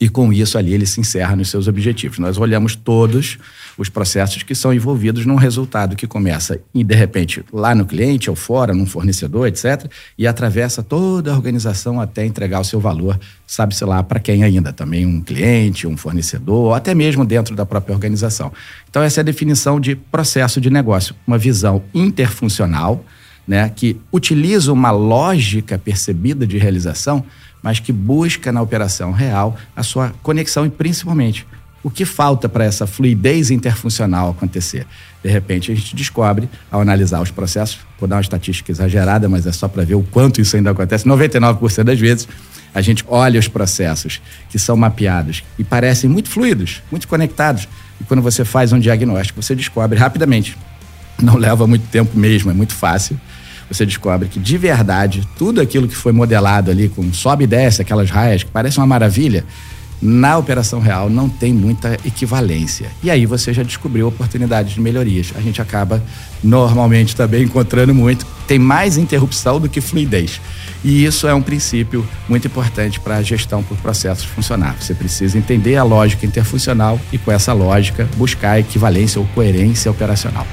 e 0.00 0.08
com 0.08 0.32
isso 0.32 0.56
ali 0.56 0.72
ele 0.72 0.86
se 0.86 0.98
encerra 0.98 1.36
nos 1.36 1.50
seus 1.50 1.68
objetivos. 1.68 2.18
Nós 2.18 2.38
olhamos 2.38 2.74
todos 2.74 3.38
os 3.76 3.90
processos 3.90 4.42
que 4.42 4.54
são 4.54 4.72
envolvidos 4.72 5.26
num 5.26 5.34
resultado 5.34 5.94
que 5.94 6.06
começa 6.06 6.58
e 6.74 6.82
de 6.82 6.94
repente 6.94 7.44
lá 7.52 7.74
no 7.74 7.84
cliente 7.84 8.30
ou 8.30 8.34
fora, 8.34 8.72
num 8.72 8.86
fornecedor, 8.86 9.46
etc, 9.46 9.90
e 10.16 10.26
atravessa 10.26 10.82
toda 10.82 11.30
a 11.30 11.34
organização 11.34 12.00
até 12.00 12.24
entregar 12.24 12.60
o 12.60 12.64
seu 12.64 12.80
valor, 12.80 13.20
sabe-se 13.46 13.84
lá 13.84 14.02
para 14.02 14.18
quem 14.18 14.42
ainda, 14.42 14.72
também 14.72 15.04
um 15.04 15.20
cliente, 15.20 15.86
um 15.86 15.96
fornecedor, 15.96 16.66
ou 16.66 16.74
até 16.74 16.94
mesmo 16.94 17.24
dentro 17.24 17.54
da 17.54 17.66
própria 17.66 17.94
organização. 17.94 18.50
Então 18.88 19.02
essa 19.02 19.20
é 19.20 19.22
a 19.22 19.24
definição 19.24 19.78
de 19.78 19.94
processo 19.94 20.60
de 20.60 20.70
negócio, 20.70 21.14
uma 21.26 21.36
visão 21.36 21.82
interfuncional, 21.92 23.04
né, 23.46 23.70
que 23.74 23.96
utiliza 24.12 24.72
uma 24.72 24.90
lógica 24.90 25.76
percebida 25.76 26.46
de 26.46 26.56
realização 26.56 27.24
mas 27.62 27.78
que 27.78 27.92
busca 27.92 28.50
na 28.52 28.62
operação 28.62 29.12
real 29.12 29.56
a 29.74 29.82
sua 29.82 30.12
conexão 30.22 30.66
e 30.66 30.70
principalmente 30.70 31.46
o 31.82 31.90
que 31.90 32.04
falta 32.04 32.48
para 32.48 32.64
essa 32.64 32.86
fluidez 32.86 33.50
interfuncional 33.50 34.30
acontecer. 34.30 34.86
De 35.22 35.30
repente, 35.30 35.72
a 35.72 35.74
gente 35.74 35.96
descobre, 35.96 36.48
ao 36.70 36.80
analisar 36.80 37.20
os 37.20 37.30
processos, 37.30 37.78
vou 37.98 38.08
dar 38.08 38.16
uma 38.16 38.22
estatística 38.22 38.70
exagerada, 38.70 39.28
mas 39.28 39.46
é 39.46 39.52
só 39.52 39.66
para 39.66 39.84
ver 39.84 39.94
o 39.94 40.02
quanto 40.02 40.40
isso 40.40 40.56
ainda 40.56 40.70
acontece. 40.70 41.06
99% 41.06 41.84
das 41.84 41.98
vezes, 41.98 42.28
a 42.74 42.80
gente 42.80 43.04
olha 43.08 43.40
os 43.40 43.48
processos 43.48 44.20
que 44.50 44.58
são 44.58 44.76
mapeados 44.76 45.42
e 45.58 45.64
parecem 45.64 46.08
muito 46.08 46.28
fluidos, 46.28 46.82
muito 46.90 47.08
conectados. 47.08 47.66
E 48.00 48.04
quando 48.04 48.22
você 48.22 48.44
faz 48.44 48.72
um 48.72 48.78
diagnóstico, 48.78 49.42
você 49.42 49.54
descobre 49.54 49.98
rapidamente. 49.98 50.56
Não 51.20 51.36
leva 51.36 51.66
muito 51.66 51.86
tempo 51.88 52.16
mesmo, 52.16 52.50
é 52.50 52.54
muito 52.54 52.74
fácil 52.74 53.18
você 53.70 53.86
descobre 53.86 54.28
que 54.28 54.40
de 54.40 54.58
verdade 54.58 55.26
tudo 55.38 55.60
aquilo 55.60 55.86
que 55.86 55.94
foi 55.94 56.12
modelado 56.12 56.70
ali 56.70 56.88
com 56.88 57.12
sobe 57.12 57.44
e 57.44 57.46
desce, 57.46 57.80
aquelas 57.80 58.10
raias 58.10 58.42
que 58.42 58.50
parecem 58.50 58.80
uma 58.80 58.86
maravilha, 58.86 59.44
na 60.02 60.38
operação 60.38 60.80
real 60.80 61.10
não 61.10 61.28
tem 61.28 61.52
muita 61.52 61.94
equivalência. 62.06 62.90
E 63.02 63.10
aí 63.10 63.26
você 63.26 63.52
já 63.52 63.62
descobriu 63.62 64.08
oportunidades 64.08 64.72
de 64.72 64.80
melhorias. 64.80 65.32
A 65.36 65.40
gente 65.40 65.60
acaba 65.60 66.02
normalmente 66.42 67.14
também 67.14 67.44
encontrando 67.44 67.94
muito 67.94 68.26
tem 68.50 68.58
mais 68.58 68.96
interrupção 68.96 69.60
do 69.60 69.68
que 69.68 69.80
fluidez. 69.80 70.40
E 70.82 71.04
isso 71.04 71.28
é 71.28 71.32
um 71.32 71.40
princípio 71.40 72.04
muito 72.28 72.48
importante 72.48 72.98
para 72.98 73.18
a 73.18 73.22
gestão 73.22 73.62
por 73.62 73.76
processos 73.76 74.24
funcionar. 74.24 74.74
Você 74.80 74.92
precisa 74.92 75.38
entender 75.38 75.76
a 75.76 75.84
lógica 75.84 76.26
interfuncional 76.26 76.98
e, 77.12 77.18
com 77.18 77.30
essa 77.30 77.52
lógica, 77.52 78.08
buscar 78.16 78.58
equivalência 78.58 79.20
ou 79.20 79.26
coerência 79.34 79.88
operacional. 79.88 80.44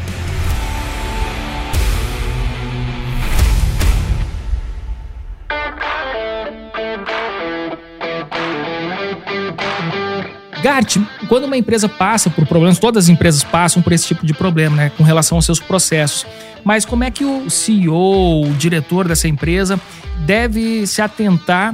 Gart, 10.77 10.97
quando 11.27 11.45
uma 11.45 11.57
empresa 11.57 11.89
passa 11.89 12.29
por 12.29 12.45
problemas, 12.45 12.77
todas 12.77 13.05
as 13.05 13.09
empresas 13.09 13.43
passam 13.43 13.81
por 13.81 13.91
esse 13.93 14.05
tipo 14.05 14.23
de 14.23 14.33
problema, 14.33 14.75
né, 14.75 14.91
com 14.95 15.03
relação 15.03 15.39
aos 15.39 15.45
seus 15.45 15.59
processos. 15.59 16.25
Mas 16.63 16.85
como 16.85 17.03
é 17.03 17.09
que 17.09 17.25
o 17.25 17.49
CEO, 17.49 18.43
o 18.45 18.53
diretor 18.53 19.07
dessa 19.07 19.27
empresa, 19.27 19.79
deve 20.19 20.85
se 20.85 21.01
atentar 21.01 21.73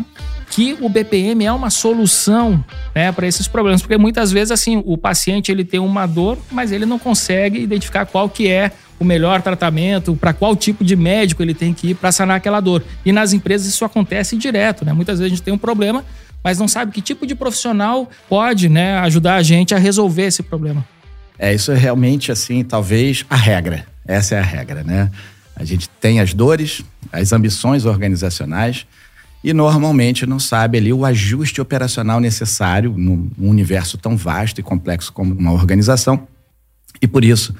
que 0.49 0.77
o 0.79 0.87
BPM 0.87 1.43
é 1.43 1.51
uma 1.51 1.69
solução 1.69 2.63
né, 2.95 3.11
para 3.11 3.27
esses 3.27 3.45
problemas, 3.45 3.81
porque 3.81 3.97
muitas 3.97 4.31
vezes 4.31 4.51
assim 4.51 4.81
o 4.85 4.97
paciente 4.97 5.51
ele 5.51 5.65
tem 5.65 5.79
uma 5.79 6.05
dor, 6.05 6.37
mas 6.49 6.71
ele 6.71 6.85
não 6.85 6.99
consegue 6.99 7.59
identificar 7.59 8.05
qual 8.05 8.29
que 8.29 8.47
é 8.47 8.71
o 8.99 9.03
melhor 9.03 9.41
tratamento, 9.41 10.15
para 10.15 10.31
qual 10.31 10.55
tipo 10.55 10.83
de 10.83 10.95
médico 10.95 11.43
ele 11.43 11.53
tem 11.53 11.73
que 11.73 11.89
ir 11.89 11.95
para 11.95 12.11
sanar 12.11 12.37
aquela 12.37 12.61
dor. 12.61 12.83
E 13.05 13.11
nas 13.11 13.33
empresas 13.33 13.67
isso 13.67 13.83
acontece 13.83 14.37
direto, 14.37 14.85
né? 14.85 14.93
Muitas 14.93 15.19
vezes 15.19 15.33
a 15.33 15.35
gente 15.35 15.43
tem 15.43 15.53
um 15.53 15.57
problema, 15.57 16.05
mas 16.43 16.59
não 16.59 16.67
sabe 16.67 16.91
que 16.91 17.01
tipo 17.01 17.25
de 17.25 17.35
profissional 17.35 18.09
pode 18.27 18.69
né, 18.69 18.97
ajudar 18.99 19.35
a 19.35 19.43
gente 19.43 19.73
a 19.73 19.77
resolver 19.77 20.23
esse 20.23 20.43
problema. 20.43 20.85
É, 21.37 21.53
isso 21.53 21.71
é 21.71 21.77
realmente, 21.77 22.31
assim, 22.31 22.63
talvez 22.63 23.25
a 23.29 23.35
regra. 23.35 23.85
Essa 24.05 24.35
é 24.35 24.39
a 24.39 24.43
regra, 24.43 24.83
né? 24.83 25.09
A 25.55 25.63
gente 25.63 25.89
tem 25.89 26.19
as 26.19 26.33
dores, 26.33 26.83
as 27.11 27.31
ambições 27.31 27.85
organizacionais 27.85 28.85
e 29.43 29.53
normalmente 29.53 30.25
não 30.25 30.39
sabe 30.39 30.77
ali 30.77 30.93
o 30.93 31.05
ajuste 31.05 31.59
operacional 31.59 32.19
necessário 32.19 32.93
num 32.97 33.29
universo 33.37 33.97
tão 33.97 34.15
vasto 34.15 34.59
e 34.59 34.63
complexo 34.63 35.11
como 35.11 35.33
uma 35.33 35.51
organização. 35.51 36.27
E 37.01 37.07
por 37.07 37.23
isso, 37.23 37.53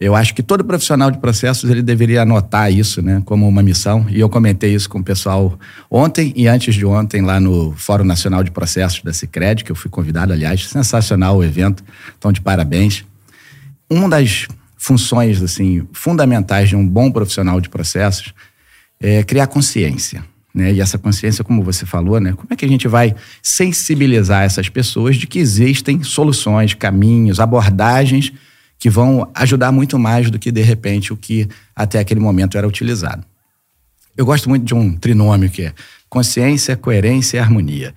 eu 0.00 0.14
acho 0.14 0.32
que 0.32 0.44
todo 0.44 0.64
profissional 0.64 1.10
de 1.10 1.18
processos 1.18 1.68
ele 1.68 1.82
deveria 1.82 2.22
anotar 2.22 2.72
isso, 2.72 3.02
né, 3.02 3.20
como 3.24 3.48
uma 3.48 3.62
missão. 3.62 4.06
E 4.08 4.20
eu 4.20 4.28
comentei 4.28 4.72
isso 4.72 4.88
com 4.88 5.00
o 5.00 5.04
pessoal 5.04 5.58
ontem 5.90 6.32
e 6.36 6.46
antes 6.46 6.74
de 6.76 6.86
ontem 6.86 7.20
lá 7.20 7.40
no 7.40 7.72
Fórum 7.72 8.04
Nacional 8.04 8.44
de 8.44 8.52
Processos 8.52 9.02
da 9.02 9.12
Sicredi, 9.12 9.64
que 9.64 9.72
eu 9.72 9.76
fui 9.76 9.90
convidado, 9.90 10.32
aliás, 10.32 10.68
sensacional 10.68 11.36
o 11.36 11.44
evento. 11.44 11.82
Então 12.16 12.30
de 12.30 12.40
parabéns. 12.40 13.04
Uma 13.90 14.08
das 14.08 14.46
funções 14.76 15.42
assim 15.42 15.86
fundamentais 15.92 16.68
de 16.68 16.76
um 16.76 16.86
bom 16.86 17.10
profissional 17.10 17.60
de 17.60 17.68
processos 17.68 18.32
é 19.00 19.24
criar 19.24 19.48
consciência. 19.48 20.22
Né? 20.54 20.74
E 20.74 20.80
essa 20.80 20.96
consciência, 20.96 21.42
como 21.42 21.60
você 21.62 21.84
falou, 21.84 22.20
né? 22.20 22.34
como 22.34 22.48
é 22.50 22.56
que 22.56 22.64
a 22.64 22.68
gente 22.68 22.86
vai 22.86 23.16
sensibilizar 23.42 24.44
essas 24.44 24.68
pessoas 24.68 25.16
de 25.16 25.26
que 25.26 25.40
existem 25.40 26.04
soluções, 26.04 26.72
caminhos, 26.72 27.40
abordagens 27.40 28.32
que 28.78 28.88
vão 28.88 29.30
ajudar 29.34 29.72
muito 29.72 29.98
mais 29.98 30.30
do 30.30 30.38
que, 30.38 30.52
de 30.52 30.62
repente, 30.62 31.12
o 31.12 31.16
que 31.16 31.48
até 31.74 31.98
aquele 31.98 32.20
momento 32.20 32.56
era 32.56 32.66
utilizado. 32.66 33.24
Eu 34.16 34.24
gosto 34.24 34.48
muito 34.48 34.64
de 34.64 34.74
um 34.74 34.96
trinômio 34.96 35.50
que 35.50 35.62
é 35.62 35.74
consciência, 36.08 36.76
coerência 36.76 37.36
e 37.36 37.40
harmonia. 37.40 37.94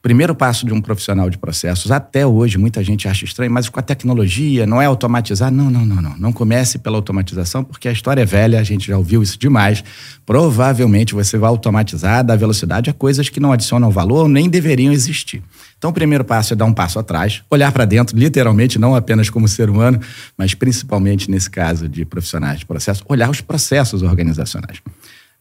Primeiro 0.00 0.32
passo 0.32 0.64
de 0.64 0.72
um 0.72 0.80
profissional 0.80 1.28
de 1.28 1.36
processos, 1.36 1.90
até 1.90 2.24
hoje, 2.24 2.56
muita 2.56 2.84
gente 2.84 3.08
acha 3.08 3.24
estranho, 3.24 3.50
mas 3.50 3.68
com 3.68 3.80
a 3.80 3.82
tecnologia, 3.82 4.64
não 4.64 4.80
é 4.80 4.86
automatizar. 4.86 5.50
Não, 5.50 5.68
não, 5.68 5.84
não, 5.84 6.00
não. 6.00 6.16
Não 6.16 6.32
comece 6.32 6.78
pela 6.78 6.96
automatização, 6.96 7.64
porque 7.64 7.88
a 7.88 7.92
história 7.92 8.22
é 8.22 8.24
velha, 8.24 8.60
a 8.60 8.62
gente 8.62 8.86
já 8.86 8.96
ouviu 8.96 9.24
isso 9.24 9.36
demais. 9.36 9.82
Provavelmente 10.24 11.14
você 11.14 11.36
vai 11.36 11.48
automatizar, 11.48 12.24
dar 12.24 12.36
velocidade 12.36 12.88
a 12.88 12.92
coisas 12.92 13.28
que 13.28 13.40
não 13.40 13.50
adicionam 13.50 13.90
valor 13.90 14.22
ou 14.22 14.28
nem 14.28 14.48
deveriam 14.48 14.92
existir. 14.92 15.42
Então, 15.76 15.90
o 15.90 15.92
primeiro 15.92 16.24
passo 16.24 16.52
é 16.52 16.56
dar 16.56 16.64
um 16.64 16.72
passo 16.72 17.00
atrás, 17.00 17.42
olhar 17.50 17.72
para 17.72 17.84
dentro, 17.84 18.16
literalmente, 18.16 18.78
não 18.78 18.94
apenas 18.94 19.28
como 19.28 19.48
ser 19.48 19.68
humano, 19.68 19.98
mas 20.36 20.54
principalmente 20.54 21.28
nesse 21.28 21.50
caso 21.50 21.88
de 21.88 22.04
profissionais 22.04 22.60
de 22.60 22.66
processo, 22.66 23.04
olhar 23.08 23.28
os 23.28 23.40
processos 23.40 24.02
organizacionais 24.02 24.80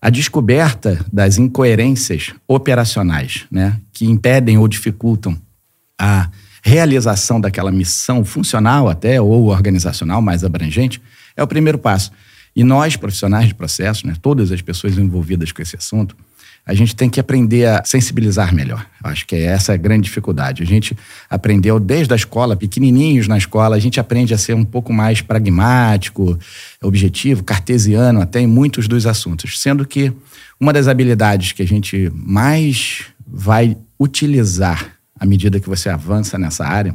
a 0.01 0.10
descoberta 0.10 1.03
das 1.12 1.38
incoerências 1.38 2.33
operacionais, 2.47 3.45
né, 3.51 3.79
que 3.91 4.05
impedem 4.05 4.57
ou 4.57 4.67
dificultam 4.67 5.38
a 5.99 6.29
realização 6.63 7.41
daquela 7.41 7.71
missão 7.71 8.23
funcional 8.23 8.88
até 8.88 9.19
ou 9.21 9.47
organizacional 9.47 10.21
mais 10.21 10.43
abrangente, 10.43 11.01
é 11.36 11.41
o 11.41 11.47
primeiro 11.47 11.77
passo. 11.77 12.12
E 12.55 12.63
nós, 12.63 12.95
profissionais 12.95 13.47
de 13.47 13.55
processo, 13.55 14.05
né, 14.05 14.15
todas 14.21 14.51
as 14.51 14.62
pessoas 14.62 14.97
envolvidas 14.97 15.51
com 15.51 15.62
esse 15.62 15.75
assunto, 15.75 16.15
a 16.67 16.73
gente 16.73 16.93
tem 16.93 17.10
que 17.10 17.17
aprender 17.17 17.65
a 17.65 17.82
sensibilizar 17.86 18.53
melhor. 18.53 18.86
Acho 19.01 19.25
que 19.25 19.38
essa 19.38 19.71
é 19.71 19.75
a 19.75 19.77
grande 19.77 20.03
dificuldade. 20.03 20.62
A 20.62 20.65
gente 20.65 20.97
aprendeu 21.30 21.80
desde 21.80 22.12
a 22.12 22.15
escola, 22.17 22.58
pequenininhos 22.58 23.25
na 23.25 23.38
escola, 23.38 23.77
a 23.77 23.80
gente 23.80 24.01
aprende 24.01 24.34
a 24.34 24.38
ser 24.38 24.53
um 24.53 24.65
pouco 24.65 24.91
mais 24.91 25.21
pragmático, 25.21 26.38
objetivo, 26.84 27.41
cartesiano 27.41 28.21
até 28.21 28.41
em 28.41 28.47
muitos 28.47 28.86
dos 28.86 29.08
assuntos. 29.08 29.62
Sendo 29.62 29.88
que 29.88 30.12
uma 30.60 30.73
das 30.73 30.89
habilidades 30.89 31.53
que 31.53 31.63
a 31.63 31.67
gente 31.67 32.12
mais 32.13 33.06
vai 33.25 33.77
utilizar 33.97 34.91
à 35.17 35.25
medida 35.25 35.62
que 35.62 35.69
você 35.69 35.88
avança 35.89 36.38
nessa 36.38 36.65
área 36.65 36.93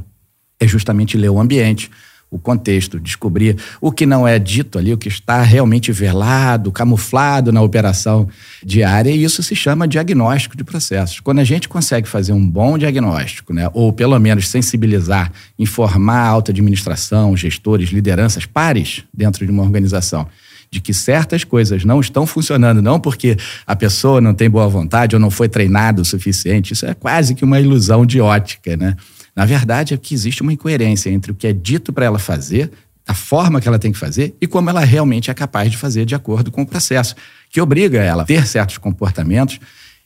é 0.60 0.68
justamente 0.68 1.16
ler 1.16 1.30
o 1.30 1.40
ambiente, 1.40 1.90
o 2.32 2.38
contexto, 2.38 2.98
descobrir 2.98 3.58
o 3.78 3.92
que 3.92 4.06
não 4.06 4.26
é 4.26 4.38
dito 4.38 4.78
ali, 4.78 4.90
o 4.90 4.96
que 4.96 5.06
está 5.06 5.42
realmente 5.42 5.92
velado, 5.92 6.72
camuflado 6.72 7.52
na 7.52 7.60
operação 7.60 8.26
diária, 8.64 9.10
e 9.10 9.22
isso 9.22 9.42
se 9.42 9.54
chama 9.54 9.86
diagnóstico 9.86 10.56
de 10.56 10.64
processos. 10.64 11.20
Quando 11.20 11.40
a 11.40 11.44
gente 11.44 11.68
consegue 11.68 12.08
fazer 12.08 12.32
um 12.32 12.48
bom 12.48 12.78
diagnóstico, 12.78 13.52
né, 13.52 13.68
ou 13.74 13.92
pelo 13.92 14.18
menos 14.18 14.48
sensibilizar, 14.48 15.30
informar 15.58 16.22
a 16.22 16.28
alta 16.28 16.52
administração, 16.52 17.36
gestores, 17.36 17.90
lideranças, 17.90 18.46
pares 18.46 19.04
dentro 19.12 19.44
de 19.44 19.52
uma 19.52 19.62
organização, 19.62 20.26
de 20.70 20.80
que 20.80 20.94
certas 20.94 21.44
coisas 21.44 21.84
não 21.84 22.00
estão 22.00 22.24
funcionando, 22.24 22.80
não 22.80 22.98
porque 22.98 23.36
a 23.66 23.76
pessoa 23.76 24.22
não 24.22 24.32
tem 24.32 24.48
boa 24.48 24.66
vontade 24.66 25.14
ou 25.14 25.20
não 25.20 25.30
foi 25.30 25.50
treinado 25.50 26.00
o 26.00 26.04
suficiente, 26.04 26.72
isso 26.72 26.86
é 26.86 26.94
quase 26.94 27.34
que 27.34 27.44
uma 27.44 27.60
ilusão 27.60 28.06
de 28.06 28.22
ótica, 28.22 28.74
né? 28.74 28.96
Na 29.34 29.44
verdade, 29.44 29.94
é 29.94 29.96
que 29.96 30.14
existe 30.14 30.42
uma 30.42 30.52
incoerência 30.52 31.10
entre 31.10 31.32
o 31.32 31.34
que 31.34 31.46
é 31.46 31.52
dito 31.52 31.92
para 31.92 32.04
ela 32.04 32.18
fazer, 32.18 32.70
a 33.06 33.14
forma 33.14 33.60
que 33.60 33.66
ela 33.66 33.78
tem 33.78 33.92
que 33.92 33.98
fazer 33.98 34.34
e 34.40 34.46
como 34.46 34.70
ela 34.70 34.84
realmente 34.84 35.30
é 35.30 35.34
capaz 35.34 35.70
de 35.70 35.76
fazer 35.76 36.04
de 36.04 36.14
acordo 36.14 36.50
com 36.50 36.62
o 36.62 36.66
processo, 36.66 37.16
que 37.50 37.60
obriga 37.60 37.98
ela 37.98 38.22
a 38.22 38.26
ter 38.26 38.46
certos 38.46 38.78
comportamentos 38.78 39.58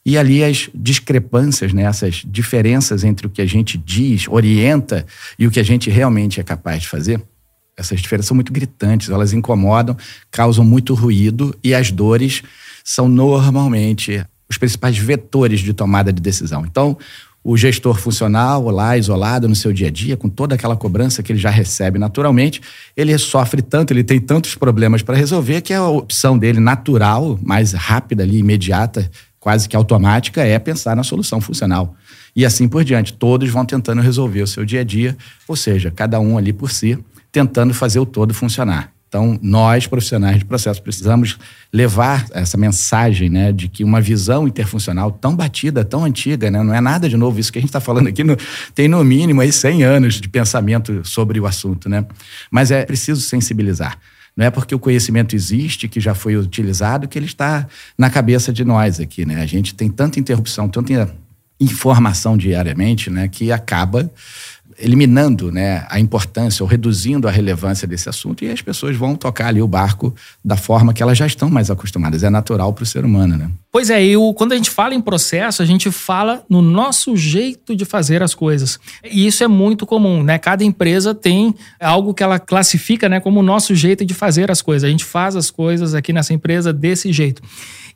e 0.05 0.17
ali 0.17 0.43
as 0.43 0.71
discrepâncias, 0.75 1.73
né, 1.73 1.83
essas 1.83 2.23
diferenças 2.27 3.05
entre 3.05 3.27
o 3.27 3.31
que 3.31 3.43
a 3.43 3.47
gente 3.47 3.77
diz, 3.77 4.27
orienta 4.29 5.05
e 5.39 5.47
o 5.47 5.51
que 5.51 5.61
a 5.61 5.65
gente 5.65 5.91
realmente 5.91 6.41
é 6.41 6.43
capaz 6.45 6.83
de 6.83 6.89
fazer, 6.89 7.21
essas 7.77 8.01
diferenças 8.01 8.29
são 8.29 8.35
muito 8.35 8.53
gritantes, 8.53 9.11
elas 9.11 9.33
incomodam, 9.33 9.97
causam 10.31 10.65
muito 10.65 10.95
ruído 10.95 11.55
e 11.63 11.75
as 11.75 11.91
dores 11.91 12.43
são 12.83 13.09
normalmente 13.09 14.25
os 14.49 14.57
principais 14.57 14.97
vetores 14.97 15.61
de 15.61 15.75
tomada 15.75 16.13
de 16.13 16.23
decisão. 16.23 16.65
Então, 16.65 16.97
o 17.49 17.57
gestor 17.57 17.97
funcional 17.97 18.69
lá 18.71 18.99
isolado 18.99 19.47
no 19.47 19.55
seu 19.55 19.73
dia 19.73 19.87
a 19.87 19.91
dia, 19.91 20.17
com 20.17 20.29
toda 20.29 20.57
aquela 20.57 20.75
cobrança 20.75 21.23
que 21.23 21.31
ele 21.31 21.39
já 21.39 21.49
recebe 21.49 21.97
naturalmente, 21.97 22.61
ele 22.97 23.17
sofre 23.19 23.63
tanto, 23.63 23.93
ele 23.93 24.03
tem 24.03 24.19
tantos 24.19 24.57
problemas 24.57 25.01
para 25.01 25.17
resolver 25.17 25.61
que 25.61 25.73
a 25.73 25.87
opção 25.87 26.37
dele 26.37 26.59
natural, 26.59 27.39
mais 27.41 27.73
rápida 27.73 28.25
ali, 28.25 28.39
imediata, 28.39 29.09
quase 29.39 29.69
que 29.69 29.77
automática, 29.77 30.43
é 30.43 30.59
pensar 30.59 30.97
na 30.97 31.05
solução 31.05 31.41
funcional. 31.41 31.95
E 32.35 32.45
assim 32.45 32.67
por 32.67 32.83
diante, 32.83 33.13
todos 33.13 33.49
vão 33.49 33.65
tentando 33.65 34.03
resolver 34.03 34.43
o 34.43 34.47
seu 34.49 34.65
dia 34.65 34.81
a 34.81 34.85
dia, 34.85 35.17
ou 35.47 35.55
seja, 35.55 35.89
cada 35.89 36.19
um 36.19 36.37
ali 36.37 36.53
por 36.53 36.73
si, 36.73 36.99
tentando 37.31 37.73
fazer 37.73 38.01
o 38.01 38.07
todo 38.07 38.35
funcionar. 38.35 38.96
Então, 39.09 39.39
nós, 39.41 39.87
profissionais 39.87 40.39
de 40.39 40.45
processo, 40.45 40.83
precisamos 40.83 41.39
levar 41.73 42.27
essa 42.33 42.59
mensagem 42.59 43.31
né, 43.31 43.53
de 43.53 43.69
que 43.69 43.85
uma 43.85 44.01
visão 44.01 44.49
interfuncional 44.49 45.13
tão 45.13 45.35
batida, 45.35 45.85
tão 45.85 46.05
antiga, 46.05 46.51
né, 46.51 46.63
não 46.63 46.75
é 46.75 46.81
nada 46.81 47.09
de 47.09 47.17
novo. 47.17 47.39
Isso 47.39 47.53
que 47.53 47.59
a 47.59 47.61
gente 47.61 47.69
está 47.69 47.81
falando 47.81 48.09
aqui 48.09 48.25
no, 48.25 48.37
tem 48.75 48.89
no 48.89 49.03
mínimo 49.05 49.41
aí 49.41 49.53
100 49.53 49.85
anos 49.85 50.21
de 50.21 50.29
pensamento 50.29 51.03
sobre 51.05 51.39
o 51.39 51.47
assunto. 51.47 51.89
Né? 51.89 52.05
Mas 52.51 52.71
é 52.71 52.85
preciso 52.85 53.21
sensibilizar. 53.21 53.97
Não 54.37 54.45
é 54.45 54.51
porque 54.51 54.75
o 54.75 54.79
conhecimento 54.79 55.35
existe, 55.35 55.89
que 55.89 55.99
já 55.99 56.15
foi 56.15 56.37
utilizado, 56.37 57.09
que 57.09 57.19
ele 57.19 57.27
está 57.27 57.67
na 57.97 58.11
cabeça 58.11 58.53
de 58.53 58.65
nós 58.65 59.01
aqui. 59.01 59.25
Né? 59.25 59.41
A 59.41 59.47
gente 59.47 59.75
tem 59.75 59.89
tanta 59.89 60.21
interrupção, 60.21 60.69
tanta 60.69 61.15
informação 61.59 62.37
diariamente, 62.37 63.09
né, 63.09 63.29
que 63.29 63.51
acaba 63.51 64.11
eliminando 64.79 65.51
né, 65.51 65.87
a 65.89 65.99
importância 65.99 66.63
ou 66.63 66.69
reduzindo 66.69 67.27
a 67.27 67.31
relevância 67.31 67.89
desse 67.89 68.09
assunto 68.09 68.45
e 68.45 68.51
as 68.51 68.61
pessoas 68.61 68.97
vão 68.97 69.15
tocar 69.15 69.49
ali 69.49 69.63
o 69.63 69.69
barco 69.69 70.15
da 70.45 70.57
forma 70.57 70.93
que 70.93 71.03
elas 71.03 71.17
já 71.17 71.27
estão 71.27 71.49
mais 71.49 71.71
acostumadas. 71.71 72.23
É 72.23 72.31
natural 72.31 72.73
para 72.73 72.83
o 72.83 72.87
ser 72.87 73.05
humano, 73.05 73.37
né? 73.37 73.51
Pois 73.73 73.91
é, 73.91 74.05
e 74.05 74.17
o, 74.17 74.33
quando 74.35 74.53
a 74.53 74.57
gente 74.57 74.71
fala 74.71 74.95
em 74.95 75.01
processo, 75.01 75.63
a 75.63 75.67
gente 75.67 75.91
fala 75.91 76.45
no 76.49 76.63
nosso 76.63 77.17
jeito 77.17 77.75
de 77.75 77.85
fazer 77.85 78.23
as 78.23 78.35
coisas. 78.35 78.79
E 79.05 79.27
isso 79.27 79.45
é 79.45 79.49
muito 79.49 79.87
comum, 79.87 80.23
né? 80.23 80.39
Cada 80.39 80.65
empresa 80.65 81.15
tem 81.15 81.55
algo 81.81 82.15
que 82.15 82.23
ela 82.23 82.39
classifica 82.39 83.09
né, 83.09 83.21
como 83.21 83.41
o 83.41 83.43
nosso 83.43 83.75
jeito 83.75 84.05
de 84.05 84.15
fazer 84.15 84.51
as 84.51 84.63
coisas. 84.63 84.85
A 84.85 84.91
gente 84.91 85.05
faz 85.05 85.37
as 85.37 85.51
coisas 85.51 85.95
aqui 85.95 86.13
nessa 86.13 86.35
empresa 86.35 86.73
desse 86.73 87.13
jeito. 87.13 87.43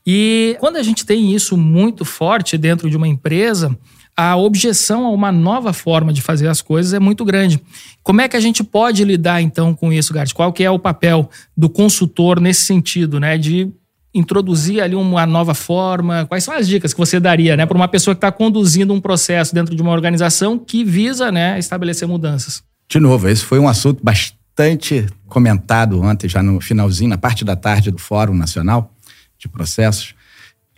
E 0.06 0.56
quando 0.60 0.76
a 0.76 0.82
gente 0.82 1.04
tem 1.04 1.34
isso 1.34 1.56
muito 1.56 2.04
forte 2.04 2.56
dentro 2.56 2.88
de 2.88 2.96
uma 2.96 3.08
empresa, 3.08 3.76
a 4.20 4.36
objeção 4.36 5.06
a 5.06 5.10
uma 5.10 5.32
nova 5.32 5.72
forma 5.72 6.12
de 6.12 6.20
fazer 6.20 6.46
as 6.46 6.60
coisas 6.60 6.92
é 6.92 6.98
muito 6.98 7.24
grande. 7.24 7.58
Como 8.02 8.20
é 8.20 8.28
que 8.28 8.36
a 8.36 8.40
gente 8.40 8.62
pode 8.62 9.02
lidar 9.02 9.40
então 9.40 9.74
com 9.74 9.90
isso, 9.90 10.12
Gart? 10.12 10.34
Qual 10.34 10.52
que 10.52 10.62
é 10.62 10.70
o 10.70 10.78
papel 10.78 11.30
do 11.56 11.70
consultor 11.70 12.38
nesse 12.38 12.64
sentido, 12.64 13.18
né? 13.18 13.38
De 13.38 13.72
introduzir 14.12 14.82
ali 14.82 14.94
uma 14.94 15.24
nova 15.24 15.54
forma? 15.54 16.26
Quais 16.26 16.44
são 16.44 16.52
as 16.52 16.68
dicas 16.68 16.92
que 16.92 16.98
você 16.98 17.18
daria, 17.18 17.56
né, 17.56 17.64
para 17.64 17.76
uma 17.76 17.88
pessoa 17.88 18.14
que 18.14 18.18
está 18.18 18.30
conduzindo 18.30 18.92
um 18.92 19.00
processo 19.00 19.54
dentro 19.54 19.74
de 19.74 19.80
uma 19.80 19.92
organização 19.92 20.58
que 20.58 20.84
visa, 20.84 21.32
né, 21.32 21.58
estabelecer 21.58 22.06
mudanças? 22.06 22.62
De 22.88 23.00
novo, 23.00 23.26
esse 23.26 23.44
foi 23.44 23.58
um 23.58 23.68
assunto 23.68 24.04
bastante 24.04 25.06
comentado 25.28 26.02
ontem, 26.02 26.28
já 26.28 26.42
no 26.42 26.60
finalzinho, 26.60 27.08
na 27.08 27.16
parte 27.16 27.42
da 27.44 27.56
tarde 27.56 27.90
do 27.90 27.98
Fórum 27.98 28.34
Nacional 28.34 28.92
de 29.38 29.48
Processos. 29.48 30.14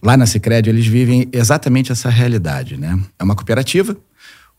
Lá 0.02 0.16
na 0.16 0.26
Sicredi 0.26 0.68
eles 0.68 0.86
vivem 0.86 1.28
exatamente 1.32 1.92
essa 1.92 2.10
realidade, 2.10 2.76
né? 2.76 2.98
É 3.18 3.22
uma 3.22 3.36
cooperativa 3.36 3.96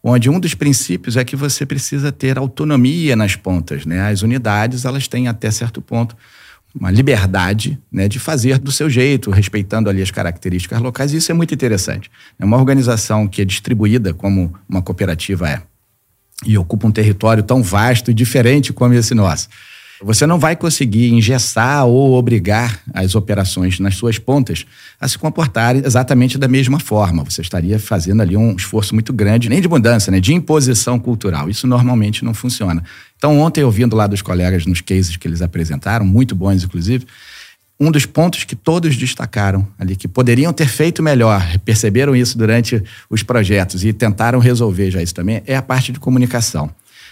onde 0.01 0.29
um 0.29 0.39
dos 0.39 0.53
princípios 0.53 1.15
é 1.15 1.23
que 1.23 1.35
você 1.35 1.65
precisa 1.65 2.11
ter 2.11 2.37
autonomia 2.37 3.15
nas 3.15 3.35
pontas, 3.35 3.85
né? 3.85 4.09
As 4.09 4.21
unidades, 4.21 4.85
elas 4.85 5.07
têm 5.07 5.27
até 5.27 5.49
certo 5.51 5.81
ponto 5.81 6.15
uma 6.75 6.89
liberdade 6.89 7.79
né, 7.91 8.07
de 8.07 8.19
fazer 8.19 8.57
do 8.57 8.71
seu 8.71 8.89
jeito, 8.89 9.29
respeitando 9.29 9.89
ali 9.89 10.01
as 10.01 10.09
características 10.09 10.81
locais, 10.81 11.13
e 11.13 11.17
isso 11.17 11.31
é 11.31 11.35
muito 11.35 11.53
interessante. 11.53 12.09
É 12.39 12.43
uma 12.43 12.57
organização 12.57 13.27
que 13.27 13.41
é 13.43 13.45
distribuída 13.45 14.13
como 14.13 14.53
uma 14.67 14.81
cooperativa 14.81 15.47
é, 15.47 15.61
e 16.45 16.57
ocupa 16.57 16.87
um 16.87 16.91
território 16.91 17.43
tão 17.43 17.61
vasto 17.61 18.09
e 18.09 18.13
diferente 18.13 18.73
como 18.73 18.93
esse 18.95 19.13
nosso. 19.13 19.49
Você 20.03 20.27
não 20.27 20.37
vai 20.37 20.53
conseguir 20.53 21.13
engessar 21.13 21.85
ou 21.85 22.13
obrigar 22.13 22.81
as 22.93 23.15
operações 23.15 23.79
nas 23.79 23.95
suas 23.95 24.19
pontas 24.19 24.65
a 24.99 25.07
se 25.07 25.17
comportarem 25.17 25.81
exatamente 25.85 26.37
da 26.37 26.47
mesma 26.47 26.77
forma. 26.77 27.23
Você 27.23 27.41
estaria 27.41 27.79
fazendo 27.79 28.21
ali 28.21 28.35
um 28.35 28.53
esforço 28.53 28.93
muito 28.93 29.13
grande, 29.13 29.47
nem 29.47 29.61
de 29.61 29.67
mudança, 29.69 30.11
né, 30.11 30.19
de 30.19 30.33
imposição 30.33 30.99
cultural. 30.99 31.49
Isso 31.49 31.65
normalmente 31.65 32.25
não 32.25 32.33
funciona. 32.33 32.83
Então, 33.17 33.39
ontem, 33.39 33.63
ouvindo 33.63 33.95
lá 33.95 34.05
dos 34.05 34.21
colegas 34.21 34.65
nos 34.65 34.81
cases 34.81 35.15
que 35.15 35.25
eles 35.25 35.41
apresentaram, 35.41 36.05
muito 36.05 36.35
bons 36.35 36.65
inclusive, 36.65 37.05
um 37.79 37.89
dos 37.89 38.05
pontos 38.05 38.43
que 38.43 38.57
todos 38.57 38.97
destacaram 38.97 39.65
ali, 39.79 39.95
que 39.95 40.07
poderiam 40.07 40.51
ter 40.51 40.67
feito 40.67 41.01
melhor, 41.01 41.41
perceberam 41.59 42.13
isso 42.13 42.37
durante 42.37 42.83
os 43.09 43.23
projetos 43.23 43.85
e 43.85 43.93
tentaram 43.93 44.39
resolver 44.39 44.91
já 44.91 45.01
isso 45.01 45.13
também, 45.13 45.41
é 45.45 45.55
a 45.55 45.61
parte 45.61 45.93
de 45.93 45.99
comunicação. 45.99 46.69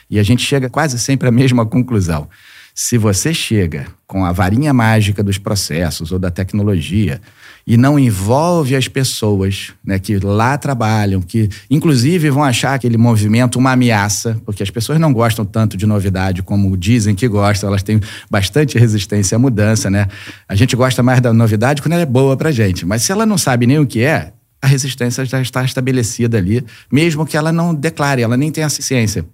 E 0.09 0.19
a 0.19 0.23
gente 0.23 0.45
chega 0.45 0.69
quase 0.69 0.99
sempre 0.99 1.29
à 1.29 1.31
mesma 1.31 1.65
conclusão. 1.65 2.27
Se 2.73 2.97
você 2.97 3.33
chega 3.33 3.87
com 4.07 4.25
a 4.25 4.31
varinha 4.31 4.73
mágica 4.73 5.21
dos 5.21 5.37
processos 5.37 6.11
ou 6.11 6.19
da 6.19 6.31
tecnologia 6.31 7.21
e 7.67 7.77
não 7.77 7.99
envolve 7.99 8.75
as 8.75 8.87
pessoas 8.87 9.73
né, 9.85 9.99
que 9.99 10.17
lá 10.17 10.57
trabalham, 10.57 11.21
que 11.21 11.49
inclusive 11.69 12.29
vão 12.29 12.43
achar 12.43 12.73
aquele 12.73 12.97
movimento 12.97 13.57
uma 13.57 13.73
ameaça, 13.73 14.39
porque 14.45 14.63
as 14.63 14.69
pessoas 14.69 14.99
não 14.99 15.13
gostam 15.13 15.45
tanto 15.45 15.77
de 15.77 15.85
novidade 15.85 16.41
como 16.41 16.75
dizem 16.77 17.13
que 17.13 17.27
gostam, 17.27 17.69
elas 17.69 17.83
têm 17.83 17.99
bastante 18.29 18.77
resistência 18.77 19.35
à 19.35 19.39
mudança, 19.39 19.89
né? 19.89 20.07
A 20.47 20.55
gente 20.55 20.75
gosta 20.75 21.03
mais 21.03 21.21
da 21.21 21.31
novidade 21.33 21.81
quando 21.81 21.93
ela 21.93 22.03
é 22.03 22.05
boa 22.05 22.35
pra 22.35 22.51
gente, 22.51 22.85
mas 22.85 23.03
se 23.03 23.11
ela 23.11 23.25
não 23.25 23.37
sabe 23.37 23.67
nem 23.67 23.79
o 23.79 23.85
que 23.85 24.01
é, 24.01 24.33
a 24.61 24.67
resistência 24.67 25.25
já 25.25 25.41
está 25.41 25.63
estabelecida 25.63 26.37
ali, 26.37 26.63
mesmo 26.91 27.25
que 27.25 27.35
ela 27.35 27.51
não 27.51 27.73
declare, 27.73 28.21
ela 28.21 28.37
nem 28.37 28.51
tenha 28.51 28.69
ciência. 28.69 29.25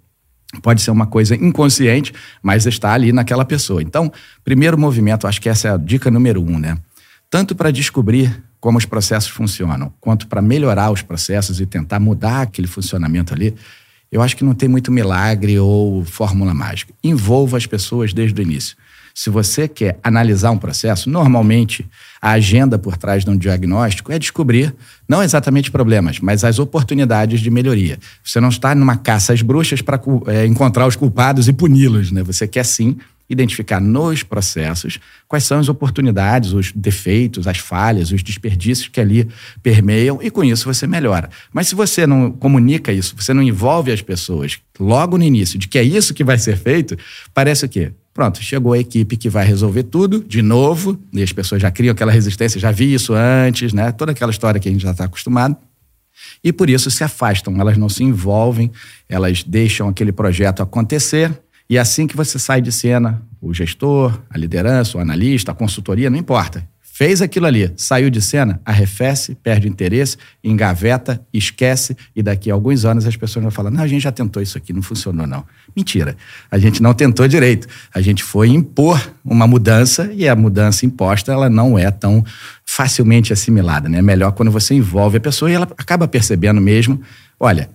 Pode 0.62 0.82
ser 0.82 0.92
uma 0.92 1.06
coisa 1.06 1.36
inconsciente, 1.36 2.14
mas 2.42 2.66
está 2.66 2.94
ali 2.94 3.12
naquela 3.12 3.46
pessoa. 3.46 3.82
Então, 3.82 4.12
primeiro 4.44 4.78
movimento, 4.78 5.28
acho 5.28 5.42
que 5.42 5.50
essa 5.50 5.68
é 5.68 5.72
a 5.72 5.78
dica 5.78 6.12
número 6.12 6.42
um, 6.42 6.60
né? 6.60 6.78
Tanto 7.30 7.56
para 7.56 7.72
descobrir 7.72 8.44
como 8.60 8.78
os 8.78 8.86
processos 8.86 9.30
funcionam, 9.30 9.94
quanto 10.00 10.28
para 10.28 10.42
melhorar 10.42 10.92
os 10.92 11.02
processos 11.02 11.60
e 11.60 11.66
tentar 11.66 12.00
mudar 12.00 12.42
aquele 12.42 12.68
funcionamento 12.68 13.34
ali, 13.34 13.54
eu 14.12 14.22
acho 14.22 14.36
que 14.36 14.44
não 14.44 14.54
tem 14.54 14.70
muito 14.70 14.92
milagre 14.92 15.60
ou 15.60 16.04
fórmula 16.06 16.54
mágica. 16.54 16.94
Envolva 17.04 17.58
as 17.58 17.66
pessoas 17.66 18.14
desde 18.14 18.40
o 18.40 18.44
início. 18.44 18.76
Se 19.18 19.32
você 19.32 19.68
quer 19.68 19.98
analisar 20.04 20.52
um 20.52 20.60
processo, 20.60 21.10
normalmente 21.10 21.84
a 22.22 22.34
agenda 22.34 22.78
por 22.78 22.96
trás 22.98 23.26
de 23.26 23.32
um 23.32 23.36
diagnóstico 23.36 24.12
é 24.12 24.20
descobrir 24.20 24.76
não 25.10 25.24
exatamente 25.24 25.72
problemas, 25.72 26.20
mas 26.20 26.44
as 26.44 26.60
oportunidades 26.60 27.40
de 27.40 27.50
melhoria. 27.50 27.98
Você 28.24 28.40
não 28.40 28.50
está 28.50 28.76
numa 28.76 28.96
caça 28.96 29.34
às 29.34 29.42
bruxas 29.42 29.82
para 29.82 30.00
é, 30.28 30.46
encontrar 30.46 30.86
os 30.86 30.96
culpados 30.96 31.48
e 31.48 31.54
puni-los, 31.54 32.12
né? 32.12 32.22
Você 32.22 32.48
quer 32.48 32.64
sim 32.64 32.96
identificar 33.28 33.82
nos 33.82 34.22
processos 34.22 35.00
quais 35.28 35.44
são 35.44 35.60
as 35.60 35.68
oportunidades, 35.68 36.54
os 36.54 36.72
defeitos, 36.72 37.48
as 37.48 37.58
falhas, 37.58 38.12
os 38.12 38.22
desperdícios 38.22 38.88
que 38.88 39.02
ali 39.02 39.28
permeiam 39.64 40.20
e 40.22 40.30
com 40.30 40.44
isso 40.44 40.72
você 40.72 40.86
melhora. 40.86 41.28
Mas 41.52 41.68
se 41.68 41.74
você 41.74 42.06
não 42.06 42.32
comunica 42.32 42.94
isso, 42.94 43.16
você 43.18 43.34
não 43.34 43.42
envolve 43.42 43.92
as 43.92 44.02
pessoas 44.04 44.60
logo 44.80 45.18
no 45.18 45.24
início 45.24 45.58
de 45.58 45.68
que 45.68 45.80
é 45.80 45.84
isso 45.84 46.14
que 46.14 46.24
vai 46.24 46.38
ser 46.38 46.56
feito, 46.56 46.96
parece 47.34 47.66
o 47.66 47.70
quê? 47.70 47.92
Pronto, 48.18 48.42
chegou 48.42 48.74
a 48.74 48.80
equipe 48.80 49.16
que 49.16 49.30
vai 49.30 49.46
resolver 49.46 49.84
tudo 49.84 50.24
de 50.24 50.42
novo, 50.42 51.00
e 51.14 51.22
as 51.22 51.32
pessoas 51.32 51.62
já 51.62 51.70
criam 51.70 51.92
aquela 51.92 52.12
resistência, 52.12 52.60
já 52.60 52.72
vi 52.72 52.92
isso 52.92 53.14
antes, 53.14 53.74
né? 53.74 53.92
Toda 53.92 54.12
aquela 54.12 54.32
história 54.32 54.60
que 54.60 54.68
a 54.68 54.72
gente 54.72 54.82
já 54.82 54.90
está 54.90 55.04
acostumado. 55.04 55.56
E 56.44 56.52
por 56.52 56.68
isso 56.68 56.90
se 56.90 57.04
afastam, 57.04 57.62
elas 57.62 57.78
não 57.78 57.88
se 57.88 58.04
envolvem, 58.04 58.72
elas 59.08 59.44
deixam 59.44 59.88
aquele 59.88 60.12
projeto 60.12 60.64
acontecer, 60.64 61.32
e 61.70 61.78
assim 61.78 62.08
que 62.08 62.18
você 62.18 62.40
sai 62.40 62.60
de 62.60 62.72
cena, 62.72 63.22
o 63.40 63.54
gestor, 63.54 64.20
a 64.32 64.36
liderança, 64.36 64.98
o 64.98 65.00
analista, 65.00 65.52
a 65.52 65.54
consultoria, 65.54 66.10
não 66.10 66.18
importa. 66.18 66.68
Fez 66.98 67.22
aquilo 67.22 67.46
ali, 67.46 67.72
saiu 67.78 68.10
de 68.10 68.20
cena, 68.20 68.60
arrefece, 68.66 69.36
perde 69.36 69.68
interesse, 69.68 70.18
engaveta, 70.44 71.24
esquece, 71.32 71.96
e 72.16 72.24
daqui 72.24 72.50
a 72.50 72.56
alguns 72.56 72.86
anos 72.86 73.06
as 73.06 73.16
pessoas 73.16 73.44
vão 73.44 73.52
falar: 73.52 73.70
não, 73.70 73.84
a 73.84 73.88
gente 73.88 74.02
já 74.02 74.12
tentou 74.12 74.42
isso 74.42 74.58
aqui, 74.58 74.74
não 74.74 74.82
funcionou, 74.82 75.28
não. 75.28 75.46
Mentira. 75.76 76.18
A 76.50 76.58
gente 76.58 76.82
não 76.82 76.96
tentou 76.96 77.28
direito. 77.28 77.68
A 77.94 78.02
gente 78.02 78.24
foi 78.24 78.50
impor 78.50 79.00
uma 79.24 79.46
mudança 79.46 80.12
e 80.12 80.28
a 80.28 80.36
mudança 80.36 80.88
imposta 80.88 81.32
ela 81.32 81.52
não 81.52 81.78
é 81.78 81.92
tão 81.92 82.26
facilmente 82.66 83.32
assimilada. 83.32 83.88
Né? 83.88 84.00
É 84.00 84.02
melhor 84.02 84.32
quando 84.32 84.50
você 84.50 84.74
envolve 84.74 85.18
a 85.18 85.22
pessoa 85.22 85.52
e 85.52 85.54
ela 85.54 85.70
acaba 85.78 86.08
percebendo 86.08 86.60
mesmo. 86.60 87.00
Olha, 87.40 87.70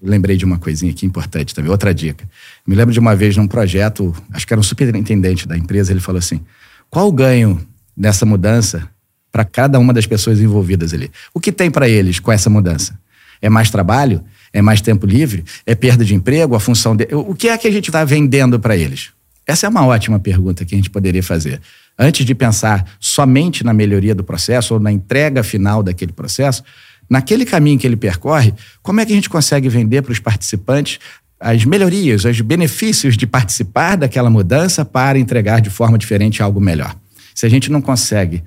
lembrei 0.00 0.38
de 0.38 0.46
uma 0.46 0.56
coisinha 0.56 0.92
aqui 0.92 1.04
importante 1.04 1.54
também, 1.54 1.70
outra 1.70 1.92
dica. 1.92 2.26
Me 2.66 2.74
lembro 2.74 2.94
de 2.94 2.98
uma 2.98 3.14
vez 3.14 3.36
num 3.36 3.46
projeto, 3.46 4.14
acho 4.32 4.46
que 4.46 4.54
era 4.54 4.60
um 4.60 4.64
superintendente 4.64 5.46
da 5.46 5.58
empresa, 5.58 5.92
ele 5.92 6.00
falou 6.00 6.20
assim: 6.20 6.40
qual 6.88 7.06
o 7.06 7.12
ganho 7.12 7.60
dessa 7.96 8.26
mudança 8.26 8.88
para 9.30 9.44
cada 9.44 9.78
uma 9.78 9.92
das 9.92 10.06
pessoas 10.06 10.40
envolvidas 10.40 10.92
ali? 10.92 11.10
O 11.32 11.40
que 11.40 11.52
tem 11.52 11.70
para 11.70 11.88
eles 11.88 12.20
com 12.20 12.30
essa 12.30 12.50
mudança? 12.50 12.98
É 13.40 13.48
mais 13.48 13.70
trabalho? 13.70 14.22
É 14.52 14.60
mais 14.60 14.80
tempo 14.80 15.06
livre? 15.06 15.44
É 15.66 15.74
perda 15.74 16.04
de 16.04 16.14
emprego? 16.14 16.54
A 16.54 16.60
função 16.60 16.94
de... 16.94 17.08
O 17.12 17.34
que 17.34 17.48
é 17.48 17.56
que 17.56 17.66
a 17.66 17.70
gente 17.72 17.88
está 17.88 18.04
vendendo 18.04 18.60
para 18.60 18.76
eles? 18.76 19.10
Essa 19.46 19.66
é 19.66 19.68
uma 19.68 19.84
ótima 19.86 20.18
pergunta 20.20 20.64
que 20.64 20.74
a 20.74 20.78
gente 20.78 20.90
poderia 20.90 21.22
fazer. 21.22 21.60
Antes 21.98 22.24
de 22.24 22.34
pensar 22.34 22.86
somente 23.00 23.64
na 23.64 23.72
melhoria 23.72 24.14
do 24.14 24.22
processo 24.22 24.74
ou 24.74 24.80
na 24.80 24.92
entrega 24.92 25.42
final 25.42 25.82
daquele 25.82 26.12
processo, 26.12 26.62
naquele 27.10 27.44
caminho 27.44 27.78
que 27.78 27.86
ele 27.86 27.96
percorre, 27.96 28.54
como 28.82 29.00
é 29.00 29.06
que 29.06 29.12
a 29.12 29.14
gente 29.14 29.28
consegue 29.28 29.68
vender 29.68 30.02
para 30.02 30.12
os 30.12 30.18
participantes 30.18 30.98
as 31.40 31.64
melhorias, 31.64 32.24
os 32.24 32.40
benefícios 32.40 33.16
de 33.16 33.26
participar 33.26 33.96
daquela 33.96 34.30
mudança 34.30 34.84
para 34.84 35.18
entregar 35.18 35.60
de 35.60 35.70
forma 35.70 35.98
diferente 35.98 36.42
algo 36.42 36.60
melhor? 36.60 36.94
Se 37.34 37.46
a 37.46 37.48
gente 37.48 37.70
não 37.70 37.80
consegue 37.80 38.42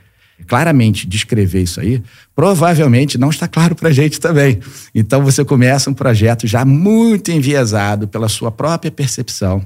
claramente 0.48 1.08
descrever 1.08 1.62
isso 1.62 1.80
aí, 1.80 2.02
provavelmente 2.36 3.18
não 3.18 3.30
está 3.30 3.48
claro 3.48 3.76
para 3.76 3.90
a 3.90 3.94
gente 3.94 4.20
também. 4.20 4.60
Então 4.94 5.24
você 5.24 5.46
começa 5.46 5.90
um 5.90 5.94
projeto 5.94 6.46
já 6.46 6.66
muito 6.66 7.32
enviesado 7.32 8.08
pela 8.08 8.28
sua 8.28 8.52
própria 8.52 8.92
percepção 8.92 9.66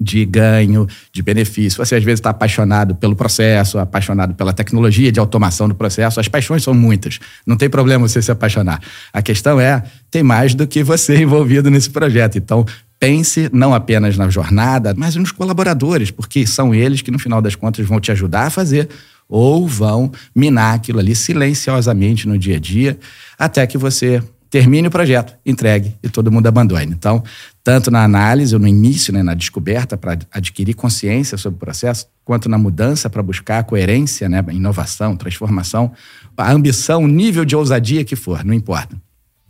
de 0.00 0.24
ganho, 0.24 0.86
de 1.12 1.22
benefício. 1.22 1.84
Você 1.84 1.94
às 1.94 2.04
vezes 2.04 2.18
está 2.18 2.30
apaixonado 2.30 2.94
pelo 2.94 3.14
processo, 3.14 3.78
apaixonado 3.78 4.34
pela 4.34 4.52
tecnologia 4.52 5.10
de 5.10 5.20
automação 5.20 5.68
do 5.68 5.74
processo. 5.74 6.20
As 6.20 6.28
paixões 6.28 6.62
são 6.62 6.74
muitas. 6.74 7.20
Não 7.46 7.56
tem 7.56 7.70
problema 7.70 8.06
você 8.06 8.20
se 8.20 8.30
apaixonar. 8.30 8.80
A 9.12 9.22
questão 9.22 9.60
é, 9.60 9.82
tem 10.10 10.22
mais 10.22 10.54
do 10.54 10.66
que 10.66 10.82
você 10.82 11.16
envolvido 11.22 11.70
nesse 11.70 11.90
projeto. 11.90 12.36
Então, 12.36 12.66
pense 13.04 13.50
não 13.52 13.74
apenas 13.74 14.16
na 14.16 14.30
jornada, 14.30 14.94
mas 14.96 15.14
nos 15.14 15.30
colaboradores, 15.30 16.10
porque 16.10 16.46
são 16.46 16.74
eles 16.74 17.02
que 17.02 17.10
no 17.10 17.18
final 17.18 17.42
das 17.42 17.54
contas 17.54 17.86
vão 17.86 18.00
te 18.00 18.10
ajudar 18.10 18.46
a 18.46 18.50
fazer 18.50 18.88
ou 19.28 19.68
vão 19.68 20.10
minar 20.34 20.74
aquilo 20.74 21.00
ali 21.00 21.14
silenciosamente 21.14 22.26
no 22.26 22.38
dia 22.38 22.56
a 22.56 22.58
dia, 22.58 22.98
até 23.38 23.66
que 23.66 23.76
você 23.76 24.22
termine 24.48 24.88
o 24.88 24.90
projeto, 24.90 25.34
entregue 25.44 25.94
e 26.02 26.08
todo 26.08 26.32
mundo 26.32 26.46
abandone. 26.46 26.92
Então, 26.92 27.22
tanto 27.62 27.90
na 27.90 28.04
análise, 28.04 28.56
no 28.56 28.66
início, 28.66 29.12
né, 29.12 29.22
na 29.22 29.34
descoberta, 29.34 29.98
para 29.98 30.18
adquirir 30.32 30.72
consciência 30.72 31.36
sobre 31.36 31.56
o 31.56 31.60
processo, 31.60 32.06
quanto 32.24 32.48
na 32.48 32.56
mudança, 32.56 33.10
para 33.10 33.22
buscar 33.22 33.64
coerência, 33.64 34.30
né, 34.30 34.42
inovação, 34.50 35.14
transformação, 35.14 35.92
a 36.38 36.50
ambição, 36.50 37.04
o 37.04 37.08
nível 37.08 37.44
de 37.44 37.54
ousadia 37.54 38.02
que 38.02 38.16
for, 38.16 38.42
não 38.44 38.54
importa. 38.54 38.96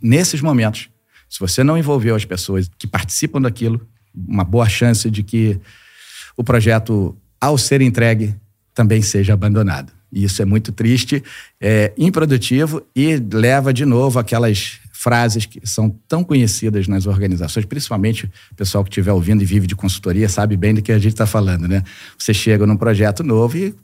Nesses 0.01 0.41
momentos, 0.41 0.89
se 1.29 1.39
você 1.39 1.63
não 1.63 1.77
envolveu 1.77 2.15
as 2.15 2.25
pessoas 2.25 2.69
que 2.77 2.87
participam 2.87 3.41
daquilo, 3.41 3.85
uma 4.13 4.43
boa 4.43 4.67
chance 4.69 5.09
de 5.09 5.23
que 5.23 5.59
o 6.37 6.43
projeto, 6.43 7.15
ao 7.39 7.57
ser 7.57 7.81
entregue, 7.81 8.35
também 8.73 9.01
seja 9.01 9.33
abandonado. 9.33 9.91
E 10.11 10.23
isso 10.23 10.41
é 10.41 10.45
muito 10.45 10.71
triste, 10.71 11.23
é 11.59 11.93
improdutivo 11.97 12.81
e 12.95 13.17
leva 13.17 13.73
de 13.73 13.85
novo 13.85 14.17
aquelas 14.19 14.79
frases 14.93 15.45
que 15.45 15.59
são 15.65 15.89
tão 16.07 16.23
conhecidas 16.23 16.87
nas 16.87 17.05
organizações, 17.05 17.65
principalmente 17.65 18.25
o 18.51 18.55
pessoal 18.55 18.83
que 18.83 18.89
estiver 18.89 19.11
ouvindo 19.11 19.43
e 19.43 19.45
vive 19.45 19.67
de 19.67 19.75
consultoria 19.75 20.27
sabe 20.29 20.55
bem 20.55 20.73
do 20.73 20.81
que 20.81 20.91
a 20.91 20.97
gente 20.97 21.13
está 21.13 21.25
falando, 21.25 21.67
né? 21.67 21.83
Você 22.17 22.33
chega 22.33 22.65
num 22.65 22.77
projeto 22.77 23.23
novo 23.23 23.57
e 23.57 23.75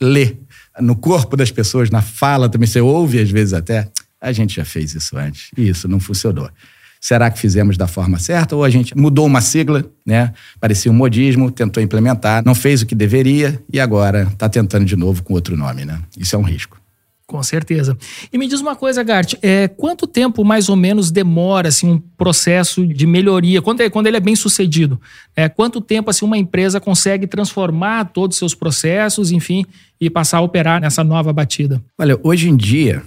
lê 0.00 0.36
no 0.80 0.96
corpo 0.96 1.36
das 1.36 1.50
pessoas, 1.50 1.90
na 1.90 2.02
fala 2.02 2.48
também, 2.48 2.66
você 2.66 2.80
ouve 2.80 3.20
às 3.20 3.30
vezes 3.30 3.54
até, 3.54 3.88
a 4.20 4.32
gente 4.32 4.56
já 4.56 4.64
fez 4.64 4.94
isso 4.94 5.16
antes 5.16 5.50
e 5.56 5.68
isso 5.68 5.88
não 5.88 6.00
funcionou. 6.00 6.50
Será 7.00 7.30
que 7.30 7.38
fizemos 7.38 7.76
da 7.76 7.86
forma 7.86 8.18
certa 8.18 8.56
ou 8.56 8.64
a 8.64 8.70
gente 8.70 8.96
mudou 8.96 9.26
uma 9.26 9.40
sigla, 9.40 9.84
né? 10.04 10.32
Parecia 10.60 10.90
um 10.90 10.94
modismo, 10.94 11.50
tentou 11.50 11.82
implementar, 11.82 12.42
não 12.44 12.54
fez 12.54 12.82
o 12.82 12.86
que 12.86 12.94
deveria 12.94 13.62
e 13.72 13.78
agora 13.78 14.28
está 14.32 14.48
tentando 14.48 14.84
de 14.84 14.96
novo 14.96 15.22
com 15.22 15.34
outro 15.34 15.56
nome, 15.56 15.84
né? 15.84 16.00
Isso 16.16 16.34
é 16.34 16.38
um 16.38 16.42
risco. 16.42 16.78
Com 17.28 17.42
certeza. 17.42 17.94
E 18.32 18.38
me 18.38 18.48
diz 18.48 18.58
uma 18.62 18.74
coisa, 18.74 19.02
Gart, 19.02 19.34
é, 19.42 19.68
quanto 19.68 20.06
tempo 20.06 20.42
mais 20.42 20.70
ou 20.70 20.76
menos 20.76 21.10
demora 21.10 21.68
assim, 21.68 21.86
um 21.86 21.98
processo 22.16 22.86
de 22.86 23.06
melhoria, 23.06 23.60
quando, 23.60 23.82
é, 23.82 23.90
quando 23.90 24.06
ele 24.06 24.16
é 24.16 24.20
bem 24.20 24.34
sucedido? 24.34 24.98
É, 25.36 25.46
quanto 25.46 25.78
tempo 25.78 26.08
assim, 26.08 26.24
uma 26.24 26.38
empresa 26.38 26.80
consegue 26.80 27.26
transformar 27.26 28.06
todos 28.06 28.36
os 28.36 28.38
seus 28.38 28.54
processos, 28.54 29.30
enfim, 29.30 29.66
e 30.00 30.08
passar 30.08 30.38
a 30.38 30.40
operar 30.40 30.80
nessa 30.80 31.04
nova 31.04 31.30
batida? 31.30 31.82
Olha, 31.98 32.18
hoje 32.22 32.48
em 32.48 32.56
dia, 32.56 33.02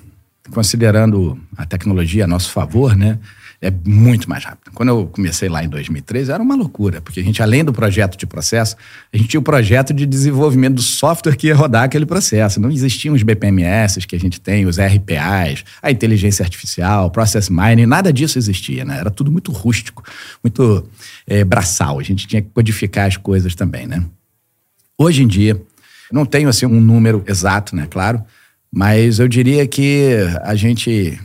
considerando 0.53 1.35
a 1.57 1.65
tecnologia 1.65 2.25
a 2.25 2.27
nosso 2.27 2.51
favor, 2.51 2.95
né? 2.95 3.17
É 3.61 3.71
muito 3.85 4.27
mais 4.27 4.43
rápido. 4.43 4.71
Quando 4.73 4.89
eu 4.89 5.05
comecei 5.05 5.47
lá 5.47 5.63
em 5.63 5.69
2013, 5.69 6.31
era 6.31 6.41
uma 6.41 6.55
loucura, 6.55 6.99
porque 6.99 7.19
a 7.19 7.23
gente, 7.23 7.43
além 7.43 7.63
do 7.63 7.71
projeto 7.71 8.17
de 8.17 8.25
processo, 8.25 8.75
a 9.13 9.17
gente 9.17 9.29
tinha 9.29 9.39
o 9.39 9.43
projeto 9.43 9.93
de 9.93 10.07
desenvolvimento 10.07 10.75
do 10.75 10.81
software 10.81 11.35
que 11.35 11.47
ia 11.47 11.55
rodar 11.55 11.83
aquele 11.83 12.07
processo. 12.07 12.59
Não 12.59 12.71
existiam 12.71 13.13
os 13.13 13.21
BPMS 13.21 13.99
que 14.07 14.15
a 14.15 14.19
gente 14.19 14.41
tem, 14.41 14.65
os 14.65 14.77
RPAs, 14.77 15.63
a 15.79 15.91
inteligência 15.91 16.41
artificial, 16.41 17.11
process 17.11 17.49
mining, 17.49 17.85
nada 17.85 18.11
disso 18.11 18.39
existia, 18.39 18.83
né? 18.83 18.97
Era 18.97 19.11
tudo 19.11 19.31
muito 19.31 19.51
rústico, 19.51 20.03
muito 20.43 20.89
é, 21.27 21.43
braçal. 21.43 21.99
A 21.99 22.03
gente 22.03 22.25
tinha 22.25 22.41
que 22.41 22.49
codificar 22.49 23.05
as 23.05 23.15
coisas 23.15 23.53
também, 23.53 23.85
né? 23.85 24.03
Hoje 24.97 25.21
em 25.21 25.27
dia, 25.27 25.61
não 26.11 26.25
tenho 26.25 26.49
assim 26.49 26.65
um 26.65 26.81
número 26.81 27.23
exato, 27.27 27.75
né? 27.75 27.85
Claro, 27.87 28.23
mas 28.73 29.19
eu 29.19 29.27
diria 29.27 29.67
que 29.67 30.15
a 30.41 30.55
gente 30.55 31.19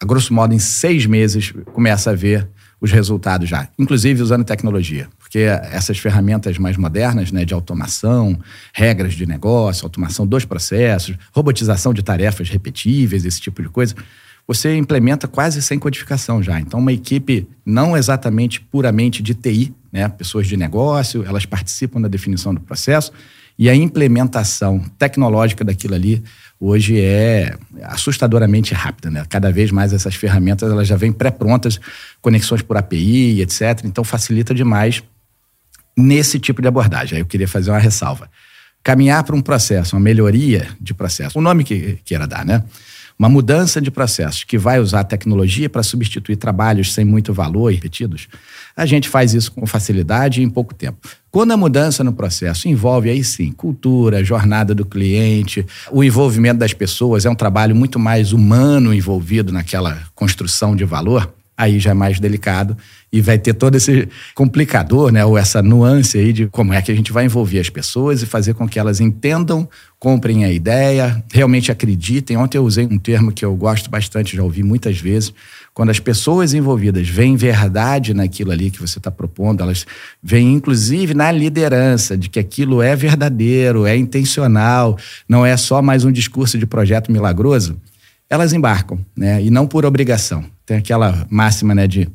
a 0.00 0.06
grosso 0.06 0.32
modo, 0.32 0.54
em 0.54 0.58
seis 0.58 1.06
meses, 1.06 1.52
começa 1.72 2.10
a 2.10 2.14
ver 2.14 2.48
os 2.80 2.92
resultados 2.92 3.48
já, 3.48 3.68
inclusive 3.76 4.22
usando 4.22 4.44
tecnologia. 4.44 5.08
Porque 5.18 5.40
essas 5.40 5.98
ferramentas 5.98 6.56
mais 6.56 6.76
modernas, 6.76 7.32
né, 7.32 7.44
de 7.44 7.52
automação, 7.52 8.38
regras 8.72 9.14
de 9.14 9.26
negócio, 9.26 9.84
automação 9.84 10.26
dos 10.26 10.44
processos, 10.44 11.16
robotização 11.32 11.92
de 11.92 12.02
tarefas 12.02 12.48
repetíveis, 12.48 13.24
esse 13.24 13.40
tipo 13.40 13.60
de 13.60 13.68
coisa, 13.68 13.94
você 14.46 14.76
implementa 14.76 15.26
quase 15.26 15.60
sem 15.60 15.78
codificação 15.78 16.42
já. 16.42 16.58
Então, 16.60 16.78
uma 16.78 16.92
equipe 16.92 17.48
não 17.66 17.96
exatamente 17.96 18.60
puramente 18.60 19.22
de 19.22 19.34
TI, 19.34 19.74
né, 19.92 20.08
pessoas 20.08 20.46
de 20.46 20.56
negócio, 20.56 21.24
elas 21.26 21.44
participam 21.44 22.00
da 22.00 22.08
definição 22.08 22.54
do 22.54 22.60
processo 22.60 23.12
e 23.58 23.68
a 23.68 23.74
implementação 23.74 24.78
tecnológica 24.96 25.64
daquilo 25.64 25.94
ali 25.94 26.22
hoje 26.60 27.00
é 27.00 27.56
assustadoramente 27.82 28.72
rápida, 28.72 29.10
né? 29.10 29.24
Cada 29.28 29.50
vez 29.50 29.70
mais 29.70 29.92
essas 29.92 30.14
ferramentas 30.14 30.70
elas 30.70 30.86
já 30.86 30.96
vêm 30.96 31.12
pré-prontas, 31.12 31.80
conexões 32.20 32.62
por 32.62 32.76
API, 32.76 33.40
etc. 33.40 33.84
Então 33.84 34.04
facilita 34.04 34.54
demais 34.54 35.02
nesse 35.96 36.38
tipo 36.38 36.62
de 36.62 36.68
abordagem. 36.68 37.16
Aí 37.16 37.22
eu 37.22 37.26
queria 37.26 37.48
fazer 37.48 37.70
uma 37.70 37.78
ressalva. 37.78 38.30
Caminhar 38.82 39.24
para 39.24 39.34
um 39.34 39.40
processo, 39.40 39.96
uma 39.96 40.02
melhoria 40.02 40.68
de 40.80 40.94
processo, 40.94 41.38
o 41.38 41.42
nome 41.42 41.64
que 41.64 41.98
queira 42.04 42.26
dar, 42.26 42.44
né? 42.44 42.62
Uma 43.18 43.28
mudança 43.28 43.80
de 43.80 43.90
processos 43.90 44.44
que 44.44 44.56
vai 44.56 44.78
usar 44.78 45.02
tecnologia 45.02 45.68
para 45.68 45.82
substituir 45.82 46.36
trabalhos 46.36 46.94
sem 46.94 47.04
muito 47.04 47.34
valor 47.34 47.72
repetidos, 47.72 48.28
a 48.76 48.86
gente 48.86 49.08
faz 49.08 49.34
isso 49.34 49.50
com 49.50 49.66
facilidade 49.66 50.40
e 50.40 50.44
em 50.44 50.48
pouco 50.48 50.72
tempo. 50.72 51.08
Quando 51.28 51.50
a 51.50 51.56
mudança 51.56 52.04
no 52.04 52.12
processo 52.12 52.68
envolve 52.68 53.10
aí 53.10 53.24
sim 53.24 53.50
cultura, 53.50 54.22
jornada 54.22 54.72
do 54.72 54.86
cliente, 54.86 55.66
o 55.90 56.04
envolvimento 56.04 56.60
das 56.60 56.72
pessoas, 56.72 57.26
é 57.26 57.30
um 57.30 57.34
trabalho 57.34 57.74
muito 57.74 57.98
mais 57.98 58.32
humano 58.32 58.94
envolvido 58.94 59.52
naquela 59.52 60.00
construção 60.14 60.76
de 60.76 60.84
valor, 60.84 61.28
aí 61.58 61.80
já 61.80 61.90
é 61.90 61.94
mais 61.94 62.20
delicado 62.20 62.76
e 63.12 63.20
vai 63.20 63.36
ter 63.36 63.52
todo 63.52 63.74
esse 63.74 64.08
complicador, 64.32 65.10
né, 65.10 65.24
ou 65.24 65.36
essa 65.36 65.60
nuance 65.60 66.16
aí 66.16 66.32
de 66.32 66.46
como 66.46 66.72
é 66.72 66.80
que 66.80 66.92
a 66.92 66.94
gente 66.94 67.10
vai 67.10 67.24
envolver 67.24 67.58
as 67.58 67.68
pessoas 67.68 68.22
e 68.22 68.26
fazer 68.26 68.54
com 68.54 68.68
que 68.68 68.78
elas 68.78 69.00
entendam, 69.00 69.68
comprem 69.98 70.44
a 70.44 70.52
ideia, 70.52 71.20
realmente 71.32 71.72
acreditem. 71.72 72.36
Ontem 72.36 72.58
eu 72.58 72.64
usei 72.64 72.86
um 72.86 72.98
termo 72.98 73.32
que 73.32 73.44
eu 73.44 73.56
gosto 73.56 73.90
bastante, 73.90 74.36
já 74.36 74.42
ouvi 74.42 74.62
muitas 74.62 75.00
vezes, 75.00 75.34
quando 75.74 75.90
as 75.90 75.98
pessoas 75.98 76.54
envolvidas 76.54 77.08
veem 77.08 77.34
verdade 77.34 78.14
naquilo 78.14 78.52
ali 78.52 78.70
que 78.70 78.80
você 78.80 78.98
está 78.98 79.10
propondo, 79.10 79.60
elas 79.60 79.84
veem 80.22 80.52
inclusive 80.54 81.12
na 81.12 81.32
liderança 81.32 82.16
de 82.16 82.28
que 82.28 82.38
aquilo 82.38 82.80
é 82.80 82.94
verdadeiro, 82.94 83.84
é 83.84 83.96
intencional, 83.96 84.96
não 85.28 85.44
é 85.44 85.56
só 85.56 85.82
mais 85.82 86.04
um 86.04 86.12
discurso 86.12 86.56
de 86.56 86.66
projeto 86.66 87.10
milagroso, 87.10 87.76
elas 88.30 88.52
embarcam, 88.52 88.98
né? 89.16 89.42
E 89.42 89.50
não 89.50 89.66
por 89.66 89.84
obrigação. 89.84 90.44
Tem 90.66 90.76
aquela 90.76 91.26
máxima, 91.30 91.74
né, 91.74 91.86
de 91.86 92.08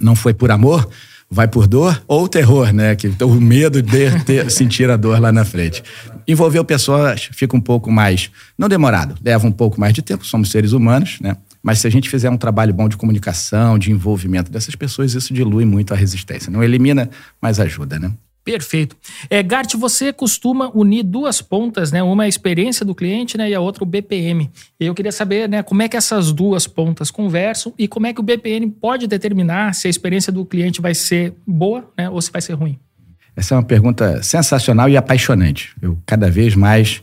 não 0.00 0.14
foi 0.14 0.32
por 0.32 0.50
amor, 0.50 0.88
vai 1.30 1.48
por 1.48 1.66
dor 1.66 2.02
ou 2.06 2.28
terror, 2.28 2.72
né? 2.72 2.94
Que 2.94 3.08
o 3.24 3.40
medo 3.40 3.82
de 3.82 4.24
ter, 4.24 4.50
sentir 4.52 4.90
a 4.90 4.96
dor 4.96 5.18
lá 5.18 5.32
na 5.32 5.44
frente. 5.44 5.82
Envolver 6.28 6.62
pessoas 6.64 7.28
fica 7.32 7.56
um 7.56 7.60
pouco 7.60 7.90
mais, 7.90 8.30
não 8.56 8.68
demorado, 8.68 9.16
leva 9.24 9.46
um 9.46 9.52
pouco 9.52 9.80
mais 9.80 9.94
de 9.94 10.02
tempo, 10.02 10.24
somos 10.24 10.50
seres 10.50 10.72
humanos, 10.72 11.18
né? 11.20 11.36
Mas 11.62 11.78
se 11.78 11.86
a 11.86 11.90
gente 11.90 12.10
fizer 12.10 12.28
um 12.28 12.36
trabalho 12.36 12.74
bom 12.74 12.88
de 12.88 12.96
comunicação, 12.96 13.78
de 13.78 13.90
envolvimento 13.92 14.50
dessas 14.50 14.74
pessoas, 14.74 15.14
isso 15.14 15.32
dilui 15.32 15.64
muito 15.64 15.94
a 15.94 15.96
resistência. 15.96 16.50
Não 16.50 16.62
elimina, 16.62 17.08
mas 17.40 17.60
ajuda, 17.60 17.98
né? 17.98 18.12
Perfeito. 18.44 18.96
É, 19.30 19.42
Gart, 19.42 19.74
você 19.76 20.12
costuma 20.12 20.70
unir 20.74 21.04
duas 21.04 21.40
pontas, 21.40 21.92
né? 21.92 22.02
Uma 22.02 22.24
é 22.24 22.26
a 22.26 22.28
experiência 22.28 22.84
do 22.84 22.94
cliente 22.94 23.38
né? 23.38 23.50
e 23.50 23.54
a 23.54 23.60
outra 23.60 23.84
o 23.84 23.86
BPM. 23.86 24.50
Eu 24.80 24.94
queria 24.94 25.12
saber 25.12 25.48
né, 25.48 25.62
como 25.62 25.82
é 25.82 25.88
que 25.88 25.96
essas 25.96 26.32
duas 26.32 26.66
pontas 26.66 27.10
conversam 27.10 27.72
e 27.78 27.86
como 27.86 28.06
é 28.06 28.12
que 28.12 28.20
o 28.20 28.22
BPM 28.22 28.68
pode 28.68 29.06
determinar 29.06 29.74
se 29.74 29.86
a 29.86 29.90
experiência 29.90 30.32
do 30.32 30.44
cliente 30.44 30.80
vai 30.80 30.94
ser 30.94 31.34
boa 31.46 31.88
né, 31.96 32.10
ou 32.10 32.20
se 32.20 32.32
vai 32.32 32.42
ser 32.42 32.54
ruim. 32.54 32.78
Essa 33.36 33.54
é 33.54 33.58
uma 33.58 33.64
pergunta 33.64 34.22
sensacional 34.22 34.88
e 34.88 34.96
apaixonante. 34.96 35.74
Eu 35.80 35.96
cada 36.04 36.28
vez 36.28 36.56
mais 36.56 37.02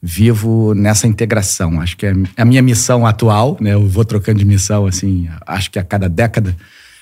vivo 0.00 0.72
nessa 0.72 1.08
integração. 1.08 1.80
Acho 1.80 1.96
que 1.96 2.06
é 2.06 2.14
a 2.36 2.44
minha 2.44 2.62
missão 2.62 3.04
atual, 3.04 3.56
né? 3.60 3.74
Eu 3.74 3.86
vou 3.86 4.04
trocando 4.04 4.38
de 4.38 4.44
missão 4.44 4.86
assim, 4.86 5.28
acho 5.46 5.70
que 5.70 5.78
a 5.78 5.82
cada 5.82 6.08
década 6.08 6.56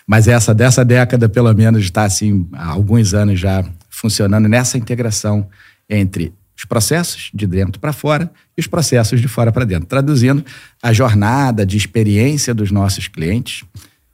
mas 0.06 0.28
essa 0.28 0.54
dessa 0.54 0.84
década, 0.84 1.28
pelo 1.28 1.52
menos, 1.54 1.82
está 1.82 2.04
assim, 2.04 2.46
há 2.52 2.70
alguns 2.70 3.14
anos 3.14 3.40
já 3.40 3.64
funcionando 3.88 4.48
nessa 4.48 4.76
integração 4.76 5.48
entre 5.88 6.32
os 6.56 6.64
processos 6.64 7.30
de 7.34 7.46
dentro 7.46 7.80
para 7.80 7.92
fora 7.92 8.30
e 8.56 8.60
os 8.60 8.66
processos 8.66 9.20
de 9.20 9.28
fora 9.28 9.50
para 9.50 9.64
dentro, 9.64 9.86
traduzindo 9.86 10.44
a 10.82 10.92
jornada 10.92 11.66
de 11.66 11.76
experiência 11.76 12.54
dos 12.54 12.70
nossos 12.70 13.08
clientes 13.08 13.64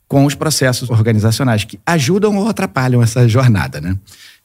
com 0.08 0.24
os 0.24 0.34
processos 0.34 0.90
organizacionais 0.90 1.64
que 1.64 1.78
ajudam 1.86 2.36
ou 2.36 2.48
atrapalham 2.48 3.02
essa 3.02 3.28
jornada, 3.28 3.80
né? 3.80 3.96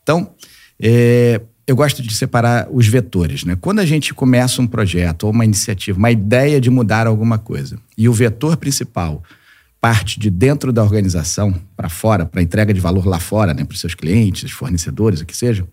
Então, 0.03 0.31
é, 0.79 1.41
eu 1.65 1.75
gosto 1.75 2.03
de 2.03 2.13
separar 2.13 2.67
os 2.69 2.87
vetores, 2.87 3.43
né? 3.43 3.57
Quando 3.59 3.79
a 3.79 3.85
gente 3.85 4.13
começa 4.13 4.61
um 4.61 4.67
projeto 4.67 5.23
ou 5.23 5.31
uma 5.31 5.43
iniciativa, 5.43 5.97
uma 5.97 6.11
ideia 6.11 6.61
de 6.61 6.69
mudar 6.69 7.07
alguma 7.07 7.39
coisa, 7.39 7.79
e 7.97 8.07
o 8.07 8.13
vetor 8.13 8.57
principal 8.57 9.23
parte 9.85 10.19
de 10.19 10.31
dentro 10.31 10.73
da 10.73 10.81
organização 10.81 11.53
para 11.77 11.89
fora, 11.89 12.25
para 12.25 12.41
entrega 12.41 12.73
de 12.73 12.79
valor 12.79 13.05
lá 13.05 13.19
fora, 13.19 13.53
né, 13.53 13.63
para 13.63 13.75
os 13.75 13.79
seus 13.79 13.93
clientes, 13.93 14.49
fornecedores, 14.49 15.21
o 15.21 15.27
que 15.27 15.37
seja, 15.37 15.63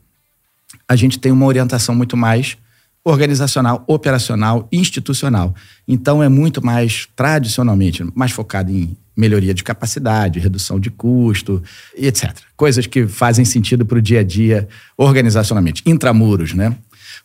a 0.87 0.95
gente 0.95 1.19
tem 1.19 1.33
uma 1.33 1.47
orientação 1.47 1.95
muito 1.95 2.15
mais 2.15 2.59
organizacional, 3.03 3.83
operacional, 3.87 4.69
institucional. 4.71 5.55
Então 5.89 6.23
é 6.23 6.29
muito 6.29 6.63
mais 6.63 7.09
tradicionalmente 7.17 8.05
mais 8.15 8.33
focado 8.33 8.71
em 8.71 8.95
melhoria 9.17 9.55
de 9.55 9.65
capacidade, 9.65 10.39
redução 10.39 10.79
de 10.79 10.91
custo, 10.91 11.63
etc. 11.97 12.37
Coisas 12.55 12.87
que 12.87 13.07
fazem 13.07 13.47
sentido 13.47 13.87
para 13.87 13.97
o 13.97 14.03
dia 14.03 14.21
a 14.21 14.23
dia 14.23 14.69
organizacionalmente, 14.95 15.83
intramuros, 15.87 16.53
né? 16.53 16.77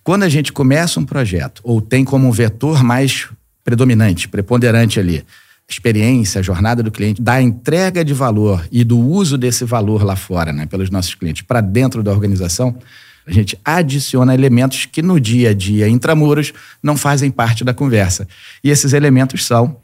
Quando 0.06 0.24
a 0.24 0.30
gente 0.30 0.54
começa 0.54 1.02
um 1.02 1.06
projeto 1.06 1.60
ou 1.66 1.82
tem 1.82 2.06
como 2.06 2.32
vetor 2.32 2.82
mais 2.82 3.28
predominante, 3.62 4.30
preponderante 4.30 5.02
ali, 5.02 5.26
experiência, 5.70 6.40
a 6.40 6.42
jornada 6.42 6.82
do 6.82 6.92
cliente, 6.92 7.22
da 7.22 7.42
entrega 7.42 8.04
de 8.04 8.14
valor 8.14 8.66
e 8.72 8.84
do 8.84 8.98
uso 8.98 9.38
desse 9.38 9.66
valor 9.66 10.04
lá 10.04 10.16
fora, 10.16 10.54
né, 10.54 10.66
pelos 10.66 10.90
nossos 10.90 11.14
clientes, 11.14 11.42
para 11.42 11.60
dentro 11.60 12.02
da 12.02 12.12
organização, 12.12 12.78
a 13.28 13.32
gente 13.32 13.60
adiciona 13.66 14.34
elementos 14.34 14.86
que 14.86 15.02
no 15.02 15.20
dia 15.20 15.50
a 15.50 15.54
dia, 15.54 15.90
intramuros, 15.90 16.54
não 16.82 16.96
fazem 16.96 17.30
parte 17.30 17.66
da 17.66 17.74
conversa. 17.74 18.26
E 18.64 18.70
esses 18.70 18.94
elementos 18.94 19.46
são 19.46 19.76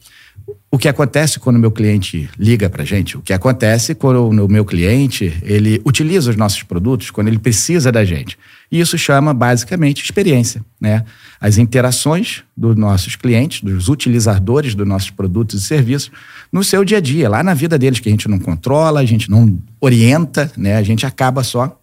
o 0.74 0.78
que 0.80 0.88
acontece 0.88 1.40
quando 1.40 1.58
o 1.58 1.60
meu 1.60 1.70
cliente 1.70 2.28
liga 2.36 2.68
para 2.68 2.82
a 2.82 2.86
gente, 2.86 3.16
o 3.16 3.22
que 3.22 3.32
acontece 3.32 3.94
quando 3.94 4.28
o 4.28 4.48
meu 4.50 4.66
cliente 4.66 5.32
ele 5.44 5.80
utiliza 5.86 6.32
os 6.32 6.36
nossos 6.36 6.64
produtos, 6.64 7.12
quando 7.12 7.28
ele 7.28 7.38
precisa 7.38 7.92
da 7.92 8.04
gente. 8.04 8.40
E 8.72 8.80
isso 8.80 8.98
chama 8.98 9.36
basicamente 9.36 10.04
experiência, 10.04 10.66
né? 10.82 11.06
As 11.40 11.60
interações 11.60 12.42
dos 12.58 12.76
nossos 12.76 13.16
clientes, 13.16 13.62
dos 13.62 13.88
utilizadores 13.88 14.74
dos 14.74 14.88
nossos 14.88 15.12
produtos 15.12 15.62
e 15.62 15.64
serviços 15.64 16.10
no 16.52 16.64
seu 16.64 16.84
dia 16.84 16.98
a 16.98 17.02
dia, 17.02 17.30
lá 17.30 17.44
na 17.44 17.54
vida 17.54 17.78
deles 17.78 18.00
que 18.00 18.10
a 18.10 18.12
gente 18.12 18.28
não 18.28 18.40
controla, 18.40 19.00
a 19.00 19.06
gente 19.06 19.30
não 19.30 19.62
orienta, 19.80 20.52
né? 20.58 20.78
A 20.78 20.82
gente 20.82 21.06
acaba 21.06 21.44
só 21.44 21.80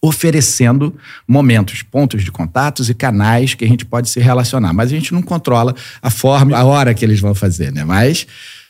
oferecendo 0.00 0.94
momentos, 1.26 1.82
pontos 1.82 2.24
de 2.24 2.30
contatos 2.30 2.88
e 2.88 2.94
canais 2.94 3.54
que 3.54 3.64
a 3.64 3.68
gente 3.68 3.84
pode 3.84 4.08
se 4.08 4.20
relacionar. 4.20 4.72
Mas 4.72 4.92
a 4.92 4.94
gente 4.94 5.12
não 5.12 5.22
controla 5.22 5.74
a 6.00 6.10
forma, 6.10 6.56
a 6.56 6.64
hora 6.64 6.94
que 6.94 7.04
eles 7.04 7.20
vão 7.20 7.34
fazer, 7.34 7.72
né? 7.72 7.84
Mas 7.84 8.26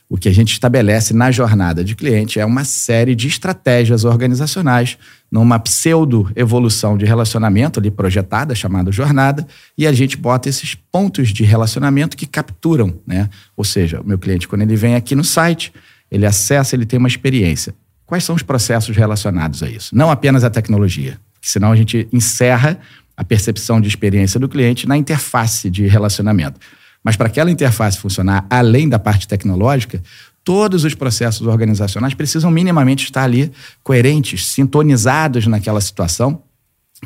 o 0.09 0.16
que 0.16 0.29
a 0.29 0.33
gente 0.33 0.53
estabelece 0.53 1.12
na 1.12 1.31
jornada 1.31 1.85
de 1.85 1.95
cliente 1.95 2.41
é 2.41 2.47
uma 2.47 2.64
série 2.64 3.14
de 3.14 3.29
estratégias 3.29 4.05
organizacionais 4.05 4.97
numa 5.31 5.59
pseudo-evolução 5.59 6.97
de 6.97 7.05
relacionamento 7.05 7.79
ali 7.79 7.91
projetada, 7.91 8.55
chamada 8.55 8.91
jornada, 8.91 9.47
e 9.76 9.87
a 9.87 9.93
gente 9.93 10.16
bota 10.16 10.49
esses 10.49 10.74
pontos 10.74 11.29
de 11.29 11.45
relacionamento 11.45 12.16
que 12.16 12.26
capturam, 12.26 12.99
né? 13.07 13.29
Ou 13.55 13.64
seja, 13.64 14.01
o 14.01 14.07
meu 14.07 14.18
cliente, 14.18 14.49
quando 14.49 14.62
ele 14.62 14.76
vem 14.76 14.95
aqui 14.95 15.14
no 15.14 15.24
site, 15.24 15.74
ele 16.11 16.24
acessa, 16.24 16.74
ele 16.74 16.87
tem 16.87 16.99
uma 16.99 17.09
experiência. 17.09 17.74
Quais 18.09 18.24
são 18.24 18.34
os 18.34 18.42
processos 18.42 18.96
relacionados 18.96 19.62
a 19.62 19.68
isso? 19.68 19.94
Não 19.94 20.11
apenas 20.11 20.42
a 20.42 20.48
tecnologia, 20.48 21.20
senão 21.42 21.70
a 21.70 21.76
gente 21.76 22.09
encerra 22.11 22.80
a 23.14 23.22
percepção 23.22 23.82
de 23.82 23.86
experiência 23.86 24.40
do 24.40 24.48
cliente 24.48 24.88
na 24.88 24.96
interface 24.96 25.68
de 25.68 25.86
relacionamento. 25.86 26.59
Mas 27.04 27.16
para 27.16 27.26
aquela 27.26 27.50
interface 27.50 27.98
funcionar 27.98 28.46
além 28.48 28.88
da 28.88 28.98
parte 28.98 29.28
tecnológica, 29.28 30.02
todos 30.42 30.84
os 30.84 30.94
processos 30.94 31.46
organizacionais 31.46 32.14
precisam 32.14 32.50
minimamente 32.50 33.04
estar 33.04 33.24
ali 33.24 33.52
coerentes, 33.84 34.46
sintonizados 34.46 35.46
naquela 35.46 35.80
situação, 35.82 36.42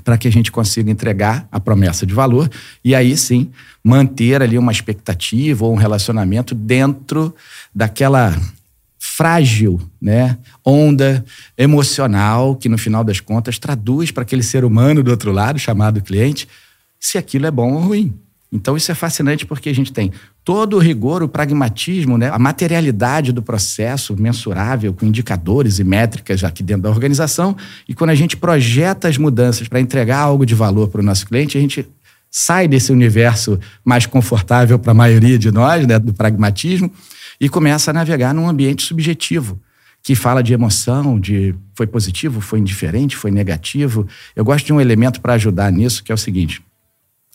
para 0.05 0.17
que 0.17 0.29
a 0.29 0.33
gente 0.33 0.53
consiga 0.53 0.89
entregar 0.89 1.49
a 1.51 1.59
promessa 1.59 2.07
de 2.07 2.15
valor 2.15 2.49
e 2.85 2.95
aí 2.95 3.17
sim 3.17 3.51
manter 3.83 4.41
ali 4.41 4.57
uma 4.57 4.71
expectativa 4.71 5.65
ou 5.65 5.73
um 5.73 5.77
relacionamento 5.77 6.55
dentro 6.55 7.35
daquela 7.75 8.33
frágil, 9.15 9.79
né, 10.01 10.39
onda 10.65 11.23
emocional 11.57 12.57
que 12.57 12.67
no 12.67 12.79
final 12.79 13.05
das 13.05 13.21
contas 13.21 13.59
traduz 13.59 14.11
para 14.11 14.23
aquele 14.23 14.43
ser 14.43 14.65
humano 14.65 15.03
do 15.03 15.11
outro 15.11 15.31
lado, 15.31 15.59
chamado 15.59 16.01
cliente, 16.01 16.49
se 16.99 17.19
aquilo 17.19 17.47
é 17.47 17.51
bom 17.51 17.75
ou 17.75 17.81
ruim. 17.81 18.15
Então 18.51 18.75
isso 18.75 18.91
é 18.91 18.95
fascinante 18.95 19.45
porque 19.45 19.69
a 19.69 19.75
gente 19.75 19.93
tem 19.93 20.11
todo 20.43 20.77
o 20.77 20.79
rigor, 20.79 21.23
o 21.23 21.29
pragmatismo, 21.29 22.17
né, 22.17 22.31
a 22.31 22.39
materialidade 22.39 23.33
do 23.33 23.43
processo 23.43 24.17
mensurável 24.19 24.95
com 24.95 25.05
indicadores 25.05 25.79
e 25.79 25.85
métricas 25.85 26.43
aqui 26.43 26.63
dentro 26.63 26.85
da 26.85 26.91
organização. 26.91 27.55
E 27.87 27.95
quando 27.95 28.11
a 28.11 28.15
gente 28.15 28.35
projeta 28.35 29.09
as 29.09 29.19
mudanças 29.19 29.69
para 29.69 29.81
entregar 29.81 30.21
algo 30.21 30.47
de 30.47 30.55
valor 30.55 30.89
para 30.89 31.03
o 31.03 31.05
nosso 31.05 31.27
cliente, 31.27 31.59
a 31.59 31.61
gente 31.61 31.87
sai 32.31 32.67
desse 32.67 32.91
universo 32.91 33.61
mais 33.85 34.07
confortável 34.07 34.79
para 34.79 34.93
a 34.93 34.95
maioria 34.95 35.39
de 35.39 35.51
nós, 35.51 35.87
né, 35.87 35.99
do 35.99 36.15
pragmatismo 36.15 36.91
e 37.43 37.49
começa 37.49 37.91
a 37.91 37.95
navegar 37.95 38.33
num 38.33 38.49
ambiente 38.49 38.85
subjetivo 38.85 39.61
que 40.01 40.15
fala 40.15 40.43
de 40.43 40.53
emoção, 40.53 41.19
de 41.19 41.53
foi 41.75 41.89
positivo, 41.89 42.41
foi 42.41 42.61
indiferente, 42.61 43.17
foi 43.17 43.33
negativo. 43.33 44.07
Eu 44.35 44.45
gosto 44.45 44.65
de 44.65 44.73
um 44.73 44.81
elemento 44.81 45.21
para 45.21 45.35
ajudar 45.35 45.73
nisso, 45.73 46.05
que 46.05 46.13
é 46.13 46.15
o 46.15 46.19
seguinte: 46.19 46.63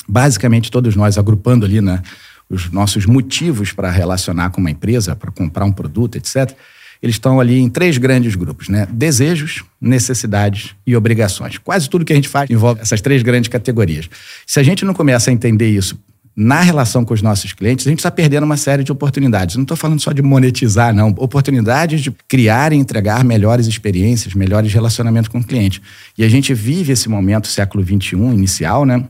basicamente 0.07 0.71
todos 0.71 0.95
nós 0.95 1.17
agrupando 1.17 1.65
ali 1.65 1.81
né, 1.81 2.01
os 2.49 2.71
nossos 2.71 3.05
motivos 3.05 3.73
para 3.73 3.91
relacionar 3.91 4.49
com 4.51 4.61
uma 4.61 4.71
empresa, 4.71 5.13
para 5.13 5.29
comprar 5.29 5.65
um 5.65 5.73
produto, 5.73 6.15
etc. 6.15 6.55
Eles 7.03 7.15
estão 7.15 7.39
ali 7.39 7.59
em 7.59 7.69
três 7.69 7.97
grandes 7.97 8.33
grupos, 8.33 8.69
né? 8.69 8.87
Desejos, 8.89 9.63
necessidades 9.79 10.73
e 10.85 10.95
obrigações. 10.95 11.57
Quase 11.57 11.89
tudo 11.89 12.05
que 12.05 12.13
a 12.13 12.15
gente 12.15 12.29
faz 12.29 12.49
envolve 12.49 12.79
essas 12.79 13.01
três 13.01 13.21
grandes 13.21 13.49
categorias. 13.49 14.09
Se 14.45 14.59
a 14.59 14.63
gente 14.63 14.85
não 14.85 14.93
começa 14.93 15.29
a 15.29 15.33
entender 15.33 15.69
isso 15.69 15.99
na 16.39 16.61
relação 16.61 17.03
com 17.03 17.15
os 17.15 17.21
nossos 17.23 17.51
clientes, 17.51 17.87
a 17.87 17.89
gente 17.89 17.97
está 17.97 18.11
perdendo 18.11 18.43
uma 18.43 18.57
série 18.57 18.83
de 18.83 18.91
oportunidades. 18.91 19.55
Não 19.55 19.63
estou 19.63 19.75
falando 19.75 19.99
só 19.99 20.11
de 20.11 20.21
monetizar, 20.21 20.93
não. 20.93 21.09
Oportunidades 21.17 21.99
de 21.99 22.11
criar 22.27 22.71
e 22.71 22.75
entregar 22.75 23.23
melhores 23.23 23.65
experiências, 23.65 24.35
melhores 24.35 24.71
relacionamentos 24.71 25.29
com 25.29 25.39
o 25.39 25.43
cliente. 25.43 25.81
E 26.15 26.23
a 26.23 26.29
gente 26.29 26.53
vive 26.53 26.93
esse 26.93 27.09
momento, 27.09 27.47
século 27.47 27.83
XXI, 27.83 28.15
inicial, 28.17 28.85
né? 28.85 29.03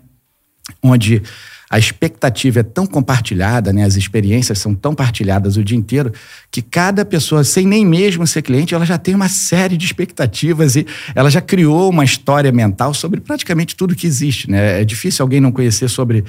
Onde 0.81 1.21
a 1.69 1.77
expectativa 1.77 2.61
é 2.61 2.63
tão 2.63 2.85
compartilhada, 2.85 3.73
né? 3.73 3.83
as 3.83 3.97
experiências 3.97 4.57
são 4.57 4.73
tão 4.73 4.95
partilhadas 4.95 5.57
o 5.57 5.63
dia 5.63 5.77
inteiro, 5.77 6.13
que 6.49 6.61
cada 6.61 7.03
pessoa, 7.03 7.43
sem 7.43 7.67
nem 7.67 7.85
mesmo 7.85 8.25
ser 8.25 8.41
cliente, 8.41 8.73
ela 8.73 8.85
já 8.85 8.97
tem 8.97 9.13
uma 9.13 9.27
série 9.27 9.75
de 9.75 9.85
expectativas 9.85 10.77
e 10.77 10.87
ela 11.13 11.29
já 11.29 11.41
criou 11.41 11.89
uma 11.89 12.05
história 12.05 12.51
mental 12.53 12.93
sobre 12.93 13.19
praticamente 13.19 13.75
tudo 13.75 13.95
que 13.95 14.07
existe. 14.07 14.49
Né? 14.49 14.81
É 14.81 14.85
difícil 14.85 15.23
alguém 15.23 15.41
não 15.41 15.51
conhecer 15.51 15.89
sobre 15.89 16.23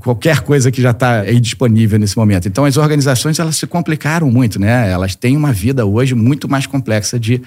qualquer 0.00 0.40
coisa 0.40 0.72
que 0.72 0.82
já 0.82 0.90
está 0.90 1.20
aí 1.20 1.38
disponível 1.38 1.96
nesse 1.96 2.16
momento. 2.16 2.48
Então, 2.48 2.64
as 2.64 2.76
organizações 2.76 3.38
elas 3.38 3.56
se 3.56 3.66
complicaram 3.68 4.28
muito, 4.28 4.58
né? 4.58 4.90
elas 4.90 5.14
têm 5.14 5.36
uma 5.36 5.52
vida 5.52 5.86
hoje 5.86 6.16
muito 6.16 6.48
mais 6.48 6.66
complexa 6.66 7.18
de 7.18 7.40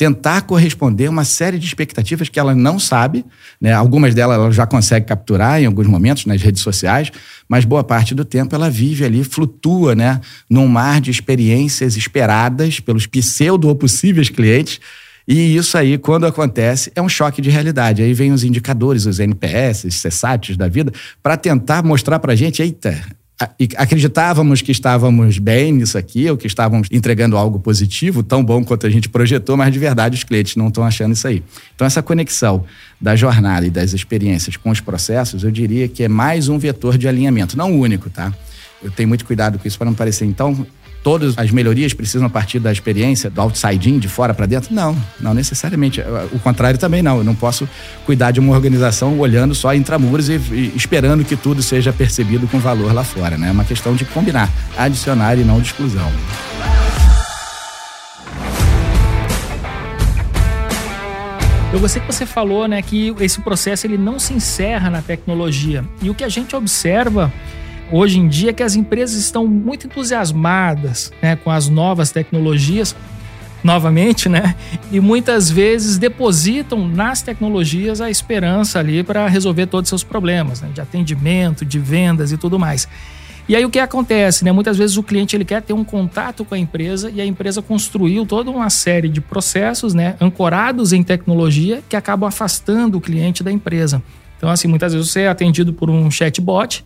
tentar 0.00 0.40
corresponder 0.40 1.10
uma 1.10 1.26
série 1.26 1.58
de 1.58 1.66
expectativas 1.66 2.30
que 2.30 2.40
ela 2.40 2.54
não 2.54 2.78
sabe, 2.78 3.22
né? 3.60 3.74
Algumas 3.74 4.14
delas 4.14 4.38
ela 4.38 4.50
já 4.50 4.66
consegue 4.66 5.04
capturar 5.04 5.60
em 5.60 5.66
alguns 5.66 5.86
momentos 5.86 6.24
nas 6.24 6.40
redes 6.40 6.62
sociais, 6.62 7.12
mas 7.46 7.66
boa 7.66 7.84
parte 7.84 8.14
do 8.14 8.24
tempo 8.24 8.54
ela 8.54 8.70
vive 8.70 9.04
ali, 9.04 9.22
flutua, 9.22 9.94
né, 9.94 10.18
num 10.48 10.66
mar 10.66 11.02
de 11.02 11.10
experiências 11.10 11.98
esperadas 11.98 12.80
pelos 12.80 13.06
pseudo 13.06 13.68
ou 13.68 13.74
possíveis 13.74 14.30
clientes. 14.30 14.80
E 15.28 15.54
isso 15.54 15.76
aí, 15.76 15.98
quando 15.98 16.24
acontece, 16.24 16.90
é 16.94 17.02
um 17.02 17.08
choque 17.08 17.42
de 17.42 17.50
realidade. 17.50 18.02
Aí 18.02 18.14
vem 18.14 18.32
os 18.32 18.42
indicadores, 18.42 19.04
os 19.04 19.20
NPS, 19.20 19.84
os 19.84 20.02
CSATs 20.02 20.56
da 20.56 20.66
vida, 20.66 20.90
para 21.22 21.36
tentar 21.36 21.82
mostrar 21.82 22.18
para 22.20 22.32
a 22.32 22.36
gente, 22.36 22.62
eita, 22.62 22.98
acreditávamos 23.76 24.60
que 24.60 24.70
estávamos 24.70 25.38
bem 25.38 25.72
nisso 25.72 25.96
aqui, 25.96 26.28
ou 26.28 26.36
que 26.36 26.46
estávamos 26.46 26.88
entregando 26.90 27.38
algo 27.38 27.58
positivo, 27.58 28.22
tão 28.22 28.44
bom 28.44 28.62
quanto 28.62 28.86
a 28.86 28.90
gente 28.90 29.08
projetou, 29.08 29.56
mas 29.56 29.72
de 29.72 29.78
verdade 29.78 30.16
os 30.16 30.24
clientes 30.24 30.56
não 30.56 30.68
estão 30.68 30.84
achando 30.84 31.14
isso 31.14 31.26
aí. 31.26 31.42
Então, 31.74 31.86
essa 31.86 32.02
conexão 32.02 32.64
da 33.00 33.16
jornada 33.16 33.66
e 33.66 33.70
das 33.70 33.94
experiências 33.94 34.56
com 34.56 34.70
os 34.70 34.80
processos, 34.80 35.42
eu 35.42 35.50
diria 35.50 35.88
que 35.88 36.02
é 36.02 36.08
mais 36.08 36.48
um 36.48 36.58
vetor 36.58 36.98
de 36.98 37.08
alinhamento, 37.08 37.56
não 37.56 37.72
único, 37.78 38.10
tá? 38.10 38.32
Eu 38.82 38.90
tenho 38.90 39.08
muito 39.08 39.24
cuidado 39.24 39.58
com 39.58 39.66
isso 39.66 39.78
para 39.78 39.86
não 39.86 39.94
parecer. 39.94 40.24
Então, 40.26 40.66
todas 41.02 41.36
as 41.36 41.50
melhorias 41.50 41.92
precisam 41.92 42.28
partir 42.28 42.58
da 42.58 42.70
experiência, 42.72 43.30
do 43.30 43.40
outside 43.40 43.90
in, 43.90 43.98
de 43.98 44.08
fora 44.08 44.34
para 44.34 44.46
dentro? 44.46 44.74
Não, 44.74 44.96
não 45.20 45.34
necessariamente. 45.34 46.00
O 46.32 46.38
contrário 46.38 46.78
também 46.78 47.02
não. 47.02 47.18
Eu 47.18 47.24
não 47.24 47.34
posso 47.34 47.68
cuidar 48.04 48.30
de 48.30 48.40
uma 48.40 48.52
organização 48.52 49.18
olhando 49.18 49.54
só 49.54 49.74
intramuros 49.74 50.28
e, 50.28 50.34
e 50.34 50.72
esperando 50.74 51.24
que 51.24 51.36
tudo 51.36 51.62
seja 51.62 51.92
percebido 51.92 52.46
com 52.48 52.58
valor 52.58 52.92
lá 52.92 53.04
fora. 53.04 53.36
Né? 53.36 53.48
É 53.48 53.52
uma 53.52 53.64
questão 53.64 53.94
de 53.94 54.04
combinar, 54.04 54.50
adicionar 54.76 55.38
e 55.38 55.44
não 55.44 55.60
de 55.60 55.68
exclusão. 55.68 56.10
Eu 61.72 61.78
gostei 61.78 62.02
que 62.02 62.12
você 62.12 62.26
falou, 62.26 62.66
né, 62.66 62.82
que 62.82 63.14
esse 63.20 63.40
processo 63.40 63.86
ele 63.86 63.96
não 63.96 64.18
se 64.18 64.34
encerra 64.34 64.90
na 64.90 65.00
tecnologia. 65.00 65.84
E 66.02 66.10
o 66.10 66.14
que 66.14 66.24
a 66.24 66.28
gente 66.28 66.56
observa 66.56 67.32
hoje 67.90 68.18
em 68.18 68.28
dia 68.28 68.52
que 68.52 68.62
as 68.62 68.74
empresas 68.76 69.16
estão 69.16 69.46
muito 69.46 69.86
entusiasmadas 69.86 71.12
né, 71.22 71.36
com 71.36 71.50
as 71.50 71.68
novas 71.68 72.10
tecnologias, 72.10 72.94
novamente, 73.62 74.28
né? 74.28 74.54
E 74.90 75.00
muitas 75.00 75.50
vezes 75.50 75.98
depositam 75.98 76.88
nas 76.88 77.22
tecnologias 77.22 78.00
a 78.00 78.10
esperança 78.10 78.78
ali 78.78 79.02
para 79.02 79.26
resolver 79.28 79.66
todos 79.66 79.86
os 79.86 79.88
seus 79.90 80.04
problemas, 80.04 80.60
né, 80.60 80.70
de 80.72 80.80
atendimento, 80.80 81.64
de 81.64 81.78
vendas 81.78 82.32
e 82.32 82.36
tudo 82.36 82.58
mais. 82.58 82.88
E 83.48 83.56
aí 83.56 83.64
o 83.64 83.70
que 83.70 83.80
acontece, 83.80 84.44
né? 84.44 84.52
Muitas 84.52 84.78
vezes 84.78 84.96
o 84.96 85.02
cliente 85.02 85.36
ele 85.36 85.44
quer 85.44 85.60
ter 85.60 85.72
um 85.72 85.82
contato 85.82 86.44
com 86.44 86.54
a 86.54 86.58
empresa 86.58 87.10
e 87.10 87.20
a 87.20 87.26
empresa 87.26 87.60
construiu 87.60 88.24
toda 88.24 88.50
uma 88.50 88.70
série 88.70 89.08
de 89.08 89.20
processos, 89.20 89.92
né, 89.92 90.14
ancorados 90.20 90.92
em 90.92 91.02
tecnologia 91.02 91.82
que 91.88 91.96
acabam 91.96 92.28
afastando 92.28 92.98
o 92.98 93.00
cliente 93.00 93.42
da 93.42 93.50
empresa. 93.50 94.02
Então 94.36 94.48
assim, 94.48 94.68
muitas 94.68 94.94
vezes 94.94 95.10
você 95.10 95.22
é 95.22 95.28
atendido 95.28 95.72
por 95.72 95.90
um 95.90 96.10
chatbot 96.10 96.84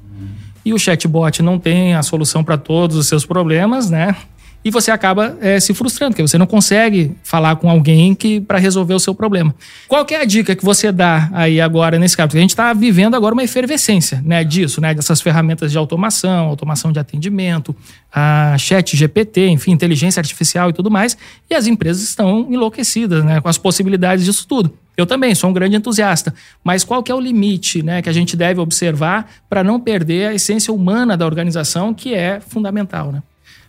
e 0.64 0.72
o 0.72 0.78
chatbot 0.78 1.42
não 1.42 1.58
tem 1.58 1.94
a 1.94 2.02
solução 2.02 2.42
para 2.42 2.56
todos 2.56 2.96
os 2.96 3.06
seus 3.06 3.26
problemas, 3.26 3.90
né? 3.90 4.16
E 4.64 4.70
você 4.70 4.90
acaba 4.90 5.36
é, 5.40 5.60
se 5.60 5.74
frustrando, 5.74 6.12
porque 6.12 6.22
você 6.22 6.38
não 6.38 6.46
consegue 6.46 7.12
falar 7.22 7.56
com 7.56 7.68
alguém 7.68 8.14
que 8.14 8.40
para 8.40 8.58
resolver 8.58 8.94
o 8.94 8.98
seu 8.98 9.14
problema. 9.14 9.54
Qual 9.86 10.06
é 10.10 10.16
a 10.16 10.24
dica 10.24 10.56
que 10.56 10.64
você 10.64 10.90
dá 10.90 11.28
aí 11.32 11.60
agora 11.60 11.98
nesse 11.98 12.16
caso? 12.16 12.28
Porque 12.28 12.38
a 12.38 12.40
gente 12.40 12.50
está 12.50 12.72
vivendo 12.72 13.14
agora 13.14 13.34
uma 13.34 13.44
efervescência 13.44 14.22
né, 14.24 14.42
disso, 14.42 14.80
né, 14.80 14.94
dessas 14.94 15.20
ferramentas 15.20 15.70
de 15.70 15.76
automação, 15.76 16.46
automação 16.46 16.90
de 16.90 16.98
atendimento, 16.98 17.76
a 18.10 18.56
chat 18.56 18.96
GPT, 18.96 19.48
enfim, 19.48 19.72
inteligência 19.72 20.20
artificial 20.20 20.70
e 20.70 20.72
tudo 20.72 20.90
mais, 20.90 21.16
e 21.50 21.54
as 21.54 21.66
empresas 21.66 22.02
estão 22.02 22.46
enlouquecidas 22.50 23.22
né, 23.22 23.42
com 23.42 23.48
as 23.48 23.58
possibilidades 23.58 24.24
disso 24.24 24.46
tudo. 24.48 24.72
Eu 24.96 25.04
também 25.04 25.34
sou 25.34 25.50
um 25.50 25.52
grande 25.52 25.76
entusiasta, 25.76 26.32
mas 26.62 26.84
qual 26.84 27.02
que 27.02 27.10
é 27.10 27.14
o 27.14 27.20
limite 27.20 27.82
né, 27.82 28.00
que 28.00 28.08
a 28.08 28.12
gente 28.12 28.36
deve 28.36 28.60
observar 28.60 29.28
para 29.48 29.62
não 29.62 29.78
perder 29.78 30.28
a 30.28 30.34
essência 30.34 30.72
humana 30.72 31.16
da 31.16 31.26
organização, 31.26 31.92
que 31.92 32.14
é 32.14 32.40
fundamental, 32.40 33.12
né? 33.12 33.22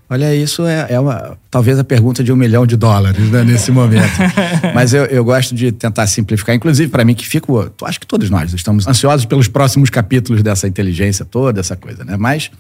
Olha, 0.08 0.36
isso 0.36 0.66
é, 0.68 0.86
é 0.89 0.99
uma, 0.99 1.36
talvez 1.49 1.80
a 1.80 1.84
pergunta 1.84 2.24
de 2.24 2.32
um 2.32 2.36
milhão 2.36 2.66
de 2.68 2.78
dólares 2.78 3.28
né, 3.32 3.43
nesse 3.43 3.72
momento. 3.72 4.14
Mas 4.74 4.93
eu, 4.93 5.06
eu, 5.06 5.26
gosto 5.26 5.56
de 5.56 5.72
tentar 5.72 6.06
simplificar, 6.06 6.56
inclusive 6.56 6.91
para 6.91 7.03
mim 7.03 7.16
que 7.16 7.28
fico, 7.28 7.72
acho 7.84 7.99
que 7.99 8.06
todos 8.06 8.30
nós 8.30 8.53
estamos 8.53 8.88
ansiosos 8.88 9.26
pelos 9.26 9.47
próximos 9.47 9.89
capítulos 9.89 10.43
dessa 10.43 10.68
inteligência 10.68 11.26
toda, 11.26 11.60
essa 11.60 11.76
coisa, 11.76 12.06
né? 12.06 12.16
Mas, 12.18 12.51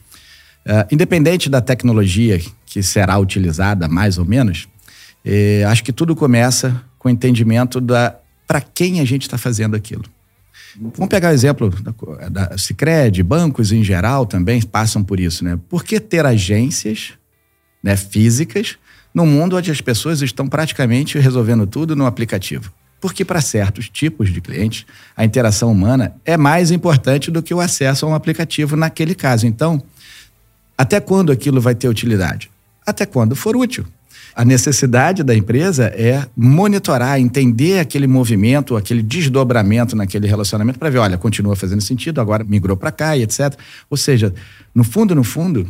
uh, 0.65 0.87
independente 0.91 1.47
da 1.47 1.61
tecnologia 1.61 2.41
que 2.65 2.81
será 2.81 3.19
utilizada, 3.19 3.87
mais 3.87 4.17
ou 4.17 4.25
menos, 4.25 4.67
eh, 5.23 5.63
acho 5.67 5.83
que 5.83 5.93
tudo 5.93 6.15
começa 6.15 6.81
com 6.97 7.07
o 7.07 7.11
entendimento 7.11 7.79
da 7.79 8.15
para 8.47 8.61
quem 8.61 8.99
a 8.99 9.05
gente 9.05 9.23
está 9.23 9.37
fazendo 9.37 9.75
aquilo. 9.75 10.03
Vamos 10.77 11.07
pegar 11.07 11.29
o 11.29 11.33
exemplo 11.33 11.73
da, 11.81 12.29
da 12.29 12.57
Cicred, 12.57 13.23
bancos 13.23 13.71
em 13.71 13.83
geral 13.83 14.25
também 14.25 14.61
passam 14.61 15.03
por 15.03 15.19
isso, 15.19 15.43
né? 15.43 15.57
Por 15.69 15.83
que 15.83 15.99
ter 15.99 16.25
agências 16.25 17.13
né, 17.85 17.95
físicas, 17.95 18.77
no 19.13 19.27
mundo 19.27 19.55
onde 19.55 19.69
as 19.69 19.79
pessoas 19.79 20.23
estão 20.23 20.47
praticamente 20.47 21.19
resolvendo 21.19 21.67
tudo 21.67 21.95
no 21.95 22.07
aplicativo. 22.07 22.73
Porque 22.99 23.23
para 23.23 23.39
certos 23.41 23.87
tipos 23.87 24.33
de 24.33 24.41
clientes, 24.41 24.87
a 25.15 25.23
interação 25.23 25.71
humana 25.71 26.15
é 26.25 26.35
mais 26.35 26.71
importante 26.71 27.29
do 27.29 27.43
que 27.43 27.53
o 27.53 27.59
acesso 27.59 28.07
a 28.07 28.09
um 28.09 28.15
aplicativo 28.15 28.75
naquele 28.75 29.13
caso. 29.13 29.45
Então, 29.45 29.83
até 30.75 30.99
quando 30.99 31.31
aquilo 31.31 31.61
vai 31.61 31.75
ter 31.75 31.87
utilidade? 31.87 32.49
Até 32.83 33.05
quando 33.05 33.35
for 33.35 33.55
útil. 33.55 33.85
A 34.35 34.43
necessidade 34.43 35.23
da 35.23 35.35
empresa 35.35 35.85
é 35.95 36.25
monitorar, 36.35 37.19
entender 37.19 37.79
aquele 37.79 38.07
movimento, 38.07 38.75
aquele 38.75 39.03
desdobramento 39.03 39.95
naquele 39.95 40.27
relacionamento 40.27 40.79
para 40.79 40.89
ver, 40.89 40.97
olha, 40.97 41.17
continua 41.19 41.55
fazendo 41.55 41.81
sentido, 41.81 42.19
agora 42.19 42.43
migrou 42.43 42.75
para 42.75 42.91
cá 42.91 43.15
e 43.15 43.21
etc. 43.21 43.53
Ou 43.89 43.95
seja, 43.95 44.33
no 44.73 44.83
fundo, 44.83 45.13
no 45.13 45.23
fundo, 45.23 45.69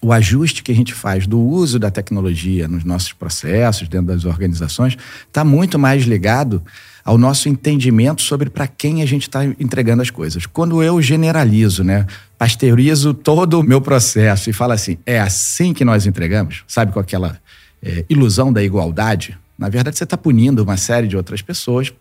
o 0.00 0.12
ajuste 0.12 0.62
que 0.62 0.70
a 0.70 0.74
gente 0.74 0.94
faz 0.94 1.26
do 1.26 1.40
uso 1.40 1.78
da 1.78 1.90
tecnologia 1.90 2.68
nos 2.68 2.84
nossos 2.84 3.12
processos, 3.12 3.88
dentro 3.88 4.06
das 4.06 4.24
organizações, 4.24 4.96
está 5.26 5.44
muito 5.44 5.78
mais 5.78 6.04
ligado 6.04 6.62
ao 7.04 7.16
nosso 7.16 7.48
entendimento 7.48 8.22
sobre 8.22 8.50
para 8.50 8.66
quem 8.66 9.02
a 9.02 9.06
gente 9.06 9.22
está 9.22 9.44
entregando 9.44 10.02
as 10.02 10.10
coisas. 10.10 10.46
Quando 10.46 10.82
eu 10.82 11.00
generalizo, 11.00 11.82
né, 11.82 12.06
pasteurizo 12.36 13.14
todo 13.14 13.58
o 13.58 13.62
meu 13.62 13.80
processo 13.80 14.50
e 14.50 14.52
falo 14.52 14.72
assim, 14.72 14.98
é 15.06 15.18
assim 15.18 15.72
que 15.72 15.84
nós 15.84 16.06
entregamos, 16.06 16.62
sabe, 16.66 16.92
com 16.92 17.00
aquela 17.00 17.38
é, 17.82 18.04
ilusão 18.08 18.52
da 18.52 18.62
igualdade, 18.62 19.36
na 19.58 19.68
verdade 19.68 19.96
você 19.96 20.04
está 20.04 20.16
punindo 20.16 20.62
uma 20.62 20.76
série 20.76 21.08
de 21.08 21.16
outras 21.16 21.42
pessoas 21.42 21.92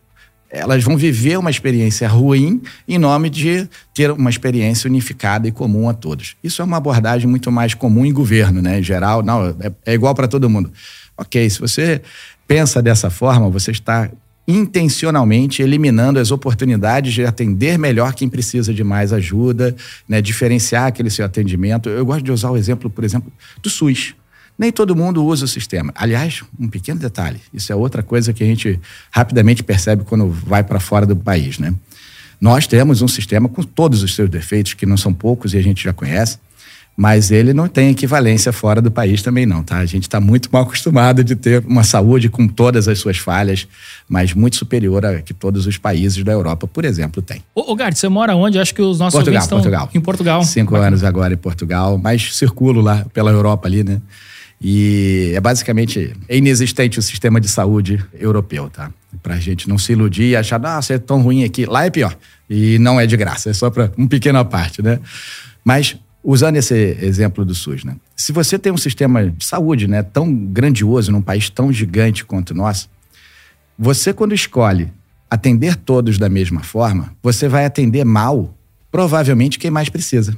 elas 0.49 0.83
vão 0.83 0.95
viver 0.95 1.37
uma 1.37 1.49
experiência 1.49 2.07
ruim 2.07 2.61
em 2.87 2.97
nome 2.97 3.29
de 3.29 3.67
ter 3.93 4.11
uma 4.11 4.29
experiência 4.29 4.87
unificada 4.87 5.47
e 5.47 5.51
comum 5.51 5.89
a 5.89 5.93
todos. 5.93 6.35
Isso 6.43 6.61
é 6.61 6.65
uma 6.65 6.77
abordagem 6.77 7.27
muito 7.27 7.51
mais 7.51 7.73
comum 7.73 8.05
em 8.05 8.13
governo, 8.13 8.61
né? 8.61 8.79
Em 8.79 8.83
geral, 8.83 9.21
não, 9.21 9.47
é, 9.59 9.71
é 9.85 9.93
igual 9.93 10.15
para 10.15 10.27
todo 10.27 10.49
mundo. 10.49 10.71
Ok, 11.17 11.49
se 11.49 11.59
você 11.59 12.01
pensa 12.47 12.81
dessa 12.81 13.09
forma, 13.09 13.49
você 13.49 13.71
está 13.71 14.09
intencionalmente 14.47 15.61
eliminando 15.61 16.19
as 16.19 16.31
oportunidades 16.31 17.13
de 17.13 17.25
atender 17.25 17.77
melhor 17.77 18.13
quem 18.13 18.29
precisa 18.29 18.73
de 18.73 18.81
mais 18.81 19.11
ajuda, 19.11 19.75
né? 20.07 20.21
diferenciar 20.21 20.87
aquele 20.87 21.09
seu 21.09 21.25
atendimento. 21.25 21.89
Eu 21.89 22.05
gosto 22.05 22.23
de 22.23 22.31
usar 22.31 22.51
o 22.51 22.55
exemplo, 22.55 22.89
por 22.89 23.03
exemplo, 23.03 23.31
do 23.61 23.69
SUS. 23.69 24.15
Nem 24.57 24.71
todo 24.71 24.95
mundo 24.95 25.23
usa 25.23 25.45
o 25.45 25.47
sistema. 25.47 25.93
Aliás, 25.95 26.43
um 26.59 26.67
pequeno 26.67 26.99
detalhe: 26.99 27.39
isso 27.53 27.71
é 27.71 27.75
outra 27.75 28.01
coisa 28.01 28.33
que 28.33 28.43
a 28.43 28.47
gente 28.47 28.79
rapidamente 29.11 29.63
percebe 29.63 30.03
quando 30.03 30.27
vai 30.29 30.63
para 30.63 30.79
fora 30.79 31.05
do 31.05 31.15
país, 31.15 31.59
né? 31.59 31.73
Nós 32.39 32.67
temos 32.67 33.01
um 33.01 33.07
sistema 33.07 33.49
com 33.49 33.63
todos 33.63 34.03
os 34.03 34.13
seus 34.15 34.29
defeitos, 34.29 34.73
que 34.73 34.85
não 34.85 34.97
são 34.97 35.13
poucos 35.13 35.53
e 35.53 35.57
a 35.57 35.61
gente 35.61 35.83
já 35.83 35.91
conhece, 35.91 36.37
mas 36.95 37.31
ele 37.31 37.53
não 37.53 37.67
tem 37.67 37.89
equivalência 37.89 38.51
fora 38.51 38.81
do 38.81 38.89
país 38.91 39.21
também 39.21 39.45
não, 39.45 39.63
tá? 39.63 39.77
A 39.77 39.85
gente 39.85 40.03
está 40.03 40.19
muito 40.19 40.49
mal 40.51 40.63
acostumado 40.63 41.23
de 41.23 41.35
ter 41.35 41.63
uma 41.65 41.83
saúde 41.83 42.29
com 42.29 42.47
todas 42.47 42.87
as 42.87 42.97
suas 42.99 43.17
falhas, 43.17 43.67
mas 44.09 44.33
muito 44.33 44.55
superior 44.55 45.05
a 45.05 45.21
que 45.21 45.33
todos 45.33 45.67
os 45.67 45.77
países 45.77 46.23
da 46.23 46.31
Europa, 46.31 46.67
por 46.67 46.85
exemplo, 46.85 47.21
têm. 47.21 47.43
Ô, 47.53 47.71
ô 47.71 47.75
Gart, 47.75 47.95
você 47.95 48.09
mora 48.09 48.35
onde? 48.35 48.59
Acho 48.59 48.73
que 48.73 48.81
os 48.81 48.99
nossos 48.99 49.13
Portugal, 49.13 49.41
estão 49.41 49.57
Portugal. 49.59 49.89
em 49.93 50.01
Portugal. 50.01 50.43
Cinco 50.43 50.71
Bacana. 50.71 50.87
anos 50.87 51.03
agora 51.03 51.33
em 51.33 51.37
Portugal, 51.37 51.97
mas 51.97 52.35
circulo 52.35 52.81
lá 52.81 53.05
pela 53.13 53.31
Europa 53.31 53.67
ali, 53.67 53.83
né? 53.83 54.01
E 54.59 55.33
é 55.35 55.39
basicamente 55.39 56.15
é 56.27 56.37
inexistente 56.37 56.97
o 56.97 57.01
sistema 57.01 57.39
de 57.39 57.47
saúde 57.47 58.03
europeu, 58.19 58.69
tá? 58.69 58.91
Para 59.21 59.35
a 59.35 59.39
gente 59.39 59.69
não 59.69 59.77
se 59.77 59.91
iludir 59.91 60.29
e 60.29 60.35
achar, 60.35 60.59
nossa, 60.59 60.95
é 60.95 60.97
tão 60.97 61.21
ruim 61.21 61.43
aqui. 61.43 61.65
Lá 61.65 61.85
é 61.85 61.89
pior. 61.89 62.17
E 62.49 62.79
não 62.79 62.99
é 62.99 63.05
de 63.05 63.15
graça, 63.15 63.49
é 63.49 63.53
só 63.53 63.69
para 63.69 63.91
uma 63.95 64.07
pequena 64.07 64.43
parte, 64.43 64.81
né? 64.81 64.99
Mas, 65.63 65.97
usando 66.23 66.55
esse 66.55 66.97
exemplo 67.01 67.45
do 67.45 67.53
SUS, 67.53 67.83
né? 67.83 67.95
Se 68.15 68.31
você 68.31 68.57
tem 68.57 68.71
um 68.71 68.77
sistema 68.77 69.29
de 69.29 69.45
saúde 69.45 69.87
né, 69.87 70.01
tão 70.01 70.33
grandioso 70.33 71.11
num 71.11 71.21
país 71.21 71.49
tão 71.49 71.71
gigante 71.71 72.25
quanto 72.25 72.51
o 72.51 72.55
nosso, 72.55 72.89
você, 73.77 74.11
quando 74.11 74.33
escolhe 74.33 74.91
atender 75.29 75.75
todos 75.75 76.17
da 76.17 76.29
mesma 76.29 76.63
forma, 76.63 77.13
você 77.21 77.47
vai 77.47 77.65
atender 77.65 78.03
mal, 78.03 78.57
provavelmente, 78.89 79.59
quem 79.59 79.69
mais 79.69 79.89
precisa. 79.89 80.35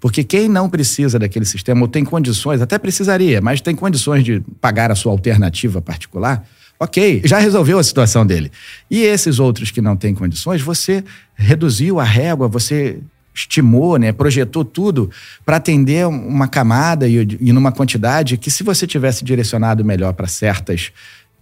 Porque 0.00 0.24
quem 0.24 0.48
não 0.48 0.68
precisa 0.68 1.18
daquele 1.18 1.44
sistema 1.44 1.82
ou 1.82 1.88
tem 1.88 2.04
condições, 2.04 2.62
até 2.62 2.78
precisaria, 2.78 3.40
mas 3.40 3.60
tem 3.60 3.76
condições 3.76 4.24
de 4.24 4.42
pagar 4.60 4.90
a 4.90 4.94
sua 4.94 5.12
alternativa 5.12 5.82
particular, 5.82 6.44
ok, 6.78 7.20
já 7.24 7.38
resolveu 7.38 7.78
a 7.78 7.84
situação 7.84 8.24
dele. 8.24 8.50
E 8.90 9.02
esses 9.02 9.38
outros 9.38 9.70
que 9.70 9.82
não 9.82 9.94
têm 9.94 10.14
condições, 10.14 10.62
você 10.62 11.04
reduziu 11.34 12.00
a 12.00 12.04
régua, 12.04 12.48
você 12.48 12.98
estimou, 13.34 13.96
né, 13.98 14.12
projetou 14.12 14.64
tudo 14.64 15.10
para 15.44 15.56
atender 15.56 16.06
uma 16.06 16.48
camada 16.48 17.06
e, 17.06 17.38
e 17.40 17.52
numa 17.52 17.70
quantidade 17.70 18.36
que 18.36 18.50
se 18.50 18.62
você 18.62 18.86
tivesse 18.86 19.24
direcionado 19.24 19.84
melhor 19.84 20.14
para 20.14 20.26
certas 20.26 20.90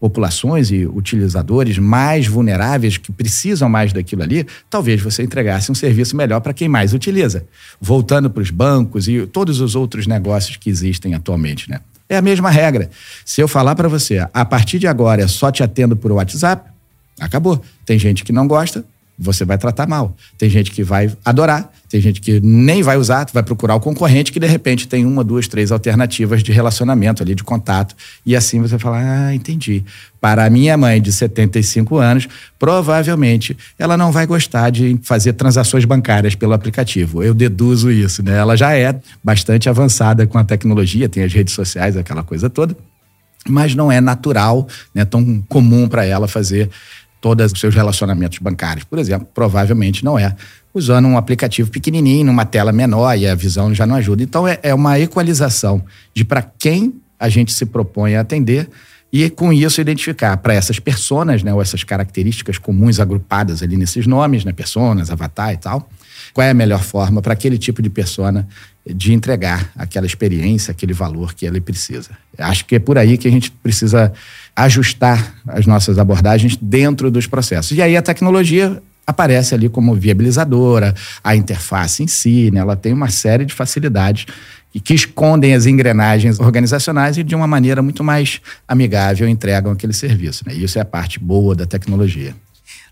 populações 0.00 0.70
e 0.70 0.86
utilizadores 0.86 1.78
mais 1.78 2.26
vulneráveis 2.26 2.96
que 2.96 3.10
precisam 3.10 3.68
mais 3.68 3.92
daquilo 3.92 4.22
ali, 4.22 4.46
talvez 4.70 5.00
você 5.00 5.22
entregasse 5.22 5.70
um 5.70 5.74
serviço 5.74 6.16
melhor 6.16 6.40
para 6.40 6.54
quem 6.54 6.68
mais 6.68 6.92
utiliza. 6.92 7.44
Voltando 7.80 8.30
para 8.30 8.42
os 8.42 8.50
bancos 8.50 9.08
e 9.08 9.26
todos 9.26 9.60
os 9.60 9.74
outros 9.74 10.06
negócios 10.06 10.56
que 10.56 10.70
existem 10.70 11.14
atualmente, 11.14 11.70
né? 11.70 11.80
É 12.08 12.16
a 12.16 12.22
mesma 12.22 12.50
regra. 12.50 12.88
Se 13.24 13.40
eu 13.40 13.46
falar 13.46 13.74
para 13.74 13.88
você, 13.88 14.26
a 14.32 14.44
partir 14.44 14.78
de 14.78 14.86
agora 14.86 15.22
é 15.22 15.26
só 15.26 15.50
te 15.50 15.62
atendo 15.62 15.94
por 15.94 16.10
WhatsApp, 16.10 16.70
acabou. 17.20 17.62
Tem 17.84 17.98
gente 17.98 18.24
que 18.24 18.32
não 18.32 18.48
gosta, 18.48 18.84
você 19.18 19.44
vai 19.44 19.58
tratar 19.58 19.88
mal. 19.88 20.16
Tem 20.36 20.48
gente 20.48 20.70
que 20.70 20.84
vai 20.84 21.10
adorar, 21.24 21.72
tem 21.88 22.00
gente 22.00 22.20
que 22.20 22.40
nem 22.40 22.82
vai 22.82 22.96
usar, 22.96 23.26
vai 23.32 23.42
procurar 23.42 23.74
o 23.74 23.80
concorrente 23.80 24.30
que 24.30 24.38
de 24.38 24.46
repente 24.46 24.86
tem 24.86 25.04
uma, 25.04 25.24
duas, 25.24 25.48
três 25.48 25.72
alternativas 25.72 26.42
de 26.42 26.52
relacionamento 26.52 27.22
ali, 27.22 27.34
de 27.34 27.42
contato. 27.42 27.96
E 28.24 28.36
assim 28.36 28.60
você 28.60 28.78
fala: 28.78 28.98
ah, 29.00 29.34
entendi. 29.34 29.84
Para 30.20 30.44
a 30.44 30.50
minha 30.50 30.76
mãe 30.76 31.00
de 31.00 31.12
75 31.12 31.96
anos, 31.96 32.28
provavelmente 32.58 33.56
ela 33.78 33.96
não 33.96 34.12
vai 34.12 34.26
gostar 34.26 34.70
de 34.70 34.98
fazer 35.02 35.32
transações 35.32 35.84
bancárias 35.84 36.34
pelo 36.34 36.52
aplicativo. 36.52 37.22
Eu 37.22 37.34
deduzo 37.34 37.90
isso, 37.90 38.22
né? 38.22 38.36
Ela 38.36 38.56
já 38.56 38.76
é 38.76 39.00
bastante 39.22 39.68
avançada 39.68 40.26
com 40.26 40.38
a 40.38 40.44
tecnologia, 40.44 41.08
tem 41.08 41.24
as 41.24 41.32
redes 41.32 41.54
sociais, 41.54 41.96
aquela 41.96 42.22
coisa 42.22 42.48
toda 42.48 42.76
mas 43.48 43.74
não 43.74 43.90
é 43.90 44.00
natural, 44.00 44.68
né, 44.94 45.04
tão 45.04 45.42
comum 45.48 45.88
para 45.88 46.04
ela 46.04 46.28
fazer 46.28 46.68
todos 47.20 47.52
os 47.52 47.60
seus 47.60 47.74
relacionamentos 47.74 48.38
bancários, 48.38 48.84
por 48.84 48.98
exemplo, 48.98 49.28
provavelmente 49.34 50.04
não 50.04 50.18
é 50.18 50.34
usando 50.72 51.06
um 51.06 51.16
aplicativo 51.16 51.70
pequenininho, 51.70 52.26
numa 52.26 52.44
tela 52.44 52.72
menor 52.72 53.16
e 53.16 53.26
a 53.26 53.34
visão 53.34 53.74
já 53.74 53.86
não 53.86 53.96
ajuda. 53.96 54.22
Então 54.22 54.46
é, 54.46 54.58
é 54.62 54.74
uma 54.74 54.98
equalização 54.98 55.82
de 56.14 56.24
para 56.24 56.42
quem 56.42 56.94
a 57.18 57.28
gente 57.28 57.52
se 57.52 57.66
propõe 57.66 58.14
a 58.14 58.20
atender 58.20 58.68
e 59.12 59.28
com 59.30 59.52
isso 59.52 59.80
identificar 59.80 60.36
para 60.36 60.54
essas 60.54 60.78
personas, 60.78 61.42
né, 61.42 61.52
ou 61.52 61.62
essas 61.62 61.82
características 61.82 62.58
comuns 62.58 63.00
agrupadas 63.00 63.62
ali 63.62 63.76
nesses 63.76 64.06
nomes, 64.06 64.44
né, 64.44 64.52
personas, 64.52 65.10
avatar 65.10 65.52
e 65.52 65.56
tal, 65.56 65.88
qual 66.38 66.46
é 66.46 66.50
a 66.52 66.54
melhor 66.54 66.84
forma 66.84 67.20
para 67.20 67.32
aquele 67.32 67.58
tipo 67.58 67.82
de 67.82 67.90
persona 67.90 68.46
de 68.86 69.12
entregar 69.12 69.72
aquela 69.76 70.06
experiência, 70.06 70.70
aquele 70.70 70.92
valor 70.92 71.34
que 71.34 71.44
ele 71.44 71.60
precisa. 71.60 72.10
Acho 72.38 72.64
que 72.64 72.76
é 72.76 72.78
por 72.78 72.96
aí 72.96 73.18
que 73.18 73.26
a 73.26 73.30
gente 73.30 73.50
precisa 73.50 74.12
ajustar 74.54 75.34
as 75.48 75.66
nossas 75.66 75.98
abordagens 75.98 76.56
dentro 76.56 77.10
dos 77.10 77.26
processos. 77.26 77.76
E 77.76 77.82
aí 77.82 77.96
a 77.96 78.02
tecnologia 78.02 78.80
aparece 79.04 79.52
ali 79.52 79.68
como 79.68 79.96
viabilizadora, 79.96 80.94
a 81.24 81.34
interface 81.34 82.04
em 82.04 82.06
si, 82.06 82.52
né? 82.52 82.60
ela 82.60 82.76
tem 82.76 82.92
uma 82.92 83.08
série 83.08 83.44
de 83.44 83.52
facilidades 83.52 84.26
que 84.84 84.94
escondem 84.94 85.54
as 85.54 85.66
engrenagens 85.66 86.38
organizacionais 86.38 87.18
e 87.18 87.24
de 87.24 87.34
uma 87.34 87.48
maneira 87.48 87.82
muito 87.82 88.04
mais 88.04 88.40
amigável 88.68 89.28
entregam 89.28 89.72
aquele 89.72 89.92
serviço. 89.92 90.44
Né? 90.46 90.54
E 90.54 90.62
isso 90.62 90.78
é 90.78 90.82
a 90.82 90.84
parte 90.84 91.18
boa 91.18 91.56
da 91.56 91.66
tecnologia. 91.66 92.32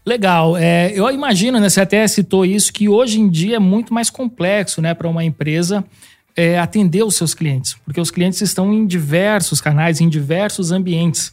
Legal. 0.07 0.57
É, 0.57 0.93
eu 0.95 1.11
imagino, 1.11 1.59
né, 1.59 1.69
você 1.69 1.81
até 1.81 2.07
citou 2.07 2.47
isso, 2.47 2.73
que 2.73 2.89
hoje 2.89 3.21
em 3.21 3.29
dia 3.29 3.57
é 3.57 3.59
muito 3.59 3.93
mais 3.93 4.09
complexo 4.09 4.81
né, 4.81 4.95
para 4.95 5.09
uma 5.09 5.25
empresa 5.25 5.85
é, 6.37 6.59
atender 6.61 7.03
os 7.03 7.17
seus 7.17 7.35
clientes, 7.35 7.75
porque 7.85 8.01
os 8.01 8.11
clientes 8.11 8.41
estão 8.41 8.73
em 8.73 8.87
diversos 8.87 9.61
canais, 9.61 10.01
em 10.01 10.09
diversos 10.09 10.71
ambientes. 10.71 11.33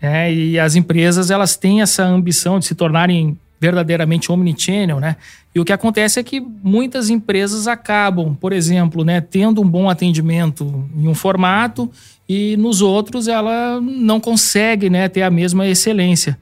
É, 0.00 0.32
e 0.32 0.58
as 0.58 0.76
empresas 0.76 1.30
elas 1.30 1.56
têm 1.56 1.82
essa 1.82 2.04
ambição 2.04 2.58
de 2.58 2.64
se 2.64 2.74
tornarem 2.74 3.36
verdadeiramente 3.60 4.30
omnichannel, 4.30 5.00
né? 5.00 5.16
E 5.54 5.60
o 5.60 5.64
que 5.64 5.72
acontece 5.72 6.20
é 6.20 6.22
que 6.22 6.40
muitas 6.40 7.08
empresas 7.08 7.66
acabam, 7.66 8.34
por 8.34 8.52
exemplo, 8.52 9.04
né, 9.04 9.20
tendo 9.20 9.62
um 9.62 9.68
bom 9.68 9.88
atendimento 9.88 10.88
em 10.94 11.08
um 11.08 11.14
formato 11.14 11.90
e 12.28 12.56
nos 12.58 12.82
outros 12.82 13.26
ela 13.26 13.80
não 13.80 14.20
consegue, 14.20 14.90
né, 14.90 15.08
ter 15.08 15.22
a 15.22 15.30
mesma 15.30 15.66
excelência. 15.66 16.38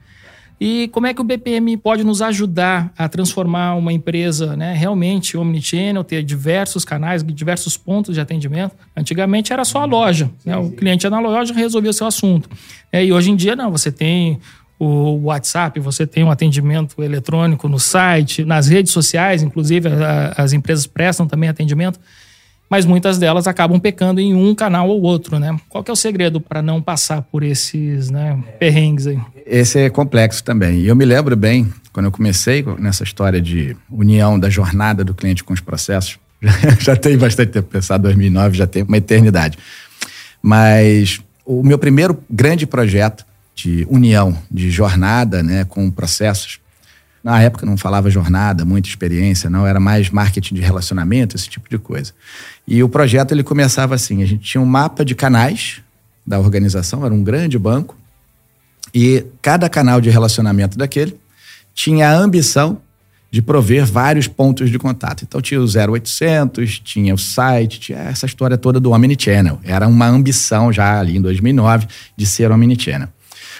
E 0.59 0.87
como 0.89 1.05
é 1.05 1.13
que 1.13 1.19
o 1.19 1.23
BPM 1.23 1.75
pode 1.77 2.03
nos 2.03 2.21
ajudar 2.21 2.93
a 2.97 3.09
transformar 3.09 3.75
uma 3.75 3.91
empresa 3.91 4.55
né, 4.55 4.73
realmente 4.73 5.37
omnichannel, 5.37 6.03
ter 6.03 6.23
diversos 6.23 6.85
canais, 6.85 7.23
diversos 7.23 7.75
pontos 7.75 8.15
de 8.15 8.21
atendimento? 8.21 8.75
Antigamente 8.95 9.51
era 9.51 9.65
só 9.65 9.79
a 9.79 9.85
loja, 9.85 10.29
né? 10.45 10.55
o 10.55 10.71
cliente 10.71 11.05
ia 11.05 11.09
na 11.09 11.19
loja 11.19 11.53
e 11.53 11.55
resolvia 11.57 11.91
o 11.91 11.93
seu 11.93 12.07
assunto. 12.07 12.49
É, 12.91 13.03
e 13.03 13.11
hoje 13.11 13.31
em 13.31 13.35
dia 13.35 13.55
não, 13.55 13.69
você 13.69 13.91
tem 13.91 14.39
o 14.79 15.25
WhatsApp, 15.25 15.79
você 15.79 16.07
tem 16.07 16.23
um 16.23 16.31
atendimento 16.31 17.01
eletrônico 17.03 17.67
no 17.67 17.79
site, 17.79 18.45
nas 18.45 18.67
redes 18.67 18.93
sociais, 18.93 19.43
inclusive 19.43 19.89
as 20.37 20.53
empresas 20.53 20.87
prestam 20.87 21.27
também 21.27 21.49
atendimento 21.49 21.99
mas 22.69 22.85
muitas 22.85 23.17
delas 23.17 23.47
acabam 23.47 23.79
pecando 23.79 24.19
em 24.19 24.33
um 24.33 24.55
canal 24.55 24.89
ou 24.89 25.01
outro, 25.01 25.37
né? 25.39 25.55
Qual 25.69 25.83
que 25.83 25.91
é 25.91 25.93
o 25.93 25.95
segredo 25.95 26.41
para 26.41 26.61
não 26.61 26.81
passar 26.81 27.21
por 27.21 27.43
esses 27.43 28.09
né, 28.09 28.43
perrengues 28.59 29.07
aí? 29.07 29.19
Esse 29.45 29.79
é 29.79 29.89
complexo 29.89 30.43
também. 30.43 30.79
E 30.79 30.87
eu 30.87 30.95
me 30.95 31.05
lembro 31.05 31.35
bem, 31.35 31.71
quando 31.93 32.07
eu 32.07 32.11
comecei 32.11 32.65
nessa 32.79 33.03
história 33.03 33.39
de 33.39 33.77
união 33.89 34.39
da 34.39 34.49
jornada 34.49 35.03
do 35.03 35.13
cliente 35.13 35.43
com 35.43 35.53
os 35.53 35.61
processos, 35.61 36.17
já 36.79 36.95
tem 36.95 37.17
bastante 37.17 37.51
tempo, 37.51 37.69
pensar 37.69 37.97
2009 37.97 38.57
já 38.57 38.65
tem 38.65 38.83
uma 38.83 38.97
eternidade. 38.97 39.57
Mas 40.41 41.21
o 41.45 41.61
meu 41.63 41.77
primeiro 41.77 42.17
grande 42.29 42.65
projeto 42.65 43.25
de 43.53 43.85
união 43.89 44.37
de 44.51 44.69
jornada 44.71 45.43
né, 45.43 45.63
com 45.63 45.89
processos 45.91 46.59
na 47.23 47.41
época 47.41 47.65
não 47.65 47.75
falava 47.75 48.07
jornada, 48.09 48.63
muita 48.63 48.87
experiência, 48.87 49.49
não, 49.49 49.65
era 49.65 49.79
mais 49.79 50.11
marketing 50.11 50.53
de 50.53 50.61
relacionamento, 50.61 51.35
esse 51.35 51.49
tipo 51.49 51.67
de 51.67 51.79
coisa. 51.79 52.13
E 52.67 52.83
o 52.83 52.89
projeto 52.89 53.31
ele 53.31 53.43
começava 53.43 53.95
assim, 53.95 54.21
a 54.21 54.27
gente 54.27 54.43
tinha 54.43 54.61
um 54.61 54.65
mapa 54.65 55.03
de 55.03 55.15
canais 55.15 55.81
da 56.25 56.39
organização, 56.39 57.03
era 57.03 57.11
um 57.11 57.23
grande 57.23 57.57
banco, 57.57 57.97
e 58.95 59.25
cada 59.41 59.69
canal 59.69 59.99
de 59.99 60.09
relacionamento 60.09 60.77
daquele 60.77 61.17
tinha 61.73 62.09
a 62.09 62.15
ambição 62.15 62.81
de 63.29 63.41
prover 63.41 63.85
vários 63.85 64.29
pontos 64.29 64.69
de 64.69 64.79
contato. 64.79 65.25
Então 65.27 65.41
tinha 65.41 65.59
o 65.59 65.65
0800, 65.65 66.79
tinha 66.79 67.13
o 67.13 67.17
site, 67.17 67.81
tinha 67.81 67.99
essa 67.99 68.25
história 68.25 68.57
toda 68.57 68.79
do 68.79 68.91
Omnichannel. 68.91 69.59
Era 69.65 69.85
uma 69.85 70.07
ambição 70.07 70.71
já 70.71 71.01
ali 71.01 71.17
em 71.17 71.21
2009 71.21 71.87
de 72.15 72.25
ser 72.25 72.49
Omnichannel. 72.49 73.09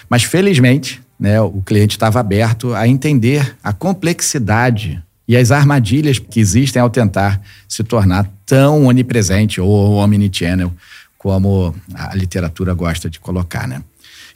Mas 0.08 0.22
felizmente, 0.22 1.02
né, 1.20 1.38
o 1.38 1.60
cliente 1.60 1.96
estava 1.96 2.18
aberto 2.18 2.74
a 2.74 2.88
entender 2.88 3.54
a 3.62 3.74
complexidade 3.74 5.02
e 5.28 5.36
as 5.36 5.50
armadilhas 5.50 6.18
que 6.18 6.40
existem 6.40 6.80
ao 6.80 6.88
tentar 6.88 7.42
se 7.68 7.84
tornar 7.84 8.26
tão 8.46 8.86
onipresente 8.86 9.60
ou 9.60 9.96
omnichannel 9.96 10.72
como 11.18 11.74
a 11.94 12.14
literatura 12.14 12.72
gosta 12.72 13.10
de 13.10 13.20
colocar, 13.20 13.68
né? 13.68 13.82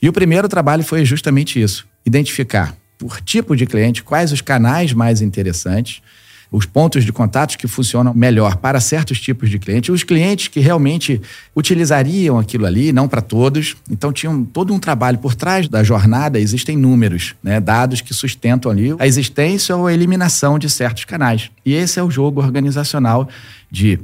E 0.00 0.08
o 0.08 0.12
primeiro 0.12 0.48
trabalho 0.48 0.82
foi 0.82 1.04
justamente 1.04 1.60
isso: 1.60 1.86
identificar 2.04 2.76
por 2.98 3.20
tipo 3.20 3.56
de 3.56 3.66
cliente 3.66 4.02
quais 4.02 4.32
os 4.32 4.40
canais 4.40 4.92
mais 4.92 5.22
interessantes 5.22 6.02
os 6.50 6.66
pontos 6.66 7.04
de 7.04 7.12
contato 7.12 7.56
que 7.56 7.68
funcionam 7.68 8.12
melhor 8.12 8.56
para 8.56 8.80
certos 8.80 9.20
tipos 9.20 9.48
de 9.48 9.58
clientes, 9.58 9.90
os 9.90 10.02
clientes 10.02 10.48
que 10.48 10.58
realmente 10.58 11.20
utilizariam 11.54 12.38
aquilo 12.38 12.66
ali, 12.66 12.92
não 12.92 13.06
para 13.06 13.20
todos. 13.20 13.76
Então, 13.88 14.12
tinha 14.12 14.30
um, 14.30 14.44
todo 14.44 14.74
um 14.74 14.78
trabalho 14.78 15.18
por 15.18 15.34
trás 15.34 15.68
da 15.68 15.84
jornada, 15.84 16.40
existem 16.40 16.76
números, 16.76 17.36
né, 17.42 17.60
dados 17.60 18.00
que 18.00 18.12
sustentam 18.12 18.70
ali 18.70 18.94
a 18.98 19.06
existência 19.06 19.76
ou 19.76 19.86
a 19.86 19.92
eliminação 19.92 20.58
de 20.58 20.68
certos 20.68 21.04
canais. 21.04 21.50
E 21.64 21.72
esse 21.72 22.00
é 22.00 22.02
o 22.02 22.10
jogo 22.10 22.40
organizacional 22.40 23.28
de 23.70 24.00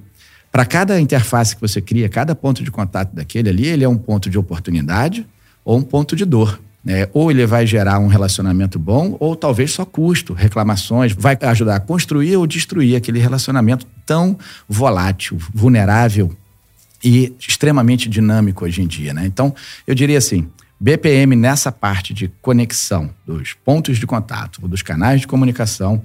para 0.53 0.65
cada 0.65 0.99
interface 0.99 1.55
que 1.55 1.61
você 1.61 1.83
cria, 1.83 2.09
cada 2.09 2.35
ponto 2.35 2.63
de 2.65 2.71
contato 2.71 3.15
daquele 3.15 3.51
ali, 3.51 3.67
ele 3.67 3.85
é 3.85 3.89
um 3.89 3.99
ponto 3.99 4.31
de 4.31 4.39
oportunidade 4.39 5.27
ou 5.67 5.77
um 5.77 5.83
ponto 5.83 6.15
de 6.15 6.25
dor. 6.25 6.61
É, 6.89 7.11
ou 7.13 7.33
ele 7.33 7.45
vai 7.45 7.67
gerar 7.67 7.99
um 7.99 8.07
relacionamento 8.07 8.79
bom, 8.79 9.17
ou 9.19 9.35
talvez 9.35 9.73
só 9.73 9.85
custo, 9.85 10.33
reclamações, 10.33 11.13
vai 11.13 11.37
ajudar 11.43 11.75
a 11.75 11.81
construir 11.81 12.37
ou 12.37 12.47
destruir 12.47 12.95
aquele 12.95 13.19
relacionamento 13.19 13.85
tão 14.07 14.39
volátil, 14.69 15.37
vulnerável 15.53 16.33
e 17.03 17.35
extremamente 17.41 18.09
dinâmico 18.09 18.65
hoje 18.65 18.83
em 18.83 18.87
dia. 18.87 19.13
Né? 19.13 19.27
Então, 19.27 19.53
eu 19.85 19.97
diria 19.97 20.17
assim: 20.17 20.49
BPM 20.79 21.35
nessa 21.35 21.73
parte 21.73 22.15
de 22.15 22.29
conexão 22.41 23.11
dos 23.27 23.53
pontos 23.53 23.99
de 23.99 24.07
contato, 24.07 24.61
dos 24.69 24.81
canais 24.81 25.23
de 25.23 25.27
comunicação, 25.27 26.01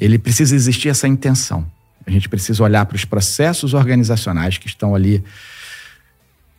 ele 0.00 0.18
precisa 0.18 0.56
existir 0.56 0.88
essa 0.88 1.06
intenção. 1.06 1.66
A 2.06 2.10
gente 2.10 2.26
precisa 2.26 2.62
olhar 2.62 2.86
para 2.86 2.96
os 2.96 3.04
processos 3.04 3.74
organizacionais 3.74 4.56
que 4.56 4.66
estão 4.66 4.94
ali 4.94 5.22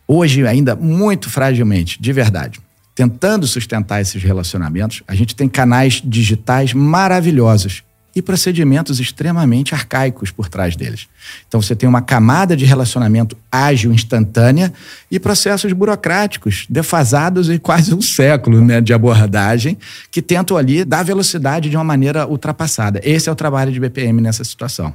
hoje 0.07 0.45
ainda 0.47 0.75
muito 0.75 1.29
fragilmente, 1.29 2.01
de 2.01 2.13
verdade 2.13 2.59
tentando 2.97 3.45
sustentar 3.45 4.01
esses 4.01 4.23
relacionamentos, 4.23 5.03
a 5.07 5.13
gente 5.13 5.35
tem 5.35 5.47
canais 5.47 6.01
digitais 6.03 6.73
maravilhosos 6.73 7.83
e 8.15 8.23
procedimentos 8.23 8.99
extremamente 8.99 9.75
arcaicos 9.75 10.31
por 10.31 10.49
trás 10.49 10.75
deles. 10.75 11.07
Então 11.47 11.61
você 11.61 11.75
tem 11.75 11.87
uma 11.87 12.01
camada 12.01 12.57
de 12.57 12.65
relacionamento 12.65 13.37
ágil, 13.51 13.93
instantânea 13.93 14.73
e 15.11 15.19
processos 15.19 15.71
burocráticos 15.73 16.65
defasados 16.67 17.51
em 17.51 17.59
quase 17.59 17.93
um 17.93 18.01
século 18.01 18.65
né, 18.65 18.81
de 18.81 18.93
abordagem 18.93 19.77
que 20.09 20.19
tentam 20.19 20.57
ali 20.57 20.83
dar 20.83 21.03
velocidade 21.03 21.69
de 21.69 21.77
uma 21.77 21.83
maneira 21.83 22.25
ultrapassada. 22.25 22.99
Esse 23.03 23.29
é 23.29 23.31
o 23.31 23.35
trabalho 23.35 23.71
de 23.71 23.79
BPM 23.79 24.19
nessa 24.21 24.43
situação. 24.43 24.91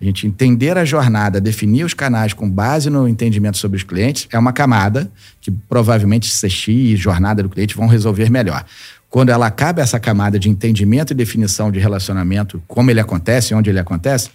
A 0.00 0.04
gente 0.04 0.26
entender 0.26 0.78
a 0.78 0.84
jornada, 0.84 1.40
definir 1.40 1.84
os 1.84 1.92
canais 1.92 2.32
com 2.32 2.48
base 2.48 2.88
no 2.88 3.06
entendimento 3.06 3.58
sobre 3.58 3.76
os 3.76 3.82
clientes, 3.82 4.26
é 4.32 4.38
uma 4.38 4.52
camada 4.52 5.10
que 5.40 5.50
provavelmente 5.50 6.30
CX 6.30 6.98
jornada 6.98 7.42
do 7.42 7.50
cliente 7.50 7.76
vão 7.76 7.86
resolver 7.86 8.30
melhor. 8.30 8.64
Quando 9.10 9.28
ela 9.28 9.46
acaba 9.46 9.82
essa 9.82 10.00
camada 10.00 10.38
de 10.38 10.48
entendimento 10.48 11.12
e 11.12 11.14
definição 11.14 11.70
de 11.70 11.78
relacionamento, 11.78 12.62
como 12.66 12.90
ele 12.90 13.00
acontece, 13.00 13.54
onde 13.54 13.68
ele 13.68 13.78
acontece, 13.78 14.30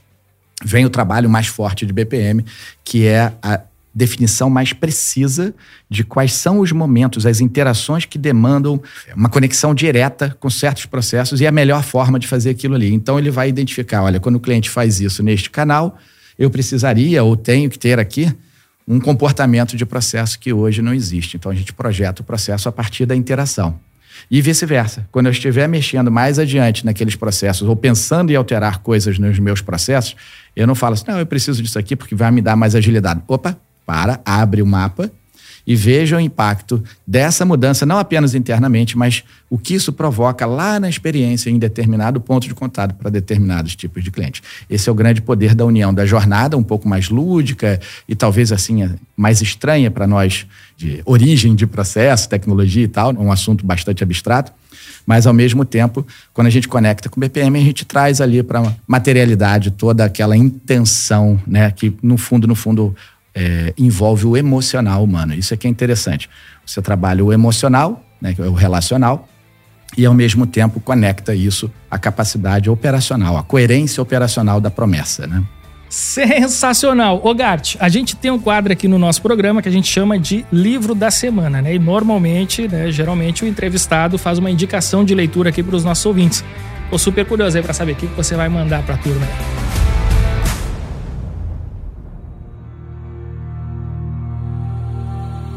vem 0.63 0.86
o 0.86 0.89
trabalho 0.89 1.30
mais 1.30 1.47
forte 1.47 1.86
de 1.86 1.93
BPM, 1.93 2.45
que 2.84 3.07
é 3.07 3.34
a 3.41 3.61
definição 3.96 4.50
mais 4.50 4.74
precisa 4.74 5.56
de 5.89 6.04
quais 6.04 6.34
são 6.34 6.60
os 6.60 6.74
momentos, 6.74 7.26
as 7.26 7.39
interações 7.39 8.04
que 8.04 8.18
demandam 8.18 8.82
uma 9.16 9.30
conexão 9.30 9.74
direta 9.74 10.36
com 10.38 10.50
certos 10.50 10.86
processos 10.86 11.39
e 11.39 11.48
a 11.48 11.52
melhor 11.52 11.82
forma 11.82 12.20
de 12.20 12.28
fazer 12.28 12.50
aquilo 12.50 12.76
ali. 12.76 12.93
Então 12.93 13.18
ele 13.18 13.32
vai 13.32 13.48
identificar, 13.48 14.04
olha, 14.04 14.20
quando 14.20 14.36
o 14.36 14.39
cliente 14.39 14.70
faz 14.70 15.00
isso 15.00 15.24
neste 15.24 15.50
canal, 15.50 15.98
eu 16.38 16.50
precisaria 16.50 17.24
ou 17.24 17.38
tenho 17.38 17.70
que 17.70 17.80
ter 17.80 17.98
aqui 17.98 18.36
um 18.86 19.00
comportamento 19.00 19.78
de 19.78 19.86
processo 19.86 20.38
que 20.38 20.52
hoje 20.52 20.82
não 20.82 20.93
existe. 20.93 21.38
Então 21.38 21.50
a 21.50 21.56
gente 21.56 21.72
projeta 21.72 22.22
o 22.22 22.26
processo 22.26 22.68
a 22.68 22.72
partir 22.74 23.06
da 23.06 23.16
interação. 23.16 23.80
E 24.30 24.41
vice-versa. 24.41 25.08
Quando 25.12 25.28
eu 25.28 25.32
estiver 25.32 25.68
mexendo 25.68 26.12
mais 26.12 26.39
adiante 26.39 26.86
naqueles 26.86 27.16
processos 27.16 27.68
ou 27.68 27.76
pensando 27.76 28.32
em 28.32 28.36
alterar 28.36 28.80
coisas 28.80 29.20
nos 29.20 29.39
meus 29.39 29.62
processos, 29.62 30.16
eu 30.56 30.66
não 30.66 30.76
falo 30.76 30.93
assim, 30.93 31.06
não, 31.08 31.20
eu 31.20 31.26
preciso 31.26 31.62
disso 31.62 31.78
aqui 31.78 31.96
porque 31.96 32.16
vai 32.16 32.32
me 32.32 32.41
dar 32.41 32.56
mais 32.56 32.76
agilidade. 32.76 33.22
Opa, 33.28 33.58
para, 33.86 34.20
abre 34.26 34.62
o 34.62 34.66
mapa 34.66 35.12
e 35.68 35.76
veja 35.76 36.18
o 36.18 36.20
impacto 36.20 36.84
dessa 37.08 37.44
mudança, 37.44 37.86
não 37.86 37.98
apenas 37.98 38.36
internamente, 38.36 38.98
mas 38.98 39.24
o 39.50 39.58
que 39.58 39.74
isso 39.74 39.92
provoca 39.92 40.46
lá 40.46 40.80
na 40.80 40.88
experiência 40.88 41.50
em 41.50 41.58
determinado 41.58 42.22
ponto 42.22 42.48
de 42.48 42.54
contato 42.54 42.94
para 42.96 43.10
determinados 43.10 43.76
tipos 43.76 44.04
de 44.04 44.12
clientes. 44.12 44.44
Esse 44.70 44.90
é 44.90 44.92
o 44.92 44.96
grande 44.96 45.22
poder 45.22 45.56
da 45.56 45.66
união 45.66 45.94
da 45.94 46.06
jornada, 46.06 46.56
um 46.56 46.64
pouco 46.64 46.88
mais 46.88 47.10
lúdica 47.10 47.80
e 48.08 48.16
talvez 48.16 48.52
assim 48.52 48.96
mais 49.18 49.42
estranha 49.42 49.90
para 49.90 50.06
nós 50.06 50.46
de 50.78 51.02
origem 51.06 51.56
de 51.56 51.66
processo, 51.66 52.30
tecnologia 52.30 52.84
e 52.84 52.88
tal, 52.88 53.14
um 53.14 53.32
assunto 53.32 53.66
bastante 53.66 54.04
abstrato. 54.04 54.52
Mas, 55.06 55.28
ao 55.28 55.34
mesmo 55.34 55.64
tempo, 55.64 56.06
quando 56.34 56.48
a 56.48 56.50
gente 56.50 56.68
conecta 56.68 57.10
com 57.10 57.18
o 57.18 57.22
BPM, 57.22 57.60
a 57.60 57.62
gente 57.62 57.86
traz 57.86 58.20
ali 58.20 58.42
para 58.42 58.76
materialidade 58.88 59.70
toda 59.70 60.04
aquela 60.04 60.36
intenção, 60.36 61.40
né? 61.46 61.70
Que, 61.70 61.96
no 62.02 62.18
fundo, 62.18 62.48
no 62.48 62.56
fundo, 62.56 62.96
é, 63.36 63.74
envolve 63.78 64.26
o 64.26 64.38
emocional 64.38 65.04
humano. 65.04 65.34
Isso 65.34 65.54
é 65.54 65.58
que 65.58 65.68
é 65.68 65.70
interessante. 65.70 66.30
Você 66.66 66.82
trabalha 66.82 67.24
o 67.24 67.34
emocional, 67.34 68.04
né, 68.22 68.34
é 68.38 68.42
o 68.44 68.54
relacional, 68.54 69.28
e, 69.98 70.06
ao 70.06 70.14
mesmo 70.14 70.46
tempo, 70.48 70.80
conecta 70.80 71.36
isso 71.36 71.72
à 71.90 71.98
capacidade 71.98 72.70
operacional, 72.70 73.38
à 73.38 73.44
coerência 73.44 74.02
operacional 74.02 74.60
da 74.60 74.70
promessa, 74.72 75.28
né? 75.28 75.44
Sensacional. 75.88 77.22
Ô 77.24 77.34
Gart, 77.34 77.76
a 77.80 77.88
gente 77.88 78.16
tem 78.16 78.32
um 78.32 78.40
quadro 78.40 78.74
aqui 78.74 78.88
no 78.88 78.98
nosso 78.98 79.22
programa 79.22 79.62
que 79.62 79.70
a 79.70 79.72
gente 79.72 79.88
chama 79.88 80.20
de 80.20 80.46
livro 80.52 80.94
da 80.94 81.12
semana, 81.12 81.62
né? 81.62 81.76
E 81.76 81.80
normalmente, 81.80 82.68
né, 82.68 82.92
geralmente 82.92 83.46
o 83.46 83.48
entrevistado 83.48 84.18
faz 84.18 84.38
uma 84.38 84.52
indicação 84.52 85.06
de 85.06 85.16
leitura 85.16 85.50
aqui 85.50 85.64
para 85.64 85.76
os 85.76 85.84
nossos 85.84 86.06
ouvintes. 86.06 86.44
Tô 86.90 86.98
super 86.98 87.26
curioso 87.26 87.56
aí 87.56 87.64
para 87.64 87.74
saber 87.74 87.94
o 87.94 87.96
que 87.96 88.08
você 88.08 88.36
vai 88.36 88.50
mandar 88.50 88.84
para 88.84 88.96
a 88.96 88.98
turma. 88.98 89.26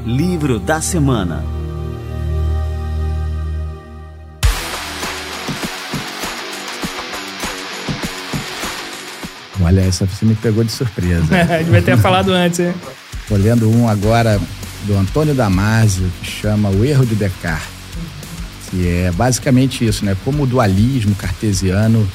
Livro 0.09 0.59
da 0.59 0.81
semana. 0.81 1.45
Olha, 9.61 9.83
essa 9.83 10.07
você 10.07 10.25
me 10.25 10.35
pegou 10.35 10.65
de 10.65 10.73
surpresa. 10.73 11.25
a 11.31 11.59
gente 11.59 11.71
vai 11.71 11.83
ter 11.83 11.99
falado 11.99 12.33
antes, 12.33 12.59
hein? 12.61 12.75
Tô 13.29 13.37
lendo 13.37 13.71
um 13.71 13.87
agora 13.87 14.41
do 14.87 14.97
Antônio 14.97 15.35
Damasio, 15.35 16.11
que 16.23 16.27
chama 16.27 16.71
O 16.71 16.87
Erro 16.87 17.05
de 17.05 17.15
Descartes. 17.15 17.69
Que 18.71 18.89
é 18.89 19.13
basicamente 19.13 19.87
isso, 19.87 20.07
né? 20.07 20.17
Como 20.25 20.45
o 20.45 20.47
dualismo 20.47 21.15
cartesiano 21.17 22.09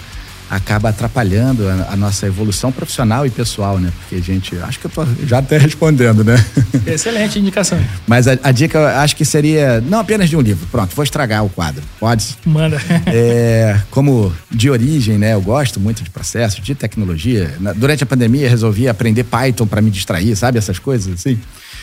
acaba 0.56 0.90
atrapalhando 0.90 1.68
a, 1.68 1.94
a, 1.94 1.96
nossa 1.96 2.28
evolução 2.28 2.72
profissional 2.72 3.26
e 3.26 3.30
pessoal, 3.30 3.80
né? 3.80 3.92
Porque 4.00 4.16
a 4.16 4.22
gente, 4.22 4.56
acho 4.58 4.80
que 4.80 4.86
eu 4.86 4.92
tô 4.92 5.06
já 5.26 5.40
até 5.40 5.58
respondendo, 5.58 6.24
né? 6.24 6.36
Excelente 6.86 7.40
indicação. 7.40 7.80
Mas 8.08 8.28
a, 8.28 8.38
a 8.44 8.52
dica, 8.52 9.02
acho 9.02 9.16
que 9.16 9.26
seria 9.26 9.82
não 9.82 10.00
apenas 10.00 10.30
de 10.30 10.38
um 10.38 10.42
livro. 10.42 10.68
Pronto, 10.72 10.96
vou 10.96 11.04
estragar 11.04 11.44
o 11.44 11.50
quadro. 11.50 11.84
Pode? 12.00 12.38
Manda. 12.46 12.82
É, 13.16 13.80
como 13.92 14.34
de 14.50 14.70
origem, 14.70 15.18
né? 15.18 15.34
Eu 15.34 15.42
gosto 15.42 15.80
muito 15.80 16.04
de 16.04 16.10
processos, 16.10 16.64
de 16.64 16.74
tecnologia. 16.74 17.54
Durante 17.76 18.04
a 18.04 18.06
pandemia, 18.06 18.50
resolvi 18.50 18.88
aprender 18.88 19.24
Python 19.24 19.68
para 19.68 19.82
me 19.82 19.92
distrair, 19.92 20.36
sabe? 20.36 20.58
Essas 20.58 20.80
coisas 20.80 21.14
assim. 21.14 21.40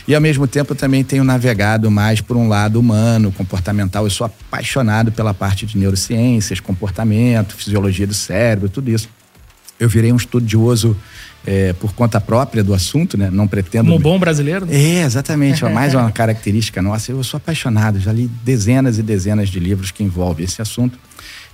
E 0.06 0.14
ao 0.14 0.20
mesmo 0.20 0.46
tempo 0.46 0.74
também 0.74 1.04
tenho 1.04 1.24
navegado 1.24 1.90
mais 1.90 2.20
por 2.20 2.36
um 2.36 2.48
lado 2.48 2.78
humano, 2.78 3.32
comportamental. 3.32 4.04
Eu 4.04 4.10
sou 4.10 4.26
apaixonado 4.26 5.12
pela 5.12 5.32
parte 5.32 5.66
de 5.66 5.78
neurociências, 5.78 6.60
comportamento, 6.60 7.54
fisiologia 7.54 8.06
do 8.06 8.14
cérebro, 8.14 8.68
tudo 8.68 8.90
isso. 8.90 9.08
Eu 9.78 9.88
virei 9.88 10.12
um 10.12 10.16
estudioso 10.16 10.96
é, 11.46 11.72
por 11.72 11.92
conta 11.94 12.20
própria 12.20 12.62
do 12.62 12.74
assunto, 12.74 13.16
né? 13.16 13.30
Não 13.30 13.48
pretendo. 13.48 13.86
Como 13.86 13.98
bom 13.98 14.18
brasileiro? 14.18 14.66
É, 14.70 15.02
exatamente. 15.02 15.64
mais 15.64 15.94
uma 15.94 16.10
característica 16.10 16.82
nossa. 16.82 17.12
Eu 17.12 17.22
sou 17.24 17.38
apaixonado, 17.38 17.98
já 17.98 18.12
li 18.12 18.28
dezenas 18.44 18.98
e 18.98 19.02
dezenas 19.02 19.48
de 19.48 19.58
livros 19.58 19.90
que 19.90 20.04
envolvem 20.04 20.44
esse 20.44 20.60
assunto. 20.60 20.98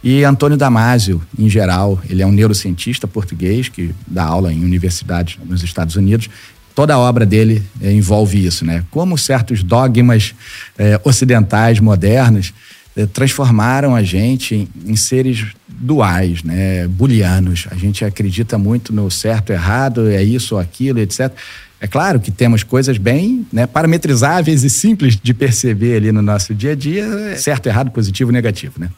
E 0.02 0.24
Antônio 0.24 0.56
Damasio, 0.56 1.22
em 1.38 1.48
geral, 1.48 2.00
ele 2.08 2.22
é 2.22 2.26
um 2.26 2.32
neurocientista 2.32 3.08
português 3.08 3.68
que 3.68 3.94
dá 4.06 4.24
aula 4.24 4.52
em 4.52 4.62
universidades 4.62 5.38
nos 5.44 5.62
Estados 5.62 5.96
Unidos 5.96 6.28
toda 6.76 6.92
a 6.92 6.98
obra 6.98 7.24
dele 7.24 7.62
é, 7.80 7.90
envolve 7.90 8.46
isso, 8.46 8.64
né? 8.64 8.84
Como 8.90 9.16
certos 9.16 9.62
dogmas 9.62 10.34
é, 10.78 11.00
ocidentais 11.02 11.80
modernos 11.80 12.52
é, 12.94 13.06
transformaram 13.06 13.96
a 13.96 14.02
gente 14.02 14.54
em, 14.54 14.68
em, 14.84 14.94
seres 14.94 15.46
duais, 15.66 16.42
né? 16.42 16.86
Bulianos. 16.86 17.66
A 17.70 17.76
gente 17.76 18.04
acredita 18.04 18.58
muito 18.58 18.92
no 18.92 19.10
certo, 19.10 19.54
errado, 19.54 20.10
é 20.10 20.22
isso 20.22 20.58
aquilo, 20.58 21.00
etc. 21.00 21.32
É 21.80 21.86
claro 21.86 22.20
que 22.20 22.30
temos 22.30 22.62
coisas 22.62 22.98
bem 22.98 23.46
né, 23.50 23.66
parametrizáveis 23.66 24.62
e 24.62 24.68
simples 24.68 25.16
de 25.16 25.32
perceber 25.32 25.96
ali 25.96 26.12
no 26.12 26.20
nosso 26.20 26.54
dia 26.54 26.72
a 26.72 26.74
dia, 26.74 27.36
certo, 27.38 27.68
errado, 27.68 27.90
positivo, 27.90 28.30
negativo, 28.30 28.74
né? 28.78 28.90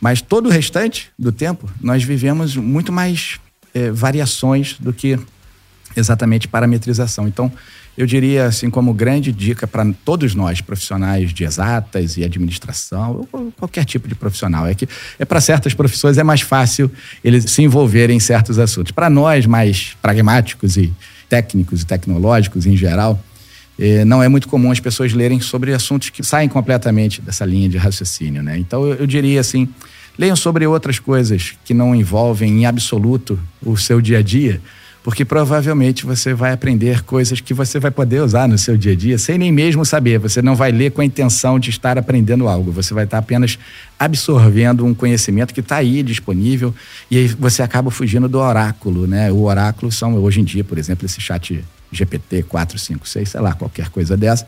Mas 0.00 0.22
todo 0.22 0.46
o 0.46 0.50
restante 0.50 1.10
do 1.18 1.30
tempo, 1.30 1.68
nós 1.80 2.02
vivemos 2.02 2.56
muito 2.56 2.90
mais 2.90 3.38
variações 3.92 4.76
do 4.80 4.92
que 4.92 5.18
exatamente 5.98 6.48
parametrização. 6.48 7.26
Então, 7.28 7.52
eu 7.98 8.06
diria 8.06 8.44
assim 8.46 8.70
como 8.70 8.94
grande 8.94 9.32
dica 9.32 9.66
para 9.66 9.84
todos 10.04 10.32
nós 10.32 10.60
profissionais 10.60 11.32
de 11.34 11.42
exatas 11.42 12.16
e 12.16 12.24
administração 12.24 13.26
ou 13.32 13.52
qualquer 13.58 13.84
tipo 13.84 14.06
de 14.06 14.14
profissional 14.14 14.68
é 14.68 14.74
que 14.74 14.88
é 15.18 15.24
para 15.24 15.40
certas 15.40 15.74
profissões 15.74 16.16
é 16.16 16.22
mais 16.22 16.40
fácil 16.40 16.88
eles 17.24 17.50
se 17.50 17.60
envolverem 17.60 18.16
em 18.16 18.20
certos 18.20 18.56
assuntos. 18.60 18.92
Para 18.92 19.10
nós 19.10 19.46
mais 19.46 19.96
pragmáticos 20.00 20.76
e 20.76 20.92
técnicos 21.28 21.82
e 21.82 21.86
tecnológicos 21.86 22.66
em 22.66 22.76
geral, 22.76 23.20
eh, 23.76 24.04
não 24.04 24.22
é 24.22 24.28
muito 24.28 24.46
comum 24.46 24.70
as 24.70 24.78
pessoas 24.78 25.12
lerem 25.12 25.40
sobre 25.40 25.74
assuntos 25.74 26.10
que 26.10 26.22
saem 26.22 26.48
completamente 26.48 27.20
dessa 27.20 27.44
linha 27.44 27.68
de 27.68 27.78
raciocínio, 27.78 28.44
né? 28.44 28.56
Então 28.56 28.86
eu, 28.86 28.94
eu 28.94 29.06
diria 29.08 29.40
assim, 29.40 29.68
leiam 30.16 30.36
sobre 30.36 30.64
outras 30.68 31.00
coisas 31.00 31.54
que 31.64 31.74
não 31.74 31.92
envolvem 31.96 32.60
em 32.60 32.64
absoluto 32.64 33.36
o 33.60 33.76
seu 33.76 34.00
dia 34.00 34.18
a 34.18 34.22
dia 34.22 34.60
porque 35.08 35.24
provavelmente 35.24 36.04
você 36.04 36.34
vai 36.34 36.52
aprender 36.52 37.02
coisas 37.02 37.40
que 37.40 37.54
você 37.54 37.80
vai 37.80 37.90
poder 37.90 38.20
usar 38.20 38.46
no 38.46 38.58
seu 38.58 38.76
dia 38.76 38.92
a 38.92 38.94
dia 38.94 39.16
sem 39.16 39.38
nem 39.38 39.50
mesmo 39.50 39.82
saber. 39.82 40.18
Você 40.18 40.42
não 40.42 40.54
vai 40.54 40.70
ler 40.70 40.90
com 40.90 41.00
a 41.00 41.04
intenção 41.04 41.58
de 41.58 41.70
estar 41.70 41.96
aprendendo 41.96 42.46
algo, 42.46 42.70
você 42.70 42.92
vai 42.92 43.04
estar 43.04 43.16
apenas 43.16 43.58
absorvendo 43.98 44.84
um 44.84 44.92
conhecimento 44.92 45.54
que 45.54 45.60
está 45.60 45.76
aí 45.76 46.02
disponível 46.02 46.74
e 47.10 47.16
aí 47.16 47.26
você 47.26 47.62
acaba 47.62 47.90
fugindo 47.90 48.28
do 48.28 48.38
oráculo, 48.38 49.06
né? 49.06 49.32
O 49.32 49.44
oráculo 49.44 49.90
são 49.90 50.14
hoje 50.14 50.42
em 50.42 50.44
dia, 50.44 50.62
por 50.62 50.76
exemplo, 50.76 51.06
esse 51.06 51.22
chat 51.22 51.64
GPT 51.90 52.42
456, 52.42 53.30
sei 53.30 53.40
lá, 53.40 53.54
qualquer 53.54 53.88
coisa 53.88 54.14
dessa. 54.14 54.46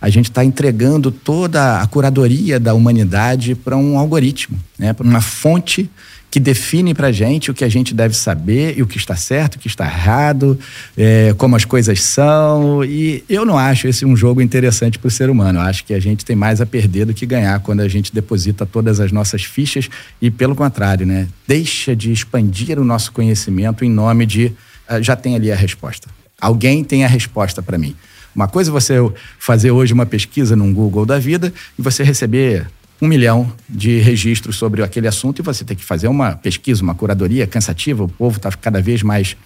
A 0.00 0.10
gente 0.10 0.28
está 0.28 0.44
entregando 0.44 1.12
toda 1.12 1.80
a 1.80 1.86
curadoria 1.86 2.58
da 2.58 2.74
humanidade 2.74 3.54
para 3.54 3.76
um 3.76 3.96
algoritmo, 3.96 4.58
né? 4.76 4.92
para 4.92 5.06
uma 5.06 5.20
fonte 5.20 5.88
que 6.30 6.38
define 6.38 6.94
para 6.94 7.10
gente 7.10 7.50
o 7.50 7.54
que 7.54 7.64
a 7.64 7.68
gente 7.68 7.92
deve 7.92 8.14
saber 8.14 8.78
e 8.78 8.82
o 8.82 8.86
que 8.86 8.96
está 8.96 9.16
certo, 9.16 9.56
o 9.56 9.58
que 9.58 9.66
está 9.66 9.84
errado, 9.84 10.58
é, 10.96 11.34
como 11.36 11.56
as 11.56 11.64
coisas 11.64 12.00
são. 12.02 12.84
E 12.84 13.24
eu 13.28 13.44
não 13.44 13.58
acho 13.58 13.88
esse 13.88 14.06
um 14.06 14.16
jogo 14.16 14.40
interessante 14.40 14.98
para 14.98 15.08
o 15.08 15.10
ser 15.10 15.28
humano. 15.28 15.58
Eu 15.58 15.62
acho 15.62 15.84
que 15.84 15.92
a 15.92 15.98
gente 15.98 16.24
tem 16.24 16.36
mais 16.36 16.60
a 16.60 16.66
perder 16.66 17.06
do 17.06 17.12
que 17.12 17.26
ganhar 17.26 17.58
quando 17.60 17.80
a 17.80 17.88
gente 17.88 18.14
deposita 18.14 18.64
todas 18.64 19.00
as 19.00 19.10
nossas 19.10 19.42
fichas 19.42 19.88
e, 20.22 20.30
pelo 20.30 20.54
contrário, 20.54 21.04
né, 21.04 21.26
deixa 21.48 21.96
de 21.96 22.12
expandir 22.12 22.78
o 22.78 22.84
nosso 22.84 23.10
conhecimento 23.10 23.84
em 23.84 23.90
nome 23.90 24.24
de 24.24 24.52
uh, 24.88 25.02
já 25.02 25.16
tem 25.16 25.34
ali 25.34 25.50
a 25.50 25.56
resposta. 25.56 26.08
Alguém 26.40 26.84
tem 26.84 27.04
a 27.04 27.08
resposta 27.08 27.60
para 27.60 27.76
mim. 27.76 27.96
Uma 28.34 28.46
coisa 28.46 28.70
é 28.70 28.72
você 28.72 28.94
fazer 29.38 29.72
hoje 29.72 29.92
uma 29.92 30.06
pesquisa 30.06 30.54
num 30.54 30.72
Google 30.72 31.04
da 31.04 31.18
vida 31.18 31.52
e 31.76 31.82
você 31.82 32.04
receber 32.04 32.66
um 33.00 33.06
milhão 33.06 33.50
de 33.68 33.98
registros 33.98 34.56
sobre 34.56 34.82
aquele 34.82 35.08
assunto 35.08 35.40
e 35.40 35.42
você 35.42 35.64
tem 35.64 35.76
que 35.76 35.84
fazer 35.84 36.08
uma 36.08 36.32
pesquisa, 36.36 36.82
uma 36.82 36.94
curadoria 36.94 37.46
cansativa. 37.46 38.04
O 38.04 38.08
povo 38.08 38.36
está 38.36 38.50
cada 38.52 38.82
vez 38.82 39.02
mais 39.02 39.36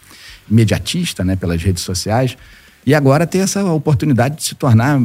imediatista 0.51 1.25
né, 1.25 1.37
pelas 1.37 1.63
redes 1.63 1.83
sociais. 1.83 2.37
E 2.85 2.95
agora 2.95 3.27
tem 3.27 3.41
essa 3.41 3.65
oportunidade 3.65 4.37
de 4.37 4.45
se 4.45 4.55
tornar 4.55 5.01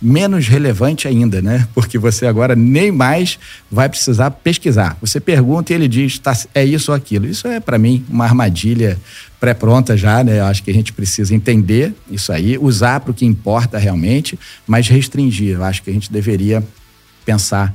menos 0.00 0.46
relevante 0.46 1.08
ainda, 1.08 1.42
né? 1.42 1.66
Porque 1.74 1.98
você 1.98 2.26
agora 2.26 2.54
nem 2.54 2.92
mais 2.92 3.38
vai 3.70 3.88
precisar 3.88 4.30
pesquisar. 4.30 4.96
Você 5.00 5.18
pergunta 5.18 5.72
e 5.72 5.74
ele 5.74 5.88
diz, 5.88 6.18
tá, 6.18 6.36
é 6.54 6.64
isso 6.64 6.92
ou 6.92 6.96
aquilo. 6.96 7.26
Isso 7.26 7.48
é, 7.48 7.58
para 7.58 7.78
mim, 7.78 8.04
uma 8.08 8.24
armadilha 8.24 8.96
pré-pronta 9.40 9.96
já, 9.96 10.22
né? 10.22 10.38
Eu 10.38 10.44
acho 10.44 10.62
que 10.62 10.70
a 10.70 10.74
gente 10.74 10.92
precisa 10.92 11.34
entender 11.34 11.92
isso 12.10 12.32
aí, 12.32 12.56
usar 12.56 13.00
para 13.00 13.10
o 13.10 13.14
que 13.14 13.26
importa 13.26 13.76
realmente, 13.76 14.38
mas 14.66 14.88
restringir. 14.88 15.56
Eu 15.56 15.64
acho 15.64 15.82
que 15.82 15.90
a 15.90 15.92
gente 15.92 16.12
deveria 16.12 16.62
pensar 17.24 17.74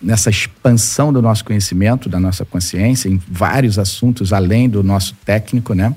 nessa 0.00 0.30
expansão 0.30 1.12
do 1.12 1.20
nosso 1.20 1.44
conhecimento, 1.44 2.08
da 2.08 2.20
nossa 2.20 2.44
consciência, 2.44 3.08
em 3.08 3.20
vários 3.28 3.78
assuntos 3.78 4.32
além 4.32 4.68
do 4.68 4.82
nosso 4.82 5.14
técnico, 5.24 5.74
né? 5.74 5.94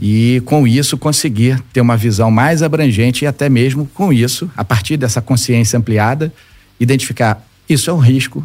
E 0.00 0.42
com 0.44 0.66
isso 0.66 0.98
conseguir 0.98 1.60
ter 1.72 1.80
uma 1.80 1.96
visão 1.96 2.30
mais 2.30 2.62
abrangente 2.62 3.24
e 3.24 3.26
até 3.26 3.48
mesmo 3.48 3.86
com 3.94 4.12
isso, 4.12 4.50
a 4.56 4.64
partir 4.64 4.96
dessa 4.96 5.20
consciência 5.20 5.78
ampliada, 5.78 6.32
identificar 6.80 7.46
isso 7.68 7.88
é 7.88 7.92
um 7.92 7.98
risco, 7.98 8.44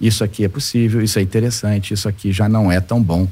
isso 0.00 0.22
aqui 0.22 0.44
é 0.44 0.48
possível, 0.48 1.00
isso 1.00 1.18
é 1.18 1.22
interessante, 1.22 1.94
isso 1.94 2.08
aqui 2.08 2.32
já 2.32 2.48
não 2.48 2.70
é 2.70 2.80
tão 2.80 3.02
bom 3.02 3.26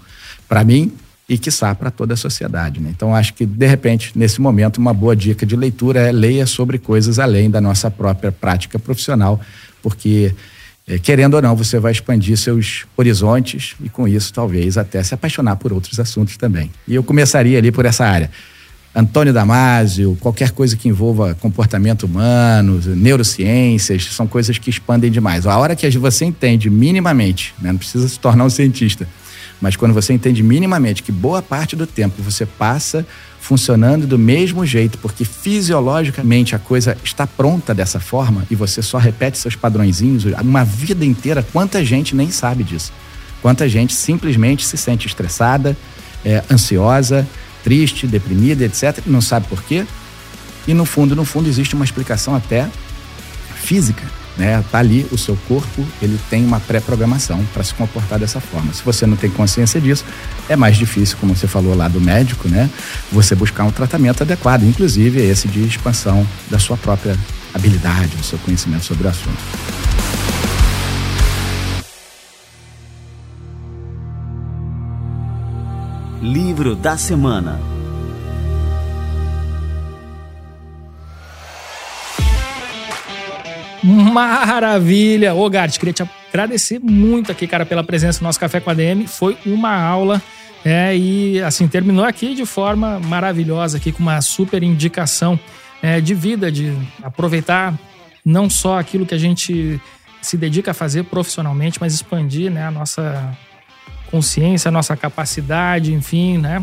para 0.48 0.64
mim 0.64 0.92
e 1.28 1.36
quiçá 1.36 1.74
para 1.74 1.90
toda 1.90 2.14
a 2.14 2.16
sociedade. 2.16 2.80
Né? 2.80 2.90
Então 2.94 3.14
acho 3.14 3.34
que 3.34 3.44
de 3.44 3.66
repente 3.66 4.12
nesse 4.16 4.40
momento 4.40 4.78
uma 4.78 4.94
boa 4.94 5.14
dica 5.14 5.44
de 5.44 5.54
leitura 5.54 6.00
é 6.00 6.12
leia 6.12 6.46
sobre 6.46 6.78
coisas 6.78 7.18
além 7.18 7.50
da 7.50 7.60
nossa 7.60 7.90
própria 7.90 8.32
prática 8.32 8.78
profissional, 8.78 9.40
porque 9.82 10.34
querendo 10.98 11.34
ou 11.34 11.42
não, 11.42 11.54
você 11.54 11.78
vai 11.78 11.92
expandir 11.92 12.36
seus 12.36 12.86
horizontes 12.96 13.74
e 13.82 13.88
com 13.88 14.08
isso 14.08 14.32
talvez 14.32 14.76
até 14.76 15.02
se 15.02 15.14
apaixonar 15.14 15.56
por 15.56 15.72
outros 15.72 16.00
assuntos 16.00 16.36
também. 16.36 16.70
E 16.88 16.94
eu 16.94 17.02
começaria 17.02 17.58
ali 17.58 17.70
por 17.70 17.86
essa 17.86 18.04
área. 18.04 18.30
Antônio 18.94 19.32
Damasio, 19.32 20.16
qualquer 20.18 20.50
coisa 20.50 20.76
que 20.76 20.88
envolva 20.88 21.34
comportamento 21.36 22.04
humano, 22.04 22.80
neurociências, 22.96 24.06
são 24.06 24.26
coisas 24.26 24.58
que 24.58 24.68
expandem 24.68 25.10
demais. 25.12 25.46
A 25.46 25.56
hora 25.56 25.76
que 25.76 25.88
você 25.96 26.24
entende 26.24 26.68
minimamente, 26.68 27.54
né, 27.60 27.70
não 27.70 27.78
precisa 27.78 28.08
se 28.08 28.18
tornar 28.18 28.44
um 28.44 28.50
cientista, 28.50 29.06
mas 29.60 29.76
quando 29.76 29.94
você 29.94 30.12
entende 30.12 30.42
minimamente 30.42 31.04
que 31.04 31.12
boa 31.12 31.40
parte 31.40 31.76
do 31.76 31.86
tempo 31.86 32.20
você 32.20 32.44
passa 32.44 33.06
funcionando 33.40 34.06
do 34.06 34.18
mesmo 34.18 34.64
jeito, 34.66 34.98
porque 34.98 35.24
fisiologicamente 35.24 36.54
a 36.54 36.58
coisa 36.58 36.96
está 37.02 37.26
pronta 37.26 37.74
dessa 37.74 37.98
forma 37.98 38.44
e 38.50 38.54
você 38.54 38.82
só 38.82 38.98
repete 38.98 39.38
seus 39.38 39.56
padrõezinhos 39.56 40.24
uma 40.42 40.64
vida 40.64 41.04
inteira, 41.04 41.44
quanta 41.52 41.84
gente 41.84 42.14
nem 42.14 42.30
sabe 42.30 42.62
disso. 42.62 42.92
Quanta 43.42 43.68
gente 43.68 43.94
simplesmente 43.94 44.66
se 44.66 44.76
sente 44.76 45.06
estressada, 45.06 45.76
é, 46.24 46.44
ansiosa, 46.50 47.26
triste, 47.64 48.06
deprimida, 48.06 48.64
etc. 48.64 48.98
Não 49.06 49.22
sabe 49.22 49.46
por 49.48 49.62
quê. 49.62 49.86
E 50.68 50.74
no 50.74 50.84
fundo, 50.84 51.16
no 51.16 51.24
fundo, 51.24 51.48
existe 51.48 51.74
uma 51.74 51.84
explicação 51.84 52.34
até 52.34 52.68
física 53.54 54.19
né? 54.40 54.64
Tá 54.72 54.78
ali 54.78 55.06
o 55.12 55.18
seu 55.18 55.36
corpo, 55.46 55.86
ele 56.00 56.18
tem 56.30 56.44
uma 56.44 56.58
pré-programação 56.58 57.44
para 57.52 57.62
se 57.62 57.74
comportar 57.74 58.18
dessa 58.18 58.40
forma. 58.40 58.72
Se 58.72 58.82
você 58.82 59.06
não 59.06 59.14
tem 59.16 59.28
consciência 59.28 59.78
disso, 59.78 60.02
é 60.48 60.56
mais 60.56 60.78
difícil, 60.78 61.18
como 61.20 61.36
você 61.36 61.46
falou 61.46 61.76
lá 61.76 61.86
do 61.88 62.00
médico, 62.00 62.48
né? 62.48 62.70
Você 63.12 63.34
buscar 63.34 63.64
um 63.64 63.70
tratamento 63.70 64.22
adequado, 64.22 64.62
inclusive 64.62 65.20
esse 65.20 65.46
de 65.46 65.62
expansão 65.62 66.26
da 66.50 66.58
sua 66.58 66.78
própria 66.78 67.14
habilidade, 67.52 68.16
do 68.16 68.24
seu 68.24 68.38
conhecimento 68.38 68.86
sobre 68.86 69.06
o 69.06 69.10
assunto. 69.10 69.38
Livro 76.22 76.74
da 76.74 76.96
semana. 76.96 77.79
Maravilha! 83.82 85.34
Ô, 85.34 85.48
Gart, 85.48 85.78
queria 85.78 85.92
te 85.92 86.02
agradecer 86.28 86.78
muito 86.78 87.32
aqui, 87.32 87.46
cara, 87.46 87.64
pela 87.64 87.82
presença 87.82 88.20
no 88.20 88.26
nosso 88.26 88.38
Café 88.38 88.60
com 88.60 88.70
a 88.70 88.74
DM. 88.74 89.06
Foi 89.06 89.36
uma 89.44 89.74
aula. 89.74 90.22
É, 90.64 90.94
e 90.94 91.40
assim, 91.42 91.66
terminou 91.66 92.04
aqui 92.04 92.34
de 92.34 92.44
forma 92.44 93.00
maravilhosa, 93.00 93.78
aqui 93.78 93.92
com 93.92 94.02
uma 94.02 94.20
super 94.20 94.62
indicação 94.62 95.40
é, 95.82 96.00
de 96.00 96.14
vida, 96.14 96.52
de 96.52 96.76
aproveitar 97.02 97.74
não 98.24 98.50
só 98.50 98.78
aquilo 98.78 99.06
que 99.06 99.14
a 99.14 99.18
gente 99.18 99.80
se 100.20 100.36
dedica 100.36 100.72
a 100.72 100.74
fazer 100.74 101.04
profissionalmente, 101.04 101.78
mas 101.80 101.94
expandir 101.94 102.50
né, 102.50 102.66
a 102.66 102.70
nossa 102.70 103.36
consciência, 104.10 104.68
a 104.68 104.72
nossa 104.72 104.94
capacidade, 104.96 105.94
enfim, 105.94 106.36
né? 106.36 106.62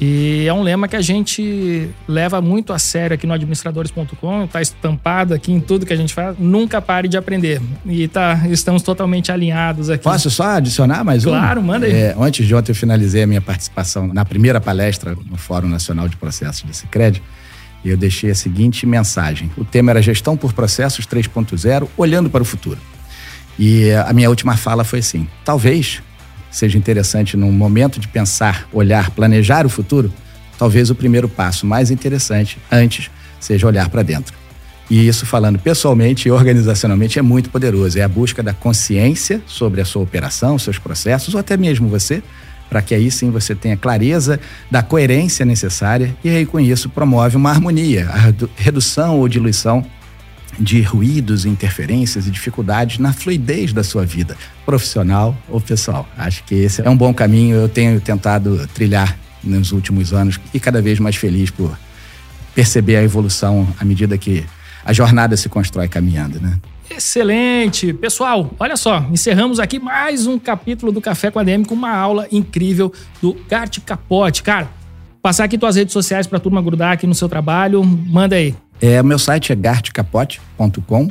E 0.00 0.46
é 0.46 0.52
um 0.52 0.62
lema 0.62 0.86
que 0.86 0.94
a 0.94 1.00
gente 1.00 1.90
leva 2.06 2.40
muito 2.40 2.72
a 2.72 2.78
sério 2.78 3.14
aqui 3.14 3.26
no 3.26 3.32
administradores.com, 3.32 4.44
está 4.44 4.62
estampado 4.62 5.34
aqui 5.34 5.50
em 5.50 5.58
tudo 5.58 5.84
que 5.84 5.92
a 5.92 5.96
gente 5.96 6.14
faz. 6.14 6.36
Nunca 6.38 6.80
pare 6.80 7.08
de 7.08 7.16
aprender. 7.16 7.60
E 7.84 8.06
tá, 8.06 8.46
estamos 8.48 8.82
totalmente 8.82 9.32
alinhados 9.32 9.90
aqui. 9.90 10.04
Posso 10.04 10.30
só 10.30 10.50
adicionar 10.50 11.02
mais 11.02 11.26
um? 11.26 11.30
Claro, 11.30 11.60
manda 11.60 11.86
aí. 11.86 11.92
É, 11.92 12.16
antes 12.16 12.46
de 12.46 12.54
ontem 12.54 12.70
eu 12.70 12.76
finalizei 12.76 13.24
a 13.24 13.26
minha 13.26 13.40
participação 13.40 14.06
na 14.06 14.24
primeira 14.24 14.60
palestra 14.60 15.16
no 15.28 15.36
Fórum 15.36 15.68
Nacional 15.68 16.08
de 16.08 16.16
Processos 16.16 16.64
de 16.64 16.76
Sicredi 16.76 17.20
e 17.84 17.90
eu 17.90 17.96
deixei 17.96 18.30
a 18.30 18.34
seguinte 18.36 18.86
mensagem. 18.86 19.50
O 19.56 19.64
tema 19.64 19.90
era 19.90 20.00
Gestão 20.00 20.36
por 20.36 20.52
Processos 20.52 21.06
3.0, 21.06 21.88
olhando 21.96 22.30
para 22.30 22.42
o 22.42 22.44
futuro. 22.44 22.78
E 23.58 23.90
a 23.90 24.12
minha 24.12 24.28
última 24.28 24.56
fala 24.56 24.84
foi 24.84 25.00
assim: 25.00 25.26
talvez 25.44 26.00
seja 26.50 26.78
interessante 26.78 27.36
num 27.36 27.52
momento 27.52 28.00
de 28.00 28.08
pensar, 28.08 28.68
olhar, 28.72 29.10
planejar 29.10 29.66
o 29.66 29.68
futuro, 29.68 30.12
talvez 30.58 30.90
o 30.90 30.94
primeiro 30.94 31.28
passo 31.28 31.66
mais 31.66 31.90
interessante 31.90 32.58
antes 32.70 33.10
seja 33.40 33.66
olhar 33.66 33.88
para 33.88 34.02
dentro. 34.02 34.36
E 34.90 35.06
isso, 35.06 35.26
falando 35.26 35.58
pessoalmente 35.58 36.28
e 36.28 36.30
organizacionalmente, 36.30 37.18
é 37.18 37.22
muito 37.22 37.50
poderoso. 37.50 37.98
É 37.98 38.02
a 38.02 38.08
busca 38.08 38.42
da 38.42 38.54
consciência 38.54 39.42
sobre 39.46 39.82
a 39.82 39.84
sua 39.84 40.02
operação, 40.02 40.58
seus 40.58 40.78
processos, 40.78 41.34
ou 41.34 41.40
até 41.40 41.58
mesmo 41.58 41.88
você, 41.88 42.22
para 42.70 42.80
que 42.80 42.94
aí 42.94 43.10
sim 43.10 43.30
você 43.30 43.54
tenha 43.54 43.76
clareza 43.76 44.40
da 44.70 44.82
coerência 44.82 45.44
necessária 45.44 46.16
e 46.24 46.28
aí 46.30 46.46
com 46.46 46.58
isso 46.60 46.88
promove 46.88 47.36
uma 47.36 47.50
harmonia, 47.50 48.08
a 48.08 48.32
redução 48.60 49.18
ou 49.18 49.28
diluição 49.28 49.84
de 50.58 50.82
ruídos, 50.82 51.44
interferências 51.44 52.26
e 52.26 52.30
dificuldades 52.30 52.98
na 52.98 53.12
fluidez 53.12 53.72
da 53.72 53.84
sua 53.84 54.04
vida, 54.04 54.36
profissional 54.66 55.36
ou 55.48 55.60
pessoal. 55.60 56.08
Acho 56.16 56.42
que 56.44 56.54
esse 56.54 56.82
é 56.82 56.90
um 56.90 56.96
bom 56.96 57.14
caminho, 57.14 57.56
eu 57.56 57.68
tenho 57.68 58.00
tentado 58.00 58.66
trilhar 58.74 59.16
nos 59.42 59.72
últimos 59.72 60.12
anos 60.12 60.38
e 60.52 60.58
cada 60.58 60.82
vez 60.82 60.98
mais 60.98 61.16
feliz 61.16 61.50
por 61.50 61.78
perceber 62.54 62.96
a 62.96 63.02
evolução 63.02 63.68
à 63.78 63.84
medida 63.84 64.18
que 64.18 64.44
a 64.84 64.92
jornada 64.92 65.36
se 65.36 65.48
constrói 65.48 65.86
caminhando, 65.86 66.40
né? 66.40 66.58
Excelente! 66.90 67.92
Pessoal, 67.92 68.50
olha 68.58 68.76
só, 68.76 69.06
encerramos 69.12 69.60
aqui 69.60 69.78
mais 69.78 70.26
um 70.26 70.38
capítulo 70.38 70.90
do 70.90 71.00
Café 71.00 71.30
com 71.30 71.38
a 71.38 71.44
DM 71.44 71.64
com 71.64 71.74
uma 71.74 71.94
aula 71.94 72.26
incrível 72.32 72.92
do 73.20 73.36
Gart 73.48 73.78
Capote. 73.84 74.42
Cara, 74.42 74.68
passar 75.22 75.44
aqui 75.44 75.58
tuas 75.58 75.76
redes 75.76 75.92
sociais 75.92 76.26
para 76.26 76.38
a 76.38 76.40
turma 76.40 76.62
grudar 76.62 76.92
aqui 76.92 77.06
no 77.06 77.14
seu 77.14 77.28
trabalho, 77.28 77.84
manda 77.84 78.36
aí. 78.36 78.54
É, 78.80 79.02
meu 79.02 79.18
site 79.18 79.52
é 79.52 79.56
gartcapote.com 79.56 81.10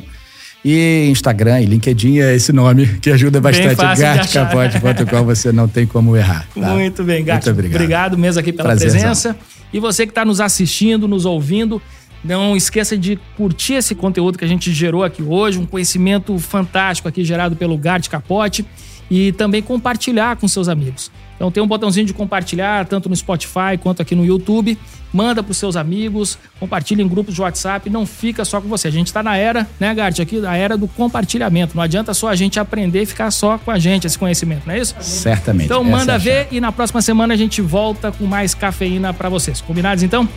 e 0.64 1.08
Instagram 1.10 1.60
e 1.60 1.66
LinkedIn 1.66 2.18
é 2.18 2.34
esse 2.34 2.52
nome 2.52 2.86
que 3.00 3.10
ajuda 3.10 3.40
bastante. 3.40 3.76
Gartcapote.com, 3.76 5.24
você 5.24 5.52
não 5.52 5.68
tem 5.68 5.86
como 5.86 6.16
errar. 6.16 6.46
Tá? 6.54 6.74
Muito 6.74 7.04
bem, 7.04 7.24
Gart. 7.24 7.44
Muito 7.44 7.54
obrigado. 7.54 7.80
Obrigado 7.80 8.18
mesmo 8.18 8.40
aqui 8.40 8.52
pela 8.52 8.70
Prazerzão. 8.70 9.00
presença. 9.00 9.36
E 9.72 9.78
você 9.78 10.06
que 10.06 10.10
está 10.10 10.24
nos 10.24 10.40
assistindo, 10.40 11.06
nos 11.06 11.24
ouvindo, 11.24 11.80
não 12.24 12.56
esqueça 12.56 12.96
de 12.96 13.18
curtir 13.36 13.74
esse 13.74 13.94
conteúdo 13.94 14.36
que 14.36 14.44
a 14.44 14.48
gente 14.48 14.72
gerou 14.72 15.04
aqui 15.04 15.22
hoje, 15.22 15.58
um 15.58 15.66
conhecimento 15.66 16.38
fantástico 16.38 17.08
aqui 17.08 17.24
gerado 17.24 17.54
pelo 17.54 17.78
Gart 17.78 18.08
Capote 18.08 18.64
e 19.10 19.32
também 19.32 19.62
compartilhar 19.62 20.36
com 20.36 20.48
seus 20.48 20.68
amigos. 20.68 21.10
Então 21.38 21.52
tem 21.52 21.62
um 21.62 21.66
botãozinho 21.68 22.04
de 22.04 22.12
compartilhar, 22.12 22.84
tanto 22.86 23.08
no 23.08 23.14
Spotify 23.14 23.78
quanto 23.80 24.02
aqui 24.02 24.16
no 24.16 24.26
YouTube. 24.26 24.76
Manda 25.12 25.40
para 25.40 25.52
os 25.52 25.56
seus 25.56 25.76
amigos, 25.76 26.36
compartilha 26.58 27.00
em 27.00 27.08
grupos 27.08 27.32
de 27.32 27.40
WhatsApp, 27.40 27.88
não 27.88 28.04
fica 28.04 28.44
só 28.44 28.60
com 28.60 28.68
você. 28.68 28.88
A 28.88 28.90
gente 28.90 29.06
está 29.06 29.22
na 29.22 29.36
era, 29.36 29.66
né, 29.78 29.94
Gart, 29.94 30.18
aqui 30.18 30.38
na 30.38 30.56
era 30.56 30.76
do 30.76 30.88
compartilhamento. 30.88 31.76
Não 31.76 31.82
adianta 31.82 32.12
só 32.12 32.28
a 32.28 32.34
gente 32.34 32.58
aprender 32.58 33.02
e 33.02 33.06
ficar 33.06 33.30
só 33.30 33.56
com 33.56 33.70
a 33.70 33.78
gente 33.78 34.04
esse 34.06 34.18
conhecimento, 34.18 34.64
não 34.66 34.74
é 34.74 34.80
isso? 34.80 34.96
Certamente. 35.00 35.66
Então 35.66 35.84
manda 35.84 36.14
é 36.14 36.18
ver 36.18 36.48
e 36.50 36.60
na 36.60 36.72
próxima 36.72 37.00
semana 37.00 37.34
a 37.34 37.36
gente 37.36 37.62
volta 37.62 38.10
com 38.10 38.26
mais 38.26 38.52
cafeína 38.52 39.14
para 39.14 39.28
vocês. 39.28 39.60
Combinados 39.60 40.02
então? 40.02 40.28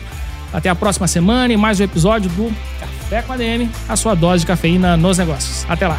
Até 0.52 0.68
a 0.68 0.74
próxima 0.74 1.08
semana 1.08 1.52
e 1.52 1.56
mais 1.56 1.80
um 1.80 1.84
episódio 1.84 2.30
do 2.30 2.52
Café 2.78 3.22
com 3.22 3.32
a 3.32 3.36
DM, 3.36 3.68
a 3.88 3.96
sua 3.96 4.14
dose 4.14 4.42
de 4.42 4.46
cafeína 4.46 4.96
nos 4.96 5.18
negócios. 5.18 5.66
Até 5.68 5.88
lá. 5.88 5.98